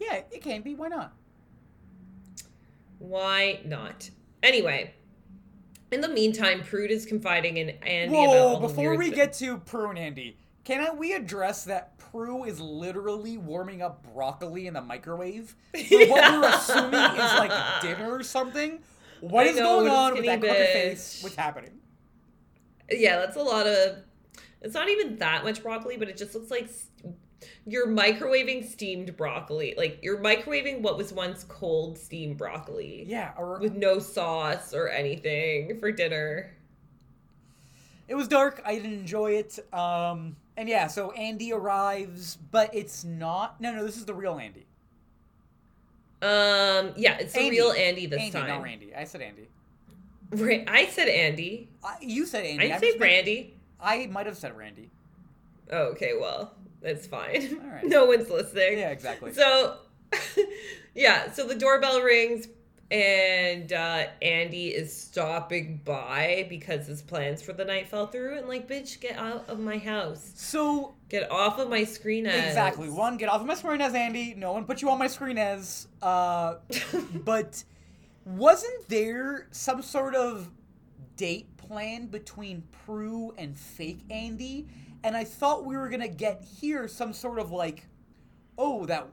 Yeah, 0.00 0.22
it 0.30 0.42
can 0.42 0.62
be. 0.62 0.74
Why 0.74 0.88
not? 0.88 1.12
Why 2.98 3.60
not? 3.64 4.10
Anyway, 4.42 4.92
in 5.92 6.00
the 6.00 6.08
meantime, 6.08 6.62
Prue 6.62 6.86
is 6.86 7.06
confiding 7.06 7.56
in 7.58 7.70
Andy 7.70 8.14
about 8.14 8.28
Whoa! 8.28 8.54
the 8.54 8.66
Before 8.66 8.96
we 8.96 9.10
get 9.10 9.32
to 9.34 9.58
Prue 9.58 9.90
and 9.90 9.98
Andy, 9.98 10.36
can 10.64 10.80
I, 10.80 10.94
we 10.94 11.12
address 11.12 11.64
that 11.64 11.98
Prue 11.98 12.44
is 12.44 12.60
literally 12.60 13.36
warming 13.36 13.82
up 13.82 14.02
broccoli 14.14 14.66
in 14.66 14.74
the 14.74 14.80
microwave 14.80 15.54
for 15.74 16.06
what 16.06 16.32
we're 16.32 16.48
assuming 16.48 16.94
is 16.94 17.18
like 17.18 17.82
dinner 17.82 18.10
or 18.10 18.22
something? 18.22 18.80
What 19.20 19.46
I 19.46 19.50
is 19.50 19.56
know, 19.56 19.80
going 19.80 19.88
on 19.88 20.14
with 20.14 20.24
that 20.24 20.40
crooked 20.40 20.56
face? 20.56 21.22
What's 21.22 21.36
happening? 21.36 21.78
Yeah, 22.90 23.18
that's 23.18 23.36
a 23.36 23.42
lot 23.42 23.66
of. 23.66 23.98
It's 24.62 24.74
not 24.74 24.88
even 24.88 25.18
that 25.18 25.44
much 25.44 25.62
broccoli, 25.62 25.96
but 25.96 26.08
it 26.08 26.16
just 26.16 26.34
looks 26.34 26.50
like 26.50 26.70
you're 27.66 27.88
microwaving 27.88 28.68
steamed 28.70 29.16
broccoli. 29.16 29.74
Like 29.76 29.98
you're 30.02 30.22
microwaving 30.22 30.80
what 30.80 30.96
was 30.96 31.12
once 31.12 31.44
cold 31.44 31.98
steamed 31.98 32.38
broccoli 32.38 33.04
Yeah, 33.06 33.32
or 33.36 33.60
with 33.60 33.74
no 33.74 33.98
sauce 33.98 34.72
or 34.74 34.88
anything 34.88 35.78
for 35.80 35.92
dinner. 35.92 36.54
It 38.08 38.14
was 38.14 38.28
dark. 38.28 38.62
I 38.64 38.76
didn't 38.76 38.92
enjoy 38.92 39.32
it. 39.32 39.58
Um, 39.72 40.36
and 40.56 40.68
yeah, 40.68 40.86
so 40.86 41.10
Andy 41.12 41.52
arrives, 41.52 42.38
but 42.50 42.74
it's 42.74 43.04
not. 43.04 43.60
No, 43.60 43.72
no, 43.72 43.84
this 43.84 43.96
is 43.96 44.04
the 44.04 44.14
real 44.14 44.38
Andy. 44.38 44.66
Um, 46.22 46.92
yeah, 46.96 47.18
it's 47.18 47.32
the 47.34 47.40
Andy. 47.40 47.50
real 47.50 47.72
Andy 47.72 48.06
this 48.06 48.20
Andy, 48.20 48.30
time. 48.32 48.48
not 48.48 48.62
Randy. 48.62 48.94
I 48.94 49.04
said 49.04 49.20
Andy. 49.20 49.48
Ra- 50.30 50.64
I 50.72 50.86
said 50.86 51.08
Andy. 51.08 51.68
I, 51.82 51.96
you 52.00 52.24
said 52.26 52.44
Andy. 52.44 52.72
I 52.72 52.78
say 52.78 52.96
Randy. 52.98 53.54
I 53.80 54.06
might 54.06 54.26
have 54.26 54.36
said 54.36 54.56
Randy. 54.56 54.90
Oh, 55.70 55.88
okay, 55.88 56.12
well, 56.18 56.54
that's 56.80 57.06
fine. 57.06 57.58
All 57.62 57.70
right. 57.70 57.84
no 57.86 58.06
one's 58.06 58.30
listening. 58.30 58.78
Yeah, 58.78 58.90
exactly. 58.90 59.32
So, 59.32 59.76
yeah, 60.94 61.30
so 61.32 61.46
the 61.46 61.54
doorbell 61.54 62.00
rings 62.00 62.48
and 62.90 63.72
uh, 63.72 64.06
Andy 64.22 64.68
is 64.68 64.94
stopping 64.94 65.80
by 65.84 66.46
because 66.48 66.86
his 66.86 67.02
plans 67.02 67.42
for 67.42 67.52
the 67.52 67.64
night 67.64 67.88
fell 67.88 68.06
through. 68.06 68.38
And, 68.38 68.48
like, 68.48 68.68
bitch, 68.68 69.00
get 69.00 69.16
out 69.16 69.48
of 69.48 69.58
my 69.58 69.78
house. 69.78 70.32
So 70.34 70.94
Get 71.14 71.30
off 71.30 71.60
of 71.60 71.68
my 71.68 71.84
screen 71.84 72.26
as. 72.26 72.44
exactly, 72.44 72.90
one, 72.90 73.16
get 73.18 73.28
off 73.28 73.40
of 73.40 73.46
my 73.46 73.54
screen 73.54 73.80
as 73.80 73.94
Andy. 73.94 74.34
No 74.34 74.52
one 74.52 74.64
put 74.64 74.82
you 74.82 74.90
on 74.90 74.98
my 74.98 75.06
screen 75.06 75.38
as. 75.38 75.86
Uh, 76.02 76.56
but 77.24 77.62
wasn't 78.24 78.88
there 78.88 79.46
some 79.52 79.80
sort 79.80 80.16
of 80.16 80.50
date 81.16 81.56
plan 81.56 82.06
between 82.06 82.64
Prue 82.84 83.32
and 83.38 83.56
fake 83.56 84.00
Andy? 84.10 84.66
And 85.04 85.16
I 85.16 85.22
thought 85.22 85.64
we 85.64 85.76
were 85.76 85.88
gonna 85.88 86.08
get 86.08 86.42
here 86.42 86.88
some 86.88 87.12
sort 87.12 87.38
of 87.38 87.52
like, 87.52 87.86
oh, 88.58 88.84
that 88.86 89.06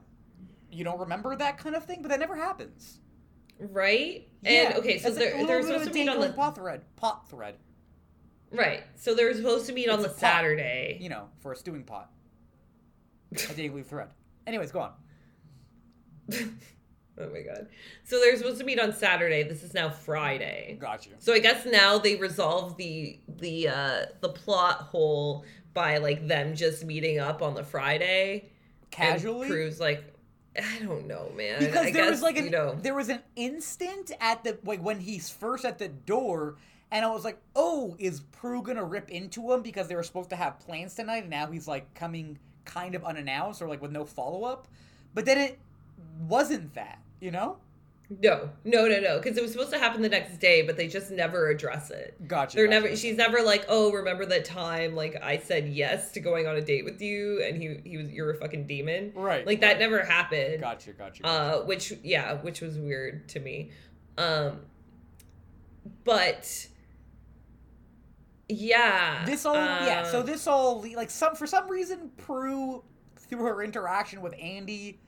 you 0.72 0.82
don't 0.82 0.98
remember 0.98 1.36
that 1.36 1.56
kind 1.56 1.76
of 1.76 1.84
thing, 1.84 2.02
but 2.02 2.08
that 2.08 2.18
never 2.18 2.34
happens. 2.34 2.98
Right? 3.70 4.28
Yeah, 4.42 4.50
and, 4.50 4.74
okay, 4.76 4.98
so 4.98 5.08
it's 5.08 5.18
they're, 5.18 5.46
they're 5.46 5.62
supposed 5.62 5.88
to 5.88 5.94
meet 5.94 6.08
on 6.08 6.20
the. 6.20 6.32
pot 6.32 6.56
thread. 6.56 6.82
Pot 6.96 7.28
thread, 7.30 7.56
Right. 8.50 8.82
So 8.96 9.14
they're 9.14 9.34
supposed 9.34 9.66
to 9.66 9.72
meet 9.72 9.88
on 9.88 10.02
the 10.02 10.08
pot. 10.08 10.18
Saturday. 10.18 10.98
you 11.00 11.08
know, 11.08 11.28
for 11.40 11.52
a 11.52 11.56
stewing 11.56 11.84
pot. 11.84 12.10
A 13.32 13.54
dangling 13.54 13.84
thread. 13.84 14.08
Anyways, 14.46 14.72
go 14.72 14.80
on. 14.80 14.92
Oh 17.18 17.28
my 17.30 17.42
god. 17.42 17.68
So 18.04 18.18
they're 18.18 18.36
supposed 18.36 18.58
to 18.58 18.64
meet 18.64 18.80
on 18.80 18.92
Saturday. 18.92 19.42
This 19.42 19.62
is 19.62 19.74
now 19.74 19.90
Friday. 19.90 20.76
Got 20.80 21.06
you. 21.06 21.12
So 21.18 21.34
I 21.34 21.40
guess 21.40 21.66
now 21.66 21.98
they 21.98 22.16
resolve 22.16 22.76
the 22.78 23.20
the 23.28 23.68
uh 23.68 24.06
the 24.20 24.30
plot 24.30 24.76
hole 24.78 25.44
by 25.74 25.98
like 25.98 26.26
them 26.26 26.54
just 26.54 26.84
meeting 26.84 27.18
up 27.18 27.42
on 27.42 27.54
the 27.54 27.64
Friday. 27.64 28.50
Casually. 28.90 29.42
And 29.42 29.50
Prue's 29.50 29.80
like, 29.80 30.11
I 30.56 30.78
don't 30.82 31.06
know, 31.06 31.30
man. 31.36 31.60
because 31.60 31.76
I 31.76 31.90
there 31.92 32.04
guess, 32.04 32.10
was 32.10 32.22
like 32.22 32.36
an 32.36 32.44
you 32.44 32.50
know 32.50 32.76
there 32.82 32.94
was 32.94 33.08
an 33.08 33.20
instant 33.36 34.12
at 34.20 34.44
the 34.44 34.58
like 34.64 34.82
when 34.82 35.00
he's 35.00 35.30
first 35.30 35.64
at 35.64 35.78
the 35.78 35.88
door 35.88 36.56
and 36.90 37.04
I 37.04 37.08
was 37.08 37.24
like, 37.24 37.38
"Oh, 37.56 37.96
is 37.98 38.20
Prue 38.20 38.62
going 38.62 38.76
to 38.76 38.84
rip 38.84 39.10
into 39.10 39.52
him 39.52 39.62
because 39.62 39.88
they 39.88 39.94
were 39.94 40.02
supposed 40.02 40.28
to 40.30 40.36
have 40.36 40.58
plans 40.60 40.94
tonight 40.94 41.22
and 41.22 41.30
now 41.30 41.46
he's 41.46 41.66
like 41.66 41.92
coming 41.94 42.38
kind 42.64 42.94
of 42.94 43.04
unannounced 43.04 43.62
or 43.62 43.68
like 43.68 43.80
with 43.80 43.92
no 43.92 44.04
follow-up?" 44.04 44.68
But 45.14 45.24
then 45.24 45.38
it 45.38 45.58
wasn't 46.28 46.74
that, 46.74 46.98
you 47.20 47.30
know? 47.30 47.56
No, 48.10 48.50
no, 48.64 48.86
no, 48.86 49.00
no, 49.00 49.18
because 49.18 49.36
it 49.38 49.42
was 49.42 49.52
supposed 49.52 49.72
to 49.72 49.78
happen 49.78 50.02
the 50.02 50.08
next 50.08 50.38
day, 50.38 50.62
but 50.62 50.76
they 50.76 50.86
just 50.86 51.10
never 51.10 51.48
address 51.48 51.90
it. 51.90 52.16
Gotcha. 52.28 52.56
They're 52.56 52.66
gotcha. 52.66 52.80
never. 52.82 52.96
She's 52.96 53.16
never 53.16 53.42
like, 53.42 53.64
oh, 53.68 53.92
remember 53.92 54.26
that 54.26 54.44
time? 54.44 54.94
Like 54.94 55.16
I 55.22 55.38
said 55.38 55.68
yes 55.68 56.12
to 56.12 56.20
going 56.20 56.46
on 56.46 56.56
a 56.56 56.60
date 56.60 56.84
with 56.84 57.00
you, 57.00 57.42
and 57.42 57.56
he 57.56 57.80
he 57.88 57.96
was 57.96 58.10
you're 58.10 58.30
a 58.30 58.34
fucking 58.34 58.66
demon. 58.66 59.12
Right, 59.14 59.46
Like 59.46 59.60
that 59.62 59.78
never 59.78 60.02
happened. 60.02 60.60
Gotcha, 60.60 60.92
gotcha. 60.92 61.22
gotcha. 61.22 61.62
uh 61.62 61.64
which 61.64 61.92
yeah 62.02 62.34
which 62.34 62.60
was 62.60 62.78
weird 62.78 63.28
to 63.30 63.40
me 63.40 63.70
um 64.18 64.60
but 66.04 66.68
yeah 68.48 69.24
this 69.24 69.46
all 69.46 69.54
yeah, 69.54 70.02
so 70.04 70.20
uh, 70.20 70.22
this 70.22 70.46
all 70.46 70.84
like 70.94 71.10
some 71.10 71.34
for 71.34 71.46
some 71.46 71.68
reason 71.68 72.10
Prue 72.18 72.84
through 73.16 73.44
her 73.44 73.62
interaction 73.62 74.20
with 74.20 74.34
Andy 74.40 75.00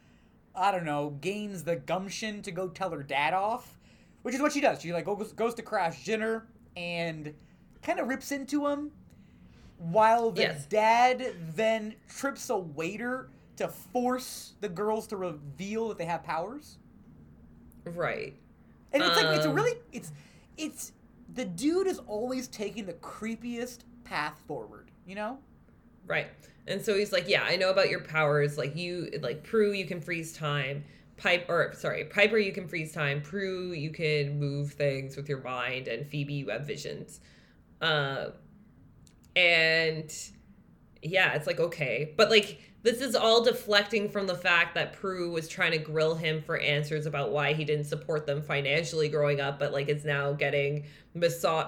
I 0.56 0.70
don't 0.70 0.84
know, 0.84 1.10
gains 1.20 1.64
the 1.64 1.76
gumption 1.76 2.42
to 2.42 2.50
go 2.52 2.68
tell 2.68 2.90
her 2.90 3.02
dad 3.02 3.34
off, 3.34 3.78
which 4.22 4.34
is 4.34 4.40
what 4.40 4.52
she 4.52 4.60
does. 4.60 4.80
She 4.80 4.92
like 4.92 5.04
goes, 5.06 5.32
goes 5.32 5.54
to 5.54 5.62
crash 5.62 6.04
dinner 6.04 6.46
and 6.76 7.34
kind 7.82 7.98
of 7.98 8.08
rips 8.08 8.32
into 8.32 8.66
him, 8.66 8.92
while 9.78 10.30
the 10.30 10.42
Yes. 10.42 10.66
dad 10.66 11.34
then 11.54 11.94
trips 12.08 12.50
a 12.50 12.56
waiter 12.56 13.30
to 13.56 13.68
force 13.68 14.54
the 14.60 14.68
girls 14.68 15.06
to 15.08 15.16
reveal 15.16 15.88
that 15.88 15.98
they 15.98 16.04
have 16.06 16.22
powers. 16.22 16.78
right 17.84 18.34
And 18.92 19.04
it's 19.04 19.16
like 19.16 19.26
it's 19.32 19.46
a 19.46 19.50
Um, 19.50 19.54
really 19.54 19.78
it's 19.92 20.12
it's 20.56 20.92
the 21.34 21.44
dude 21.44 21.86
is 21.86 21.98
always 22.00 22.48
taking 22.48 22.86
the 22.86 22.94
creepiest 22.94 23.80
path 24.04 24.40
forward, 24.46 24.90
you 25.06 25.14
know? 25.14 25.38
Right. 26.06 26.26
And 26.66 26.80
so 26.80 26.96
he's 26.96 27.12
like 27.12 27.28
yeah 27.28 27.42
i 27.44 27.56
know 27.56 27.70
about 27.70 27.90
your 27.90 28.00
powers. 28.00 28.56
Like 28.58 28.76
you 28.76 29.10
like 29.22 29.42
prue 29.44 29.72
you 29.72 29.86
can 29.86 30.00
freeze 30.00 30.32
time. 30.32 30.84
Pipe 31.16 31.46
or 31.48 31.72
sorry 31.74 32.04
piper 32.04 32.38
you 32.38 32.52
can 32.52 32.66
freeze 32.66 32.92
time. 32.92 33.22
Prue 33.22 33.72
you 33.72 33.90
can 33.90 34.38
move 34.38 34.72
things 34.72 35.16
with 35.16 35.28
your 35.28 35.42
mind 35.42 35.88
and 35.88 36.06
phoebe 36.06 36.34
you 36.34 36.48
have 36.48 36.66
visions. 36.66 37.20
Uh 37.80 38.30
and 39.36 40.12
yeah 41.02 41.34
it's 41.34 41.46
like 41.46 41.60
okay. 41.60 42.12
But 42.16 42.30
like 42.30 42.60
this 42.84 43.00
is 43.00 43.16
all 43.16 43.42
deflecting 43.42 44.08
from 44.08 44.26
the 44.28 44.34
fact 44.36 44.74
that 44.76 44.92
prue 44.92 45.30
was 45.32 45.48
trying 45.48 45.72
to 45.72 45.78
grill 45.78 46.14
him 46.14 46.40
for 46.40 46.58
answers 46.58 47.06
about 47.06 47.32
why 47.32 47.52
he 47.54 47.64
didn't 47.64 47.86
support 47.86 48.26
them 48.26 48.40
financially 48.42 49.08
growing 49.08 49.40
up 49.40 49.58
but 49.58 49.72
like 49.72 49.88
is 49.88 50.04
now 50.04 50.32
getting 50.32 50.84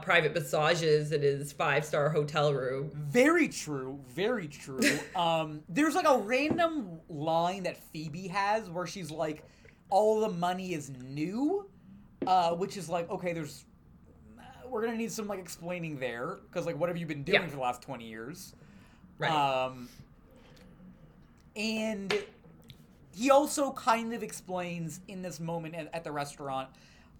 private 0.03 0.35
massages 0.35 1.13
in 1.13 1.23
his 1.23 1.53
five 1.53 1.85
star 1.85 2.09
hotel 2.11 2.53
room 2.55 2.91
Very 2.95 3.49
true, 3.49 3.99
very 4.09 4.47
true. 4.47 4.81
um, 5.17 5.63
there's 5.69 5.95
like 5.95 6.07
a 6.09 6.19
random 6.19 7.01
line 7.09 7.63
that 7.65 7.77
Phoebe 7.77 8.29
has 8.29 8.69
where 8.69 8.87
she's 8.87 9.11
like, 9.11 9.45
"All 9.91 10.21
the 10.21 10.29
money 10.29 10.75
is 10.75 10.91
new," 10.91 11.69
uh, 12.27 12.55
which 12.55 12.77
is 12.77 12.89
like, 12.89 13.09
okay, 13.11 13.33
there's 13.33 13.65
uh, 14.39 14.43
we're 14.69 14.85
gonna 14.85 14.97
need 14.97 15.13
some 15.13 15.29
like 15.29 15.39
explaining 15.39 15.99
there 15.99 16.39
because 16.49 16.67
like, 16.67 16.79
what 16.79 16.89
have 16.89 16.99
you 16.99 17.07
been 17.07 17.23
doing 17.23 17.41
Yeah. 17.41 17.47
for 17.49 17.55
the 17.55 17.63
last 17.63 17.83
twenty 17.83 18.07
years? 18.09 18.55
right 19.19 19.31
Um, 19.31 19.89
and 21.57 22.15
he 23.15 23.31
also 23.31 23.73
kind 23.73 24.13
of 24.13 24.23
explains 24.23 25.01
in 25.09 25.23
this 25.23 25.41
moment 25.41 25.75
at, 25.75 25.89
at 25.95 26.05
the 26.05 26.13
restaurant 26.13 26.69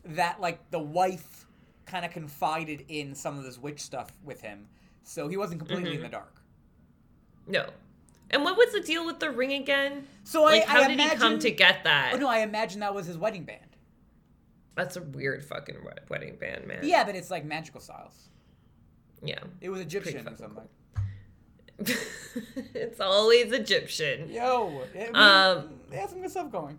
that 0.05 0.41
like 0.41 0.71
the 0.71 0.79
wife 0.79 1.47
kind 1.87 2.05
of 2.05 2.11
confided 2.11 2.85
in 2.89 3.15
some 3.15 3.39
of 3.39 3.45
this 3.45 3.59
witch 3.59 3.81
stuff 3.81 4.09
with 4.25 4.41
him, 4.43 4.67
so 5.05 5.29
he 5.29 5.37
wasn't 5.37 5.59
completely 5.61 5.91
Mm-hmm. 5.93 6.05
in 6.05 6.11
the 6.11 6.17
dark. 6.17 6.43
no 7.47 7.71
and 8.29 8.43
what 8.43 8.57
was 8.57 8.73
the 8.73 8.81
deal 8.81 9.07
with 9.07 9.21
the 9.21 9.31
ring 9.31 9.53
again 9.53 10.05
So 10.25 10.43
like 10.43 10.65
I, 10.65 10.67
how 10.67 10.83
I 10.83 10.89
did 10.89 10.99
he 11.01 11.09
come 11.11 11.39
to 11.39 11.51
get 11.53 11.85
that 11.85 12.11
Oh 12.15 12.17
no, 12.19 12.29
I 12.29 12.39
imagine 12.39 12.81
that 12.81 12.93
was 12.93 13.07
his 13.07 13.17
wedding 13.17 13.45
band. 13.45 13.61
that's 14.75 14.97
a 14.97 15.03
weird 15.03 15.45
fucking 15.45 15.77
wedding 16.09 16.35
band 16.37 16.67
man 16.67 16.81
Yeah, 16.83 17.05
but 17.05 17.15
it's 17.15 17.31
like 17.31 17.45
magical 17.45 17.81
styles. 17.81 18.29
yeah 19.23 19.39
It 19.61 19.71
was 19.71 19.81
Egyptian 19.81 20.27
or 20.29 20.37
something. 20.37 20.67
it's 22.75 23.01
always 23.01 23.53
egyptian 23.53 24.31
Yo, 24.31 24.83
it, 24.95 25.15
Um, 25.15 25.71
they 25.91 25.97
had 25.97 26.11
some 26.11 26.21
good 26.21 26.31
stuff 26.31 26.51
going. 26.51 26.79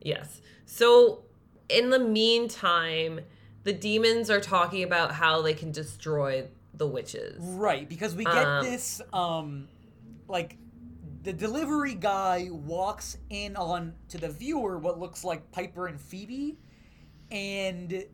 Yes. 0.00 0.40
So 0.64 1.24
in 1.68 1.90
the 1.90 1.98
meantime, 1.98 3.20
the 3.64 3.72
demons 3.72 4.30
are 4.30 4.40
talking 4.40 4.82
about 4.84 5.12
how 5.12 5.42
they 5.42 5.54
can 5.54 5.72
destroy 5.72 6.46
the 6.74 6.86
witches. 6.86 7.42
Right, 7.42 7.88
because 7.88 8.14
we 8.14 8.24
get 8.24 8.46
Um, 8.46 8.64
this 8.64 9.00
um 9.12 9.68
like 10.28 10.56
the 11.22 11.32
delivery 11.32 11.94
guy 11.94 12.48
walks 12.50 13.18
in 13.30 13.56
on 13.56 13.94
to 14.08 14.18
the 14.18 14.28
viewer 14.28 14.78
what 14.78 14.98
looks 14.98 15.24
like 15.24 15.50
Piper 15.50 15.88
and 15.88 16.00
Phoebe 16.00 16.58
and 17.30 18.04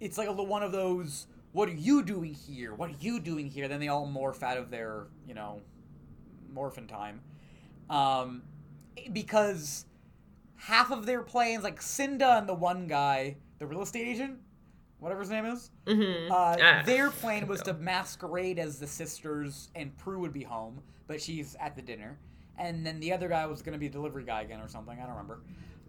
it's 0.00 0.18
like 0.18 0.28
a, 0.28 0.32
one 0.32 0.62
of 0.62 0.72
those. 0.72 1.26
What 1.56 1.70
are 1.70 1.74
you 1.74 2.02
doing 2.02 2.34
here? 2.34 2.74
What 2.74 2.90
are 2.90 2.96
you 3.00 3.18
doing 3.18 3.48
here? 3.48 3.66
Then 3.66 3.80
they 3.80 3.88
all 3.88 4.06
morph 4.06 4.42
out 4.42 4.58
of 4.58 4.70
their, 4.70 5.06
you 5.26 5.32
know, 5.32 5.62
morphin 6.52 6.86
time, 6.86 7.22
um, 7.88 8.42
because 9.10 9.86
half 10.56 10.90
of 10.90 11.06
their 11.06 11.22
plans, 11.22 11.64
like 11.64 11.80
Cynda 11.80 12.36
and 12.36 12.46
the 12.46 12.52
one 12.52 12.86
guy, 12.86 13.36
the 13.58 13.66
real 13.66 13.80
estate 13.80 14.06
agent, 14.06 14.36
whatever 14.98 15.20
his 15.22 15.30
name 15.30 15.46
is, 15.46 15.70
Mm-hmm. 15.86 16.30
uh, 16.30 16.56
Ah, 16.60 16.82
their 16.84 17.10
plan 17.22 17.46
was 17.46 17.62
to 17.62 17.72
masquerade 17.72 18.58
as 18.58 18.78
the 18.78 18.86
sisters, 18.86 19.70
and 19.74 19.96
Prue 19.96 20.20
would 20.20 20.34
be 20.34 20.42
home, 20.42 20.82
but 21.06 21.22
she's 21.22 21.56
at 21.58 21.74
the 21.74 21.80
dinner. 21.80 22.18
And 22.58 22.84
then 22.84 23.00
the 23.00 23.14
other 23.14 23.28
guy 23.28 23.46
was 23.46 23.62
going 23.62 23.72
to 23.72 23.78
be 23.78 23.86
a 23.86 23.90
delivery 23.90 24.24
guy 24.24 24.42
again 24.42 24.60
or 24.60 24.68
something. 24.68 24.98
I 24.98 25.06
don't 25.06 25.12
remember. 25.16 25.40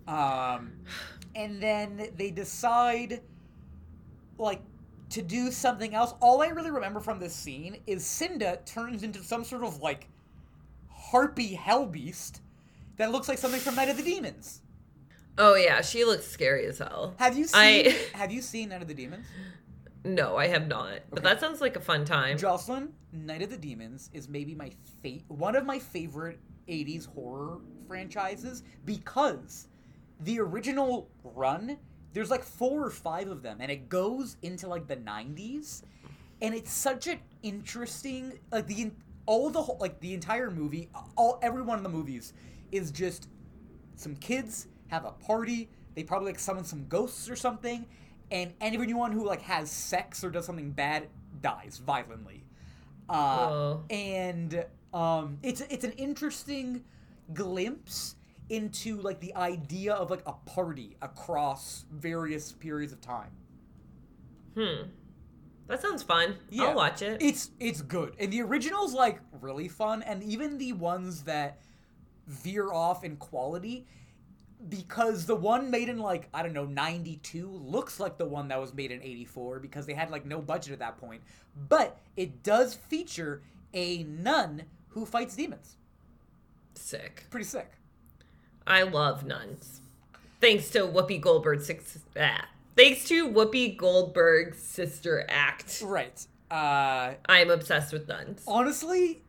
Um, 0.07 0.72
and 1.36 1.61
then 1.61 2.09
they 2.15 2.32
decide, 2.32 3.20
like, 4.38 4.61
to 5.11 5.21
do 5.21 5.51
something 5.51 5.93
else. 5.95 6.13
All 6.21 6.41
I 6.41 6.47
really 6.47 6.71
remember 6.71 6.99
from 6.99 7.19
this 7.19 7.33
scene 7.33 7.77
is 7.87 8.03
Cynda 8.03 8.63
turns 8.65 9.03
into 9.03 9.23
some 9.23 9.43
sort 9.43 9.63
of, 9.63 9.79
like, 9.81 10.07
harpy 10.89 11.53
hell 11.55 11.85
beast 11.85 12.41
that 12.97 13.11
looks 13.11 13.27
like 13.29 13.37
something 13.37 13.59
from 13.61 13.75
Night 13.75 13.89
of 13.89 13.97
the 13.97 14.03
Demons. 14.03 14.61
Oh 15.37 15.53
yeah, 15.55 15.81
she 15.81 16.03
looks 16.03 16.25
scary 16.25 16.65
as 16.65 16.79
hell. 16.79 17.13
Have 17.19 17.37
you 17.37 17.45
seen? 17.45 17.57
I- 17.59 17.95
Have 18.17 18.31
you 18.31 18.41
seen 18.41 18.69
Night 18.69 18.81
of 18.81 18.87
the 18.87 18.93
Demons? 18.95 19.27
No, 20.03 20.35
I 20.37 20.47
have 20.47 20.67
not. 20.67 21.01
But 21.11 21.21
that 21.23 21.39
sounds 21.39 21.61
like 21.61 21.75
a 21.75 21.79
fun 21.81 22.05
time. 22.05 22.37
Jocelyn, 22.37 22.93
Night 23.11 23.41
of 23.43 23.49
the 23.49 23.57
Demons 23.57 24.09
is 24.13 24.27
maybe 24.29 24.55
my 24.55 24.71
fa- 25.03 25.19
one 25.27 25.55
of 25.55 25.65
my 25.65 25.77
favorite 25.79 26.39
80s 26.67 27.05
horror 27.13 27.59
franchises 27.87 28.63
because 28.85 29.67
the 30.21 30.39
original 30.39 31.09
run, 31.23 31.77
there's 32.13 32.31
like 32.31 32.43
four 32.43 32.85
or 32.85 32.89
five 32.89 33.27
of 33.27 33.41
them, 33.41 33.57
and 33.59 33.71
it 33.71 33.89
goes 33.89 34.37
into 34.41 34.67
like 34.67 34.87
the 34.87 34.97
90s, 34.97 35.83
and 36.41 36.53
it's 36.55 36.71
such 36.71 37.07
an 37.07 37.19
interesting 37.43 38.39
like 38.51 38.67
the 38.67 38.91
all 39.25 39.49
the 39.49 39.61
whole 39.61 39.77
like 39.79 39.99
the 39.99 40.13
entire 40.13 40.49
movie, 40.49 40.89
all 41.15 41.39
every 41.41 41.61
one 41.61 41.77
of 41.77 41.83
the 41.83 41.89
movies 41.89 42.33
is 42.71 42.91
just 42.91 43.27
some 43.95 44.15
kids 44.15 44.67
have 44.87 45.05
a 45.05 45.11
party. 45.11 45.69
They 45.95 46.03
probably 46.03 46.27
like 46.31 46.39
summon 46.39 46.63
some 46.63 46.87
ghosts 46.87 47.29
or 47.29 47.35
something, 47.35 47.85
and 48.31 48.53
anyone 48.61 49.11
who 49.11 49.25
like 49.25 49.41
has 49.41 49.69
sex 49.69 50.23
or 50.23 50.29
does 50.29 50.45
something 50.45 50.71
bad 50.71 51.07
dies 51.41 51.81
violently. 51.85 52.43
Uh, 53.09 53.77
and 53.89 54.65
um, 54.93 55.37
it's 55.43 55.61
it's 55.61 55.83
an 55.83 55.93
interesting 55.93 56.83
glimpse 57.33 58.15
into 58.49 59.01
like 59.01 59.19
the 59.19 59.35
idea 59.35 59.93
of 59.93 60.09
like 60.09 60.23
a 60.25 60.33
party 60.33 60.95
across 61.01 61.85
various 61.91 62.51
periods 62.51 62.93
of 62.93 63.01
time. 63.01 63.31
Hmm. 64.55 64.89
That 65.67 65.81
sounds 65.81 66.01
fun. 66.01 66.37
Yeah. 66.49 66.65
I'll 66.65 66.75
watch 66.75 67.01
it. 67.01 67.21
It's 67.21 67.51
it's 67.59 67.81
good, 67.81 68.15
and 68.19 68.31
the 68.31 68.41
original's 68.41 68.93
like 68.93 69.19
really 69.41 69.67
fun, 69.67 70.01
and 70.01 70.23
even 70.23 70.57
the 70.57 70.73
ones 70.73 71.23
that 71.23 71.59
veer 72.27 72.71
off 72.71 73.03
in 73.03 73.17
quality, 73.17 73.85
because 74.69 75.25
the 75.25 75.35
one 75.35 75.69
made 75.69 75.89
in 75.89 75.99
like 75.99 76.29
I 76.33 76.41
don't 76.41 76.53
know 76.53 76.65
'92 76.65 77.49
looks 77.49 77.99
like 77.99 78.17
the 78.17 78.25
one 78.25 78.47
that 78.47 78.61
was 78.61 78.73
made 78.73 78.91
in 78.91 79.01
'84 79.01 79.59
because 79.59 79.85
they 79.85 79.93
had 79.93 80.09
like 80.09 80.25
no 80.25 80.41
budget 80.41 80.71
at 80.71 80.79
that 80.79 80.97
point, 80.97 81.21
but 81.67 81.99
it 82.15 82.43
does 82.43 82.73
feature 82.73 83.43
a 83.73 84.03
nun 84.03 84.63
who 84.87 85.05
fights 85.05 85.35
demons. 85.35 85.75
Sick. 86.75 87.25
Pretty 87.29 87.45
sick. 87.45 87.71
I 88.68 88.84
love 88.84 89.26
nuns. 89.26 89.82
Thanks 90.41 90.70
to 90.72 90.80
Whoopi 90.82 91.20
Goldberg's 91.20 91.65
six, 91.65 91.97
ah, 92.20 92.45
thanks 92.76 93.05
to 93.05 93.28
Whoopi 93.28 93.76
Goldberg's 93.76 94.61
sister 94.61 95.26
act. 95.30 95.82
Right. 95.84 96.26
Uh, 96.51 97.13
I'm 97.28 97.49
obsessed 97.49 97.91
with 97.93 98.07
nuns. 98.07 98.43
honestly, 98.47 99.24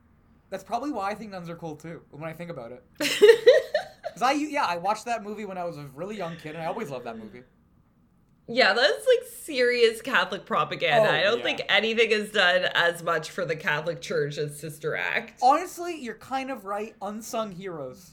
that's 0.51 0.64
probably 0.64 0.91
why 0.91 1.11
I 1.11 1.14
think 1.14 1.30
nuns 1.30 1.49
are 1.49 1.57
cool 1.57 1.76
too. 1.76 2.03
When 2.11 2.24
I 2.28 2.32
think 2.32 2.51
about 2.51 2.72
it, 2.72 2.84
because 2.99 4.22
I 4.22 4.32
yeah 4.32 4.64
I 4.66 4.76
watched 4.76 5.07
that 5.07 5.22
movie 5.22 5.45
when 5.45 5.57
I 5.57 5.64
was 5.64 5.78
a 5.78 5.86
really 5.95 6.16
young 6.16 6.36
kid, 6.36 6.55
and 6.55 6.62
I 6.62 6.66
always 6.66 6.91
loved 6.91 7.07
that 7.07 7.16
movie. 7.18 7.43
yeah, 8.49 8.72
that's 8.72 9.07
like 9.07 9.28
serious 9.30 10.03
Catholic 10.03 10.45
propaganda. 10.47 11.09
Oh, 11.09 11.12
I 11.12 11.22
don't 11.22 11.39
yeah. 11.39 11.45
think 11.45 11.62
anything 11.68 12.11
is 12.11 12.30
done 12.32 12.66
as 12.74 13.03
much 13.03 13.30
for 13.30 13.45
the 13.45 13.57
Catholic 13.57 14.01
Church 14.01 14.36
as 14.39 14.59
Sister 14.59 14.95
Act. 14.97 15.34
Honestly, 15.43 16.01
you're 16.01 16.14
kind 16.16 16.51
of 16.51 16.64
right. 16.66 16.95
Unsung 17.03 17.51
heroes. 17.53 18.12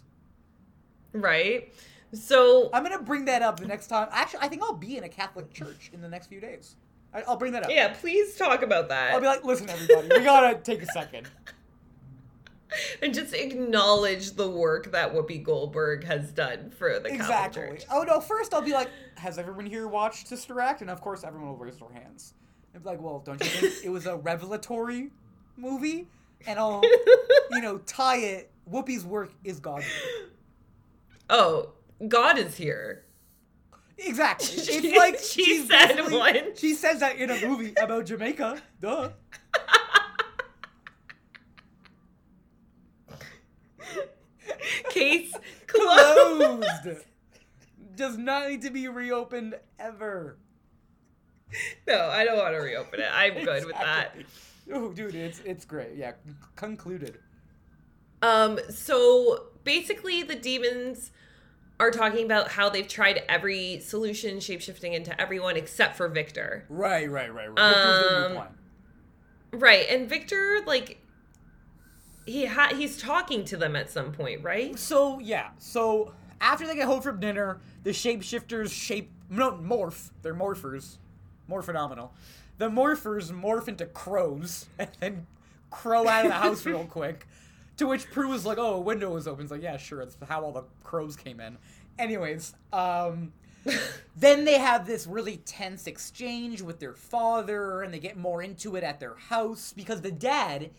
Right? 1.21 1.73
So 2.13 2.69
I'm 2.73 2.83
gonna 2.83 3.01
bring 3.01 3.25
that 3.25 3.41
up 3.41 3.59
the 3.59 3.67
next 3.67 3.87
time. 3.87 4.07
Actually, 4.11 4.39
I 4.41 4.47
think 4.47 4.63
I'll 4.63 4.73
be 4.73 4.97
in 4.97 5.03
a 5.03 5.09
Catholic 5.09 5.51
church 5.53 5.91
in 5.93 6.01
the 6.01 6.09
next 6.09 6.27
few 6.27 6.39
days. 6.39 6.75
I, 7.13 7.21
I'll 7.21 7.37
bring 7.37 7.53
that 7.53 7.63
up. 7.63 7.71
yeah, 7.71 7.93
please 7.93 8.35
talk 8.35 8.61
about 8.61 8.89
that. 8.89 9.13
I'll 9.13 9.21
be 9.21 9.27
like, 9.27 9.43
listen, 9.43 9.69
everybody, 9.69 10.07
we 10.09 10.23
gotta 10.23 10.57
take 10.63 10.81
a 10.81 10.87
second. 10.87 11.27
and 13.01 13.13
just 13.13 13.33
acknowledge 13.33 14.31
the 14.31 14.49
work 14.49 14.91
that 14.91 15.13
Whoopi 15.13 15.41
Goldberg 15.43 16.03
has 16.05 16.31
done 16.31 16.71
for 16.71 16.99
the 16.99 17.09
exactly. 17.09 17.61
Catholic 17.61 17.79
Church. 17.79 17.87
Oh 17.91 18.03
no, 18.03 18.19
first 18.19 18.53
I'll 18.53 18.61
be 18.61 18.73
like, 18.73 18.89
has 19.17 19.37
everyone 19.37 19.65
here 19.65 19.87
watched 19.87 20.27
Sister 20.27 20.59
Act? 20.59 20.81
And 20.81 20.89
of 20.89 21.01
course, 21.01 21.23
everyone 21.23 21.49
will 21.49 21.57
raise 21.57 21.77
their 21.77 21.91
hands. 21.91 22.33
And 22.73 22.83
be 22.83 22.89
like, 22.89 23.01
well, 23.01 23.19
don't 23.25 23.41
you 23.41 23.49
think 23.49 23.85
it 23.85 23.89
was 23.89 24.05
a 24.05 24.17
revelatory 24.17 25.09
movie? 25.57 26.07
And 26.47 26.59
I'll, 26.59 26.81
you 27.51 27.61
know, 27.61 27.77
tie 27.85 28.17
it. 28.17 28.51
Whoopi's 28.69 29.05
work 29.05 29.31
is 29.43 29.59
God's 29.59 29.85
work. 29.85 30.29
Oh, 31.29 31.73
God 32.07 32.37
is 32.37 32.55
here. 32.57 33.03
Exactly. 33.97 34.47
She- 34.47 34.71
It's 34.87 34.97
like 34.97 35.19
she 35.19 35.65
said 35.65 36.11
one. 36.11 36.55
She 36.55 36.73
says 36.73 36.99
that 36.99 37.15
in 37.17 37.29
a 37.29 37.47
movie 37.47 37.73
about 37.81 38.05
Jamaica. 38.05 38.61
Duh. 38.81 39.09
Case 44.89 45.33
closed. 45.67 46.61
Closed. 46.83 47.05
Does 47.95 48.17
not 48.17 48.49
need 48.49 48.61
to 48.63 48.69
be 48.71 48.87
reopened 48.87 49.55
ever. 49.79 50.37
No, 51.87 52.09
I 52.09 52.25
don't 52.25 52.37
want 52.37 52.53
to 52.53 52.59
reopen 52.59 52.99
it. 52.99 53.07
I'm 53.13 53.43
good 53.45 53.65
with 53.65 53.75
that. 53.75 54.11
Oh, 54.71 54.91
dude, 54.91 55.15
it's 55.15 55.39
it's 55.45 55.63
great. 55.63 55.95
Yeah, 55.95 56.13
concluded. 56.55 57.19
Um, 58.21 58.59
so 58.69 59.47
basically, 59.65 60.23
the 60.23 60.35
demons 60.35 61.11
are 61.79 61.91
talking 61.91 62.23
about 62.23 62.51
how 62.51 62.69
they've 62.69 62.87
tried 62.87 63.23
every 63.27 63.79
solution, 63.81 64.37
shapeshifting 64.37 64.93
into 64.93 65.19
everyone 65.19 65.57
except 65.57 65.97
for 65.97 66.07
Victor. 66.07 66.65
Right, 66.69 67.09
right, 67.09 67.33
right, 67.33 67.49
right. 67.53 67.67
Victor's 67.67 68.09
their 68.09 68.29
new 68.29 68.37
Um. 68.37 68.47
Right, 69.51 69.85
and 69.89 70.07
Victor, 70.07 70.61
like, 70.65 71.01
he 72.25 72.45
ha- 72.45 72.73
he's 72.73 72.97
talking 72.97 73.43
to 73.45 73.57
them 73.57 73.75
at 73.75 73.89
some 73.89 74.11
point, 74.11 74.43
right? 74.43 74.77
So 74.79 75.19
yeah, 75.19 75.49
so 75.59 76.13
after 76.41 76.65
they 76.65 76.75
get 76.75 76.85
home 76.85 77.01
from 77.01 77.19
dinner, 77.19 77.59
the 77.83 77.91
shapeshifters 77.91 78.71
shape 78.71 79.11
no 79.29 79.51
morph. 79.51 80.11
They're 80.21 80.35
morphers, 80.35 80.97
morphinominal. 81.49 82.09
The 82.57 82.69
morphers 82.69 83.31
morph 83.31 83.67
into 83.67 83.85
crows 83.85 84.67
and 84.79 84.89
then 84.99 85.27
crow 85.69 86.07
out 86.07 86.25
of 86.25 86.31
the 86.31 86.37
house 86.37 86.65
real 86.65 86.85
quick. 86.85 87.27
To 87.77 87.87
which 87.87 88.09
Prue 88.09 88.29
was 88.29 88.45
like, 88.45 88.57
"Oh, 88.57 88.75
a 88.75 88.79
window 88.79 89.13
was 89.13 89.27
open." 89.27 89.43
It's 89.43 89.51
like, 89.51 89.61
"Yeah, 89.61 89.77
sure. 89.77 89.99
That's 90.05 90.17
how 90.27 90.43
all 90.43 90.51
the 90.51 90.63
crows 90.83 91.15
came 91.15 91.39
in." 91.39 91.57
Anyways, 91.99 92.53
um, 92.71 93.33
then 94.15 94.45
they 94.45 94.57
have 94.57 94.85
this 94.85 95.07
really 95.07 95.37
tense 95.37 95.87
exchange 95.87 96.61
with 96.61 96.79
their 96.79 96.93
father, 96.93 97.81
and 97.81 97.93
they 97.93 97.99
get 97.99 98.17
more 98.17 98.41
into 98.41 98.75
it 98.75 98.83
at 98.83 98.99
their 98.99 99.15
house 99.15 99.73
because 99.75 100.01
the 100.01 100.11
dad 100.11 100.71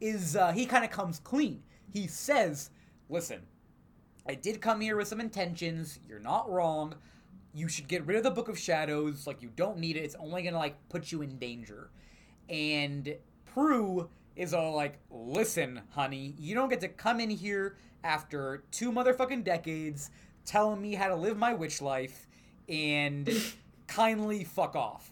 is 0.00 0.36
uh, 0.36 0.52
he 0.52 0.66
kind 0.66 0.84
of 0.84 0.90
comes 0.90 1.18
clean. 1.18 1.62
He 1.92 2.06
says, 2.06 2.70
"Listen, 3.08 3.42
I 4.28 4.34
did 4.34 4.60
come 4.60 4.80
here 4.80 4.96
with 4.96 5.08
some 5.08 5.20
intentions. 5.20 5.98
You're 6.08 6.20
not 6.20 6.50
wrong. 6.50 6.94
You 7.52 7.68
should 7.68 7.88
get 7.88 8.06
rid 8.06 8.16
of 8.16 8.22
the 8.22 8.30
Book 8.30 8.48
of 8.48 8.58
Shadows. 8.58 9.26
Like 9.26 9.42
you 9.42 9.50
don't 9.56 9.78
need 9.78 9.96
it. 9.96 10.00
It's 10.00 10.16
only 10.16 10.42
gonna 10.42 10.58
like 10.58 10.88
put 10.88 11.10
you 11.10 11.22
in 11.22 11.38
danger." 11.38 11.90
And 12.48 13.16
Prue 13.46 14.08
is 14.36 14.52
all 14.54 14.74
like, 14.74 14.98
"Listen, 15.10 15.80
honey, 15.90 16.34
you 16.38 16.54
don't 16.54 16.68
get 16.68 16.80
to 16.80 16.88
come 16.88 17.20
in 17.20 17.30
here 17.30 17.76
after 18.02 18.64
two 18.70 18.92
motherfucking 18.92 19.44
decades 19.44 20.10
telling 20.44 20.80
me 20.82 20.94
how 20.94 21.08
to 21.08 21.14
live 21.14 21.36
my 21.38 21.54
witch 21.54 21.80
life 21.80 22.26
and 22.68 23.28
kindly 23.86 24.44
fuck 24.44 24.74
off." 24.76 25.10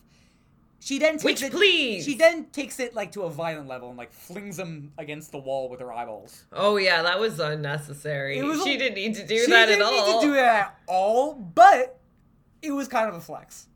She 0.85 0.99
then 0.99 1.13
takes 1.13 1.23
Witch, 1.25 1.43
it, 1.43 1.53
please! 1.53 2.05
She 2.05 2.17
then 2.17 2.47
takes 2.47 2.81
it 2.81 2.93
like 2.93 3.13
to 3.13 3.23
a 3.23 3.31
violent 3.31 3.69
level 3.69 3.91
and 3.91 3.97
like 3.97 4.13
flings 4.13 4.59
him 4.59 4.93
against 4.99 5.31
the 5.31 5.39
wall 5.39 5.69
with 5.69 5.79
her 5.79 5.93
eyeballs. 5.93 6.45
Oh 6.53 6.77
yeah, 6.77 7.03
that 7.03 7.21
was 7.21 7.39
unnecessary. 7.39 8.43
Was 8.43 8.65
she 8.65 8.75
a- 8.75 8.79
didn't 8.79 8.97
need 8.97 9.15
to 9.15 9.25
do 9.25 9.47
that 9.47 9.69
at 9.69 9.81
all. 9.81 9.91
she 9.91 9.95
didn't 9.95 10.07
need 10.15 10.21
to 10.23 10.27
do 10.27 10.33
that 10.35 10.61
at 10.61 10.79
all, 10.89 11.35
but 11.35 12.01
it 12.63 12.73
was 12.73 12.89
kind 12.89 13.09
of 13.09 13.15
a 13.15 13.21
flex. 13.21 13.69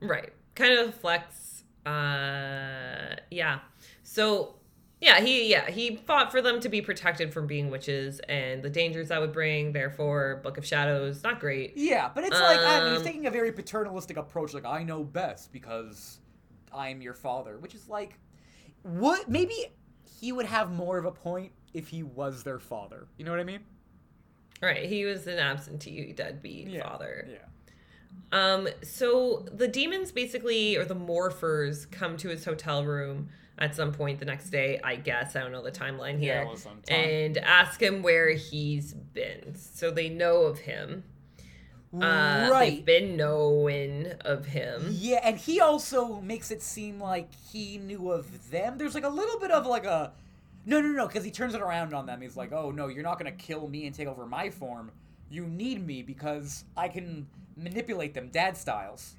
Right. 0.00 0.32
Kind 0.54 0.78
of 0.78 0.88
a 0.88 0.92
flex. 0.92 1.64
Uh 1.84 3.16
yeah. 3.30 3.58
So 4.06 4.54
Yeah, 5.00 5.20
he 5.20 5.50
yeah 5.50 5.68
he 5.68 5.96
fought 5.96 6.30
for 6.30 6.40
them 6.40 6.60
to 6.60 6.68
be 6.68 6.80
protected 6.80 7.32
from 7.34 7.46
being 7.46 7.70
witches 7.70 8.20
and 8.20 8.62
the 8.62 8.70
dangers 8.70 9.08
that 9.08 9.20
would 9.20 9.32
bring. 9.32 9.72
Therefore, 9.72 10.40
Book 10.42 10.56
of 10.56 10.64
Shadows 10.64 11.22
not 11.22 11.40
great. 11.40 11.72
Yeah, 11.76 12.08
but 12.14 12.24
it's 12.24 12.38
like 12.40 12.60
I 12.60 12.80
mean, 12.80 12.90
he's 12.90 12.98
Um, 13.00 13.04
taking 13.04 13.26
a 13.26 13.30
very 13.30 13.52
paternalistic 13.52 14.16
approach. 14.16 14.54
Like 14.54 14.64
I 14.64 14.84
know 14.84 15.02
best 15.04 15.52
because 15.52 16.20
I'm 16.72 17.02
your 17.02 17.14
father, 17.14 17.58
which 17.58 17.74
is 17.74 17.88
like, 17.88 18.18
what? 18.82 19.28
Maybe 19.28 19.54
he 20.20 20.32
would 20.32 20.46
have 20.46 20.70
more 20.72 20.98
of 20.98 21.04
a 21.04 21.12
point 21.12 21.52
if 21.74 21.88
he 21.88 22.02
was 22.02 22.44
their 22.44 22.58
father. 22.58 23.08
You 23.18 23.24
know 23.24 23.32
what 23.32 23.40
I 23.40 23.44
mean? 23.44 23.60
Right, 24.62 24.86
he 24.88 25.04
was 25.04 25.26
an 25.26 25.38
absentee 25.38 26.12
deadbeat 26.12 26.80
father. 26.80 27.28
Yeah. 27.28 27.38
Um, 28.32 28.68
so 28.82 29.46
the 29.52 29.68
demons 29.68 30.12
basically, 30.12 30.76
or 30.76 30.84
the 30.84 30.96
morphers, 30.96 31.90
come 31.90 32.16
to 32.18 32.28
his 32.28 32.44
hotel 32.44 32.84
room 32.84 33.28
at 33.58 33.74
some 33.74 33.92
point 33.92 34.18
the 34.18 34.24
next 34.26 34.50
day. 34.50 34.80
I 34.84 34.96
guess 34.96 35.34
I 35.36 35.40
don't 35.40 35.52
know 35.52 35.62
the 35.62 35.72
timeline 35.72 36.18
here, 36.18 36.42
Yeah, 36.44 36.50
listen, 36.50 36.72
time- 36.82 36.98
and 36.98 37.38
ask 37.38 37.80
him 37.80 38.02
where 38.02 38.30
he's 38.32 38.92
been. 38.94 39.54
So 39.54 39.90
they 39.90 40.08
know 40.08 40.42
of 40.42 40.60
him. 40.60 41.04
Uh, 41.94 42.48
right. 42.52 42.70
They've 42.76 42.84
been 42.84 43.16
knowing 43.16 44.12
of 44.22 44.44
him. 44.46 44.88
Yeah, 44.90 45.20
and 45.22 45.38
he 45.38 45.60
also 45.60 46.20
makes 46.20 46.50
it 46.50 46.62
seem 46.62 47.00
like 47.00 47.28
he 47.50 47.78
knew 47.78 48.10
of 48.10 48.50
them. 48.50 48.76
There's 48.76 48.94
like 48.94 49.04
a 49.04 49.08
little 49.08 49.38
bit 49.40 49.50
of 49.50 49.64
like 49.66 49.86
a 49.86 50.12
no, 50.66 50.80
no, 50.80 50.88
no, 50.88 51.06
because 51.06 51.24
he 51.24 51.30
turns 51.30 51.54
it 51.54 51.62
around 51.62 51.94
on 51.94 52.04
them. 52.06 52.20
He's 52.20 52.36
like, 52.36 52.52
"Oh 52.52 52.70
no, 52.72 52.88
you're 52.88 53.04
not 53.04 53.18
gonna 53.18 53.30
kill 53.32 53.68
me 53.68 53.86
and 53.86 53.94
take 53.94 54.08
over 54.08 54.26
my 54.26 54.50
form. 54.50 54.90
You 55.30 55.46
need 55.46 55.86
me 55.86 56.02
because 56.02 56.64
I 56.76 56.88
can 56.88 57.28
manipulate 57.56 58.12
them, 58.14 58.28
dad 58.28 58.56
styles." 58.56 59.14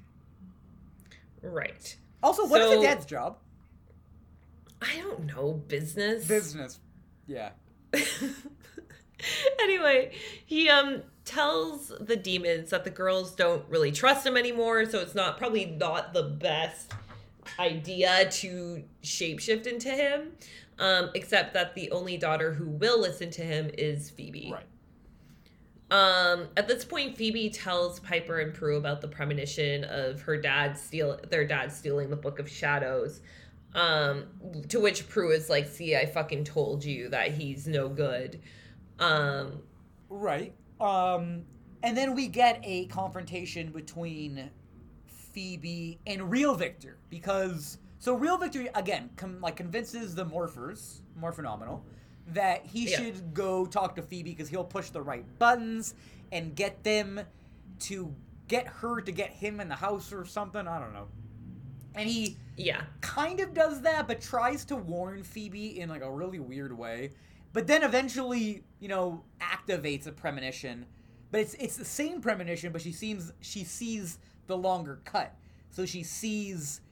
Right. 1.42 1.96
Also, 2.22 2.46
what 2.46 2.60
is 2.60 2.68
So- 2.70 2.80
a 2.80 2.82
dad's 2.82 3.06
job? 3.06 3.38
I 4.80 5.00
don't 5.00 5.26
know 5.26 5.54
business. 5.66 6.26
Business. 6.26 6.78
Yeah. 7.26 7.50
anyway, 9.60 10.12
he 10.44 10.68
um 10.68 11.02
tells 11.24 11.92
the 12.00 12.16
demons 12.16 12.70
that 12.70 12.84
the 12.84 12.90
girls 12.90 13.34
don't 13.34 13.64
really 13.68 13.92
trust 13.92 14.26
him 14.26 14.36
anymore, 14.36 14.86
so 14.86 14.98
it's 15.00 15.14
not 15.14 15.36
probably 15.38 15.66
not 15.66 16.12
the 16.14 16.22
best 16.22 16.92
idea 17.58 18.30
to 18.30 18.82
shapeshift 19.02 19.66
into 19.66 19.90
him. 19.90 20.32
Um, 20.80 21.10
except 21.16 21.54
that 21.54 21.74
the 21.74 21.90
only 21.90 22.16
daughter 22.16 22.52
who 22.52 22.68
will 22.68 23.00
listen 23.00 23.30
to 23.32 23.42
him 23.42 23.68
is 23.76 24.10
Phoebe. 24.10 24.52
Right. 24.52 24.64
Um, 25.90 26.48
at 26.56 26.68
this 26.68 26.84
point, 26.84 27.16
Phoebe 27.16 27.50
tells 27.50 27.98
Piper 28.00 28.40
and 28.40 28.52
Prue 28.52 28.76
about 28.76 29.00
the 29.00 29.08
premonition 29.08 29.84
of 29.84 30.20
her 30.22 30.36
dad 30.36 30.76
steal 30.76 31.18
their 31.30 31.46
dad 31.46 31.72
stealing 31.72 32.10
the 32.10 32.16
Book 32.16 32.38
of 32.38 32.48
Shadows. 32.48 33.22
Um, 33.74 34.24
to 34.68 34.80
which 34.80 35.08
Prue 35.08 35.30
is 35.30 35.50
like, 35.50 35.66
"See, 35.68 35.94
I 35.96 36.06
fucking 36.06 36.44
told 36.44 36.84
you 36.84 37.08
that 37.10 37.32
he's 37.32 37.66
no 37.68 37.88
good." 37.88 38.40
Um, 38.98 39.62
Right. 40.10 40.54
Um, 40.80 41.44
and 41.82 41.96
then 41.96 42.14
we 42.14 42.28
get 42.28 42.60
a 42.64 42.86
confrontation 42.86 43.70
between 43.72 44.50
Phoebe 45.06 45.98
and 46.06 46.30
Real 46.30 46.54
Victor 46.54 46.96
because 47.10 47.78
so 47.98 48.14
Real 48.14 48.38
Victor 48.38 48.68
again 48.74 49.10
com- 49.16 49.40
like 49.40 49.56
convinces 49.56 50.14
the 50.14 50.24
Morphers, 50.24 51.00
morphinominal, 51.20 51.82
that 52.28 52.64
he 52.64 52.88
Yeah. 52.90 52.96
should 52.98 53.34
go 53.34 53.66
talk 53.66 53.94
to 53.96 54.02
Phoebe 54.02 54.30
because 54.30 54.48
he'll 54.48 54.64
push 54.64 54.90
the 54.90 55.02
right 55.02 55.24
buttons 55.38 55.94
and 56.32 56.54
get 56.54 56.82
them 56.84 57.20
to 57.80 58.14
get 58.48 58.66
her 58.66 59.00
to 59.02 59.12
get 59.12 59.30
him 59.30 59.60
in 59.60 59.68
the 59.68 59.74
house 59.76 60.12
or 60.12 60.24
something. 60.24 60.66
I 60.66 60.78
don't 60.80 60.92
know. 60.94 61.08
And 61.98 62.08
he 62.08 62.38
yeah, 62.56 62.82
kind 63.02 63.40
of 63.40 63.54
does 63.54 63.82
that, 63.82 64.08
but 64.08 64.22
tries 64.22 64.64
to 64.66 64.76
warn 64.76 65.24
Phoebe 65.24 65.80
in 65.80 65.90
like 65.90 66.02
a 66.02 66.10
really 66.10 66.40
weird 66.40 66.76
way. 66.76 67.10
But 67.52 67.66
then 67.66 67.82
eventually, 67.84 68.64
you 68.80 68.88
know, 68.88 69.24
activates 69.40 70.06
a 70.06 70.12
premonition. 70.12 70.86
But 71.32 71.40
it's 71.42 71.54
it's 71.54 71.76
the 71.76 71.84
same 71.84 72.22
premonition, 72.22 72.72
but 72.72 72.82
she 72.82 72.92
seems 72.92 73.32
she 73.40 73.64
sees 73.64 74.18
the 74.48 74.56
longer 74.56 75.00
cut. 75.04 75.34
So 75.70 75.86
she 75.86 76.04
sees 76.04 76.82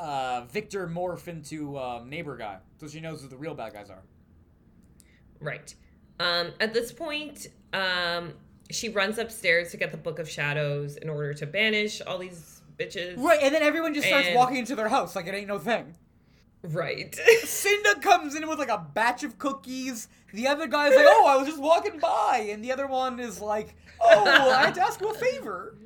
uh, 0.00 0.42
Victor 0.46 0.88
morph 0.88 1.28
into 1.28 1.78
um, 1.78 2.10
neighbor 2.10 2.36
guy. 2.36 2.58
So 2.78 2.88
she 2.88 3.00
knows 3.00 3.22
who 3.22 3.28
the 3.28 3.38
real 3.38 3.54
bad 3.54 3.74
guys 3.74 3.90
are. 3.90 4.02
right. 5.40 5.74
Um, 6.20 6.52
at 6.60 6.74
this 6.74 6.92
point, 6.92 7.48
um, 7.72 8.34
she 8.70 8.90
runs 8.90 9.18
upstairs 9.18 9.70
to 9.70 9.78
get 9.78 9.90
the 9.90 9.96
Book 9.98 10.18
of 10.18 10.28
Shadows 10.28 10.96
in 10.96 11.08
order 11.08 11.34
to 11.34 11.46
banish 11.46 12.02
all 12.02 12.18
these 12.18 12.59
bitches. 12.80 13.14
Right, 13.22 13.38
and 13.42 13.54
then 13.54 13.62
everyone 13.62 13.94
just 13.94 14.06
starts 14.08 14.28
And- 14.28 14.36
walking 14.36 14.56
into 14.56 14.74
their 14.74 14.88
house 14.88 15.14
like 15.14 15.26
it 15.26 15.34
ain't 15.34 15.48
no 15.48 15.58
thing. 15.58 15.94
Right. 16.62 17.10
Cynda 17.44 18.02
comes 18.02 18.34
in 18.34 18.46
with 18.48 18.58
like 18.58 18.68
a 18.68 18.86
batch 18.94 19.24
of 19.24 19.38
cookies. 19.38 20.08
The 20.34 20.46
other 20.46 20.66
guy's 20.66 20.94
like, 20.94 21.06
"Oh, 21.08 21.26
I 21.26 21.36
was 21.36 21.46
just 21.48 21.60
walking 21.60 21.98
by," 21.98 22.48
and 22.50 22.62
the 22.62 22.70
other 22.72 22.86
one 22.86 23.18
is 23.18 23.40
like, 23.40 23.74
"Oh, 24.00 24.24
I 24.28 24.64
had 24.66 24.74
to 24.74 24.82
ask 24.82 25.00
you 25.00 25.08
a 25.10 25.14
favor." 25.14 25.76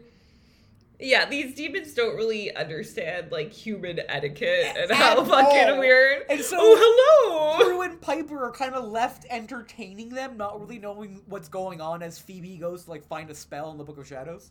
yeah, 1.01 1.28
these 1.28 1.55
demons 1.55 1.92
don't 1.92 2.14
really 2.16 2.55
understand 2.55 3.30
like 3.32 3.53
human 3.53 4.01
etiquette 4.09 4.74
and 4.76 4.90
At 4.90 4.97
how 4.97 5.24
fucking 5.24 5.70
all. 5.70 5.78
weird. 5.78 6.22
And 6.30 6.40
so- 6.40 6.57
oh, 6.59 7.57
hello. 7.59 7.64
Prue 7.64 7.82
and 7.82 8.01
Piper 8.01 8.45
are 8.45 8.53
kind 8.53 8.74
of 8.74 8.84
left 8.84 9.26
entertaining 9.28 10.09
them, 10.11 10.36
not 10.36 10.59
really 10.61 10.78
knowing 10.78 11.20
what's 11.26 11.49
going 11.49 11.80
on 11.80 12.03
as 12.03 12.18
Phoebe 12.18 12.57
goes 12.57 12.84
to 12.84 12.90
like 12.90 13.05
find 13.07 13.28
a 13.30 13.34
spell 13.34 13.70
in 13.70 13.76
the 13.78 13.84
Book 13.84 13.99
of 13.99 14.07
Shadows. 14.07 14.51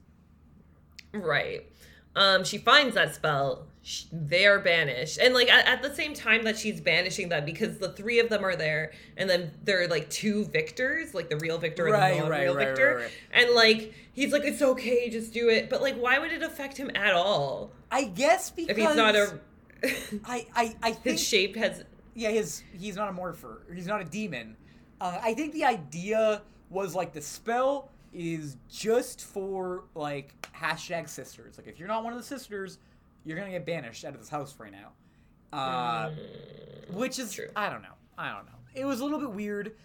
Right. 1.14 1.70
Um, 2.16 2.44
she 2.44 2.58
finds 2.58 2.96
that 2.96 3.16
spell. 3.16 3.68
They're 4.14 4.60
banished, 4.60 5.18
and 5.18 5.34
like 5.34 5.52
at, 5.52 5.68
at 5.68 5.84
the 5.84 5.94
same 5.94 6.14
time 6.14 6.44
that 6.46 6.58
she's 6.58 6.80
banishing 6.80 7.28
them, 7.28 7.44
because 7.44 7.80
the 7.80 7.90
three 7.90 8.20
of 8.20 8.30
them 8.30 8.46
are 8.46 8.56
there, 8.56 8.94
and 9.18 9.30
then 9.30 9.52
there 9.66 9.82
are 9.82 9.88
like 9.88 10.10
two 10.10 10.46
victors, 10.46 11.14
like 11.14 11.30
the 11.30 11.36
real 11.38 11.58
victor 11.58 11.88
and 11.88 11.96
the 11.96 12.20
non-real 12.22 12.56
right, 12.56 12.68
victor, 12.68 12.96
right, 12.96 13.04
right. 13.04 13.12
and 13.34 13.54
like 13.54 13.94
he's 14.14 14.32
like, 14.32 14.44
it's 14.46 14.62
okay, 14.62 15.10
just 15.10 15.34
do 15.34 15.50
it. 15.50 15.70
But 15.70 15.82
like, 15.82 15.96
why 15.96 16.18
would 16.18 16.32
it 16.32 16.42
affect 16.42 16.78
him 16.78 16.92
at 16.96 17.14
all 17.14 17.72
I 17.94 18.06
guess 18.06 18.50
because 18.50 18.72
if 18.72 18.78
he's 18.78 18.96
not 18.96 19.16
a 19.16 19.40
I 20.26 20.48
I 20.56 20.76
I 20.82 20.92
think 20.92 21.20
his 21.20 21.24
shape 21.24 21.56
has 21.56 21.84
yeah, 22.16 22.30
his 22.30 22.64
he's 22.74 22.96
not 22.96 23.08
a 23.08 23.12
morpher. 23.12 23.62
He's 23.74 23.86
not 23.86 24.02
a 24.02 24.04
demon. 24.04 24.58
Uh, 25.00 25.20
I 25.22 25.36
think 25.36 25.54
the 25.54 25.66
idea 25.66 26.42
was 26.72 26.96
like 26.96 27.14
the 27.14 27.22
spell 27.22 27.92
is 28.14 28.58
just 28.70 29.22
for 29.22 29.86
like 29.96 30.36
hashtag 30.56 31.10
sisters. 31.10 31.58
Like 31.58 31.68
if 31.68 31.80
you're 31.80 31.88
not 31.88 32.04
one 32.04 32.14
of 32.14 32.20
the 32.20 32.26
sisters, 32.26 32.80
you're 33.24 33.38
gonna 33.38 33.52
get 33.52 33.66
banished 33.66 34.06
out 34.06 34.14
of 34.14 34.20
this 34.20 34.30
house 34.30 34.56
right 34.60 34.72
now. 34.72 34.92
Uh, 35.58 36.12
which 36.92 37.20
is 37.20 37.32
True. 37.32 37.48
I 37.56 37.70
don't 37.70 37.82
know. 37.82 37.94
I 38.18 38.32
don't 38.34 38.46
know. 38.46 38.52
It 38.74 38.86
was 38.86 39.02
a 39.02 39.04
little 39.04 39.20
bit 39.20 39.32
weird, 39.32 39.76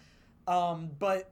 um, 0.47 0.89
but 0.97 1.31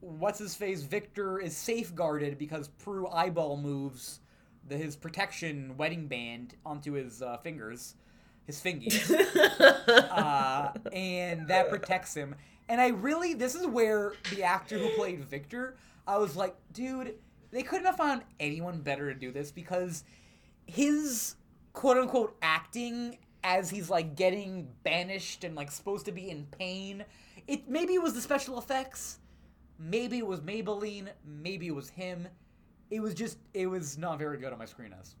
what's 0.00 0.38
his 0.38 0.54
face? 0.54 0.82
Victor 0.82 1.40
is 1.40 1.56
safeguarded 1.56 2.38
because 2.38 2.68
Prue 2.68 3.08
eyeball 3.08 3.56
moves 3.56 4.20
the, 4.68 4.76
his 4.76 4.96
protection 4.96 5.76
wedding 5.76 6.06
band 6.06 6.54
onto 6.64 6.92
his 6.92 7.22
uh, 7.22 7.36
fingers, 7.38 7.94
his 8.46 8.60
fingies 8.60 9.10
uh, 10.10 10.72
and 10.92 11.48
that 11.48 11.68
protects 11.68 12.14
him. 12.14 12.34
And 12.68 12.80
I 12.80 12.88
really, 12.88 13.34
this 13.34 13.54
is 13.54 13.66
where 13.66 14.14
the 14.34 14.42
actor 14.42 14.78
who 14.78 14.88
played 14.90 15.24
Victor, 15.24 15.76
I 16.06 16.18
was 16.18 16.36
like, 16.36 16.54
dude, 16.72 17.14
they 17.50 17.62
couldn't 17.62 17.86
have 17.86 17.96
found 17.96 18.22
anyone 18.40 18.80
better 18.80 19.12
to 19.12 19.18
do 19.18 19.32
this 19.32 19.50
because 19.52 20.04
his 20.66 21.36
quote 21.72 21.96
unquote 21.98 22.36
acting 22.42 23.18
as 23.42 23.70
he's 23.70 23.90
like 23.90 24.16
getting 24.16 24.68
banished 24.82 25.44
and 25.44 25.54
like 25.54 25.70
supposed 25.70 26.06
to 26.06 26.12
be 26.12 26.30
in 26.30 26.46
pain. 26.46 27.04
It 27.46 27.68
maybe 27.68 27.94
it 27.94 28.02
was 28.02 28.14
the 28.14 28.20
special 28.22 28.58
effects, 28.58 29.18
maybe 29.78 30.18
it 30.18 30.26
was 30.26 30.40
Maybelline, 30.40 31.08
maybe 31.24 31.66
it 31.68 31.74
was 31.74 31.90
him. 31.90 32.28
It 32.90 33.00
was 33.00 33.14
just, 33.14 33.38
it 33.54 33.66
was 33.66 33.98
not 33.98 34.18
very 34.18 34.38
good 34.38 34.52
on 34.52 34.58
my 34.58 34.66
screen 34.66 34.94
as. 35.00 35.16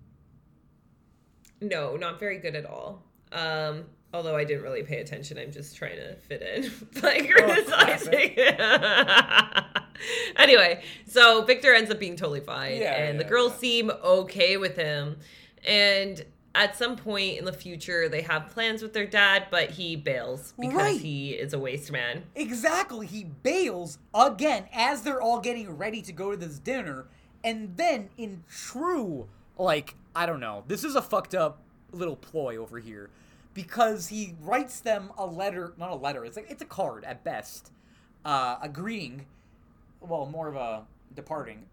no, 1.60 1.96
not 1.96 2.20
very 2.20 2.38
good 2.38 2.54
at 2.54 2.66
all. 2.66 3.02
Um, 3.32 3.84
although 4.12 4.36
I 4.36 4.44
didn't 4.44 4.62
really 4.62 4.82
pay 4.82 5.00
attention, 5.00 5.38
I'm 5.38 5.50
just 5.50 5.76
trying 5.76 5.96
to 5.96 6.14
fit 6.16 6.42
in 6.42 6.70
by 7.02 7.20
criticizing. 7.30 8.36
anyway, 10.36 10.82
so 11.06 11.42
Victor 11.44 11.72
ends 11.74 11.90
up 11.90 11.98
being 11.98 12.16
totally 12.16 12.40
fine, 12.40 12.76
Yeah, 12.80 12.94
and 12.94 13.18
the 13.20 13.24
girls 13.24 13.52
yeah. 13.54 13.58
seem 13.58 13.90
okay 13.90 14.56
with 14.56 14.76
him. 14.76 15.16
And 15.66 16.24
at 16.54 16.76
some 16.76 16.96
point 16.96 17.38
in 17.38 17.44
the 17.44 17.52
future, 17.52 18.08
they 18.08 18.22
have 18.22 18.48
plans 18.48 18.82
with 18.82 18.92
their 18.92 19.06
dad, 19.06 19.46
but 19.50 19.70
he 19.70 19.96
bails 19.96 20.54
because 20.60 20.74
Right. 20.76 21.00
he 21.00 21.30
is 21.30 21.52
a 21.52 21.58
waste 21.58 21.90
man. 21.90 22.24
Exactly. 22.34 23.06
He 23.06 23.24
bails 23.24 23.98
again 24.14 24.66
as 24.72 25.02
they're 25.02 25.20
all 25.22 25.40
getting 25.40 25.76
ready 25.76 26.00
to 26.02 26.12
go 26.12 26.30
to 26.30 26.36
this 26.36 26.58
dinner. 26.58 27.06
And 27.42 27.76
then, 27.76 28.08
in 28.16 28.44
true, 28.48 29.26
like, 29.58 29.94
I 30.16 30.26
don't 30.26 30.40
know, 30.40 30.64
this 30.68 30.84
is 30.84 30.94
a 30.94 31.02
fucked 31.02 31.34
up 31.34 31.60
little 31.92 32.16
ploy 32.16 32.56
over 32.56 32.78
here. 32.78 33.10
Because 33.52 34.08
he 34.08 34.34
writes 34.40 34.80
them 34.80 35.12
a 35.16 35.26
letter, 35.26 35.74
not 35.78 35.90
a 35.90 35.94
letter, 35.94 36.24
it's 36.24 36.36
like 36.36 36.50
it's 36.50 36.62
a 36.62 36.66
card 36.66 37.04
at 37.04 37.22
best, 37.22 37.70
uh, 38.24 38.56
agreeing, 38.62 39.26
well, 40.08 40.26
more 40.26 40.48
of 40.48 40.56
a 40.56 40.84
departing, 41.14 41.66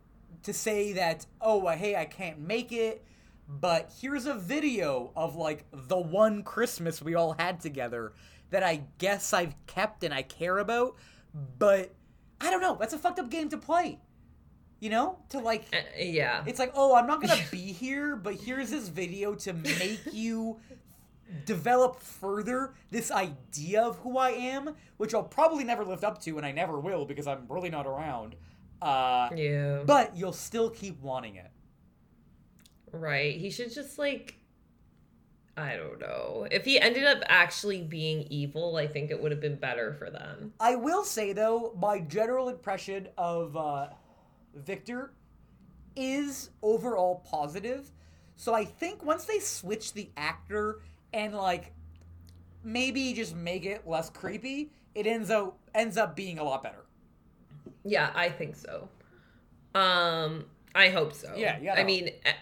to 0.43 0.53
say 0.53 0.93
that, 0.93 1.25
oh, 1.41 1.65
uh, 1.67 1.75
hey, 1.75 1.95
I 1.95 2.05
can't 2.05 2.39
make 2.39 2.71
it, 2.71 3.03
but 3.47 3.91
here's 4.01 4.25
a 4.25 4.33
video 4.33 5.11
of 5.15 5.35
like 5.35 5.65
the 5.71 5.97
one 5.99 6.43
Christmas 6.43 7.01
we 7.01 7.15
all 7.15 7.33
had 7.33 7.59
together 7.59 8.13
that 8.49 8.63
I 8.63 8.83
guess 8.97 9.33
I've 9.33 9.55
kept 9.67 10.03
and 10.03 10.13
I 10.13 10.21
care 10.23 10.57
about, 10.57 10.95
but 11.57 11.93
I 12.39 12.49
don't 12.49 12.61
know. 12.61 12.75
That's 12.79 12.93
a 12.93 12.97
fucked 12.97 13.19
up 13.19 13.29
game 13.29 13.49
to 13.49 13.57
play. 13.57 13.99
You 14.79 14.89
know? 14.89 15.19
To 15.29 15.39
like 15.39 15.65
Uh, 15.73 15.77
yeah. 15.97 16.43
it's 16.47 16.57
like, 16.59 16.71
"Oh, 16.73 16.95
I'm 16.95 17.05
not 17.05 17.21
to 17.21 17.39
be 17.51 17.71
here, 17.71 18.15
but 18.15 18.33
here's 18.33 18.71
this 18.71 18.89
video 18.89 19.35
to 19.35 19.53
make 19.53 20.01
you 20.11 20.59
develop 21.45 21.99
further 21.99 22.73
this 22.89 23.11
idea 23.11 23.81
of 23.81 23.97
who 23.99 24.17
I 24.17 24.31
am, 24.31 24.75
which 24.97 25.13
I'll 25.13 25.23
probably 25.23 25.63
never 25.63 25.83
live 25.83 26.03
up 26.03 26.21
to 26.23 26.37
and 26.37 26.45
I 26.45 26.51
never 26.51 26.79
will 26.79 27.05
because 27.05 27.27
I'm 27.27 27.45
really 27.49 27.69
not 27.69 27.85
around." 27.87 28.35
Uh 28.81 29.29
yeah. 29.35 29.83
but 29.85 30.15
you'll 30.15 30.33
still 30.33 30.69
keep 30.69 30.99
wanting 31.01 31.35
it. 31.35 31.51
Right. 32.91 33.35
He 33.35 33.49
should 33.51 33.71
just 33.71 33.99
like 33.99 34.35
I 35.57 35.75
don't 35.75 35.99
know. 35.99 36.47
If 36.49 36.65
he 36.65 36.79
ended 36.79 37.03
up 37.03 37.23
actually 37.27 37.81
being 37.81 38.25
evil, 38.29 38.77
I 38.77 38.87
think 38.87 39.11
it 39.11 39.21
would 39.21 39.31
have 39.31 39.41
been 39.41 39.57
better 39.57 39.93
for 39.93 40.09
them. 40.09 40.53
I 40.59 40.75
will 40.75 41.03
say 41.03 41.33
though, 41.33 41.75
my 41.79 41.99
general 41.99 42.49
impression 42.49 43.09
of 43.17 43.55
uh, 43.55 43.87
Victor 44.55 45.11
is 45.95 46.51
overall 46.61 47.23
positive. 47.29 47.91
So 48.35 48.53
I 48.53 48.65
think 48.65 49.03
once 49.03 49.25
they 49.25 49.39
switch 49.39 49.93
the 49.93 50.09
actor 50.17 50.79
and 51.13 51.33
like 51.33 51.73
maybe 52.63 53.13
just 53.13 53.35
make 53.35 53.65
it 53.65 53.87
less 53.87 54.09
creepy, 54.09 54.71
it 54.95 55.07
ends 55.07 55.29
up 55.29 55.57
ends 55.73 55.97
up 55.97 56.15
being 56.15 56.39
a 56.39 56.43
lot 56.43 56.63
better. 56.63 56.85
Yeah, 57.83 58.11
I 58.13 58.29
think 58.29 58.55
so. 58.55 58.87
Um, 59.73 60.45
I 60.75 60.89
hope 60.89 61.13
so. 61.13 61.33
Yeah, 61.35 61.59
gotta 61.59 61.81
I 61.81 61.83
mean, 61.83 62.09
eh, 62.25 62.33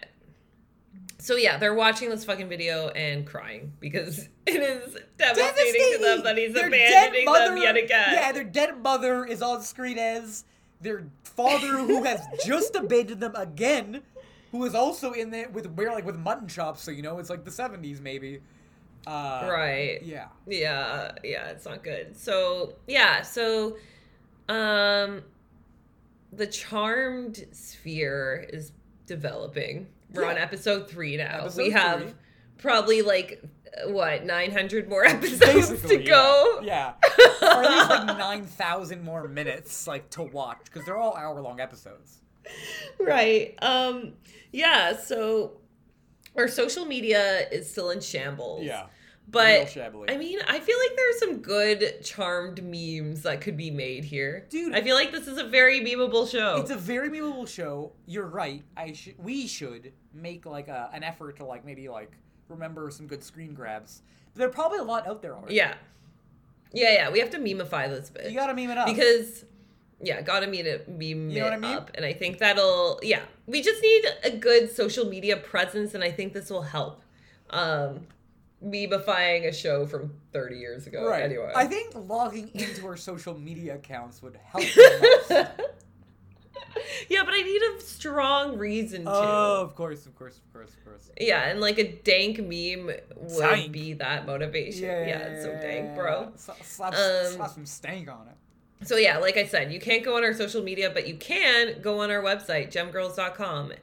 so 1.20 1.36
yeah, 1.36 1.58
they're 1.58 1.74
watching 1.74 2.10
this 2.10 2.24
fucking 2.24 2.48
video 2.50 2.90
and 2.90 3.26
crying 3.26 3.74
because 3.80 4.30
it 4.46 4.62
is 4.62 4.98
devastating, 5.18 5.98
to 5.98 6.04
them 6.04 6.24
that 6.24 6.38
he's 6.38 6.54
Their 6.54 6.68
abandoning 6.68 7.26
dead 7.26 7.48
them 7.48 7.58
yet 7.58 7.78
again. 7.78 8.14
Yeah, 8.14 8.32
their 8.32 8.44
dead 8.44 8.82
mother 8.82 9.26
is 9.26 9.42
on 9.42 9.62
screen 9.62 9.98
as 9.98 10.46
their 10.82 11.06
father, 11.24 11.78
who 11.78 12.04
has 12.06 12.22
just 12.46 12.76
abandoned 12.76 13.22
them 13.22 13.36
again, 13.36 14.02
who 14.52 14.64
is 14.66 14.74
also 14.74 15.12
in 15.12 15.30
there 15.30 15.50
with 15.50 15.70
wear 15.72 15.92
like 15.92 16.06
with 16.06 16.18
mutton 16.18 16.48
chops. 16.48 16.82
So 16.82 16.92
you 16.92 17.02
know, 17.02 17.20
it's 17.20 17.30
like 17.30 17.44
the 17.44 17.52
seventies 17.52 18.02
maybe. 18.02 18.42
Uh, 19.08 19.48
right. 19.50 20.02
Yeah. 20.04 20.28
Yeah, 20.48 21.12
yeah, 21.24 21.48
it's 21.50 21.66
not 21.66 21.84
good. 21.84 22.16
So 22.18 22.74
yeah, 22.88 23.22
so 23.22 23.78
um 24.48 25.24
the 26.32 26.48
charmed 26.48 27.46
sphere 27.52 28.46
is 28.52 28.72
developing. 29.06 29.88
We're 30.14 30.26
on 30.26 30.38
episode 30.38 30.90
three 30.90 31.18
now. 31.18 31.42
Episode 31.42 31.62
we 31.64 31.72
have 31.72 32.02
three. 32.02 32.14
probably 32.58 33.02
like 33.02 33.42
what, 33.86 34.26
nine 34.26 34.52
hundred 34.52 34.90
more 34.90 35.06
episodes 35.06 35.70
Basically, 35.70 35.98
to 35.98 36.04
yeah. 36.04 36.10
go. 36.10 36.60
Yeah. 36.64 36.94
or 37.42 37.64
at 37.64 37.72
least 37.72 37.90
like 37.90 38.06
nine 38.18 38.46
thousand 38.46 39.04
more 39.04 39.28
minutes 39.28 39.88
like 39.88 40.10
to 40.12 40.24
watch 40.24 40.60
because 40.66 40.86
they're 40.86 40.98
all 40.98 41.16
hour 41.16 41.40
long 41.42 41.60
episodes. 41.60 42.20
right. 43.00 43.56
Um 43.62 44.14
yeah, 44.52 44.98
so 44.98 45.54
our 46.36 46.48
social 46.48 46.86
media 46.86 47.48
is 47.52 47.70
still 47.70 47.90
in 47.92 48.02
shambles. 48.02 48.64
Yeah. 48.64 48.86
But. 49.32 49.78
I 50.10 50.18
mean, 50.18 50.40
I 50.48 50.60
feel 50.60 50.78
like 50.80 50.96
there's 50.96 51.20
some 51.20 51.38
good 51.38 52.04
charmed 52.04 52.64
memes 52.64 53.22
that 53.24 53.42
could 53.42 53.56
be 53.58 53.70
made 53.70 54.04
here. 54.04 54.48
Dude. 54.50 54.74
I 54.74 54.82
feel 54.82 54.96
like 54.96 55.12
this 55.12 55.28
is 55.28 55.38
a 55.38 55.44
very 55.44 55.82
memeable 55.82 56.28
show. 56.30 56.58
It's 56.58 56.72
a 56.72 56.76
very 56.76 57.10
memeable 57.10 57.48
show. 57.48 57.92
You're 58.08 58.26
right. 58.26 58.64
I 58.76 58.94
should. 58.94 59.16
We 59.20 59.46
should 59.46 59.94
make 60.14 60.48
like 60.48 60.68
a, 60.68 60.90
an 60.94 61.04
effort 61.04 61.38
to 61.38 61.46
like 61.46 61.64
maybe 61.64 61.88
like 61.90 62.12
remember 62.48 62.90
some 62.90 63.06
good 63.06 63.24
screen 63.24 63.54
grabs. 63.54 64.02
But 64.34 64.40
there 64.40 64.48
are 64.48 64.52
probably 64.52 64.80
a 64.80 64.84
lot 64.84 65.08
out 65.08 65.22
there 65.22 65.36
already. 65.36 65.56
yeah. 65.56 65.76
Yeah, 66.72 66.94
yeah. 66.94 67.10
We 67.12 67.20
have 67.20 67.32
to 67.32 67.40
memify 67.40 67.88
this 67.88 68.10
bit. 68.12 68.30
You 68.30 68.36
gotta 68.38 68.54
meme 68.54 68.70
it 68.72 68.78
up. 68.78 68.88
because 68.88 69.46
yeah, 70.02 70.22
gotta 70.22 70.48
meet 70.48 70.66
it 70.66 70.88
meme 70.88 71.30
You 71.30 71.40
know 71.42 71.48
I 71.48 71.58
mean? 71.58 71.74
up. 71.76 71.92
And 71.96 72.06
I 72.06 72.14
think 72.14 72.38
that'll 72.40 73.00
yeah. 73.04 73.22
We 73.48 73.62
just 73.62 73.82
need 73.82 74.04
a 74.24 74.32
good 74.32 74.72
social 74.76 75.06
media 75.06 75.38
presence 75.38 75.94
and 75.94 76.04
I 76.04 76.12
think 76.12 76.34
this 76.34 76.50
will 76.50 76.62
help. 76.64 77.02
Um 77.50 78.08
memifying 78.64 79.46
a 79.48 79.54
show 79.54 79.86
from 79.88 80.12
30 80.34 80.58
years 80.58 80.86
ago. 80.86 81.08
right. 81.08 81.24
Anyway. 81.24 81.52
I 81.56 81.66
think 81.66 81.94
logging 81.96 82.50
into 82.54 82.86
our 82.88 82.98
social 82.98 83.38
media 83.38 83.76
accounts 83.76 84.22
would 84.22 84.36
help. 84.36 84.66
yeah, 87.10 87.24
but 87.24 87.34
I 87.34 87.42
need 87.42 87.62
a 87.62 87.80
strong 87.82 88.58
reason 88.58 89.06
to. 89.06 89.12
oh, 89.12 89.62
of 89.62 89.76
course, 89.76 90.06
of 90.06 90.16
course, 90.16 90.38
of 90.38 90.54
course, 90.54 90.72
of 90.74 90.84
course. 90.86 91.10
Yeah, 91.20 91.48
and 91.50 91.62
like 91.62 91.80
a 91.80 91.92
dank 91.92 92.38
meme 92.40 92.92
would 93.16 93.72
be 93.72 93.94
that 93.94 94.26
motivation. 94.26 94.84
Yeah, 94.84 95.20
it's 95.20 95.44
so 95.46 95.52
dank, 95.54 95.96
bro. 95.96 96.32
Sla- 96.38 96.64
Slap, 96.64 96.94
Um, 96.94 97.32
slap 97.34 97.50
some 97.52 97.66
stank 97.66 98.10
on 98.10 98.28
it. 98.28 98.36
So 98.84 98.96
yeah, 98.96 99.18
like 99.18 99.36
I 99.38 99.46
said, 99.46 99.74
you 99.74 99.80
can't 99.80 100.04
go 100.04 100.16
on 100.16 100.24
our 100.24 100.34
social 100.34 100.64
media, 100.64 100.90
but 100.90 101.08
you 101.08 101.16
can 101.16 101.82
go 101.82 102.00
on 102.00 102.10
our 102.10 102.22
website, 102.22 102.72
gemgirls.com. 102.72 103.74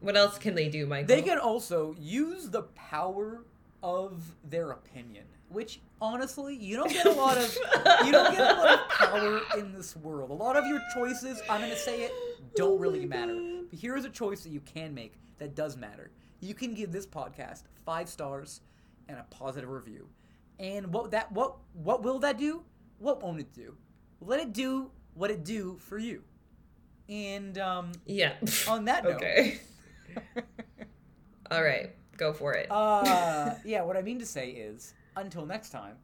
What 0.00 0.16
else 0.16 0.38
can 0.38 0.54
they 0.54 0.68
do, 0.68 0.86
Michael? 0.86 1.06
They 1.06 1.22
can 1.22 1.38
also 1.38 1.94
use 1.98 2.50
the 2.50 2.62
power 2.62 3.44
of 3.82 4.34
their 4.48 4.72
opinion, 4.72 5.24
which 5.50 5.80
honestly, 6.00 6.56
you 6.56 6.76
don't 6.76 6.92
get 6.92 7.06
a 7.06 7.12
lot 7.12 7.36
of 7.36 7.56
you 8.04 8.12
don't 8.12 8.32
get 8.32 8.40
a 8.40 8.54
lot 8.60 8.74
of 8.74 8.88
power 8.88 9.40
in 9.56 9.72
this 9.72 9.96
world. 9.96 10.30
A 10.30 10.34
lot 10.34 10.56
of 10.56 10.66
your 10.66 10.80
choices, 10.94 11.40
I'm 11.48 11.60
going 11.60 11.72
to 11.72 11.78
say 11.78 12.02
it, 12.02 12.12
don't 12.56 12.72
Oh 12.72 12.76
really 12.78 13.06
matter. 13.06 13.34
God. 13.34 13.70
But 13.70 13.78
here 13.78 13.96
is 13.96 14.04
a 14.04 14.10
choice 14.10 14.42
that 14.42 14.50
you 14.50 14.60
can 14.60 14.94
make 14.94 15.14
that 15.38 15.54
does 15.54 15.76
matter. 15.76 16.10
You 16.40 16.54
can 16.54 16.74
give 16.74 16.92
this 16.92 17.06
podcast 17.06 17.62
5 17.86 18.08
stars 18.08 18.60
and 19.08 19.18
a 19.18 19.24
positive 19.30 19.70
review. 19.70 20.08
And 20.58 20.92
what 20.92 21.12
that 21.12 21.30
what 21.30 21.56
what 21.72 22.02
will 22.02 22.18
that 22.20 22.36
do? 22.36 22.64
What 22.98 23.22
won't 23.22 23.40
it 23.40 23.52
do? 23.52 23.76
Let 24.20 24.40
it 24.40 24.52
do 24.52 24.90
what 25.14 25.30
it 25.30 25.44
do 25.44 25.78
for 25.78 25.98
you. 25.98 26.22
And 27.08 27.56
um 27.58 27.92
Yeah. 28.06 28.34
on 28.68 28.84
that 28.86 29.04
note, 29.04 29.14
okay. 29.16 29.60
All 31.50 31.62
right, 31.62 31.90
go 32.16 32.32
for 32.32 32.52
it. 32.54 32.70
Uh, 32.70 33.54
yeah, 33.64 33.82
what 33.82 33.96
I 33.96 34.02
mean 34.02 34.18
to 34.18 34.26
say 34.26 34.50
is, 34.50 34.92
until 35.16 35.46
next 35.46 35.70
time, 35.70 35.96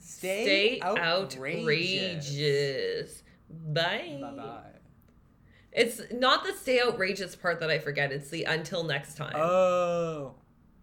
stay, 0.00 0.78
Stay 0.78 0.80
outrageous. 0.82 1.38
outrageous. 1.60 3.22
Bye. 3.48 4.18
Bye 4.20 4.32
bye. 4.36 4.62
It's 5.72 6.00
not 6.12 6.44
the 6.44 6.52
stay 6.54 6.80
outrageous 6.82 7.36
part 7.36 7.60
that 7.60 7.70
I 7.70 7.78
forget. 7.78 8.10
It's 8.12 8.28
the 8.30 8.44
until 8.44 8.82
next 8.84 9.16
time. 9.16 9.36
Oh. 9.36 10.34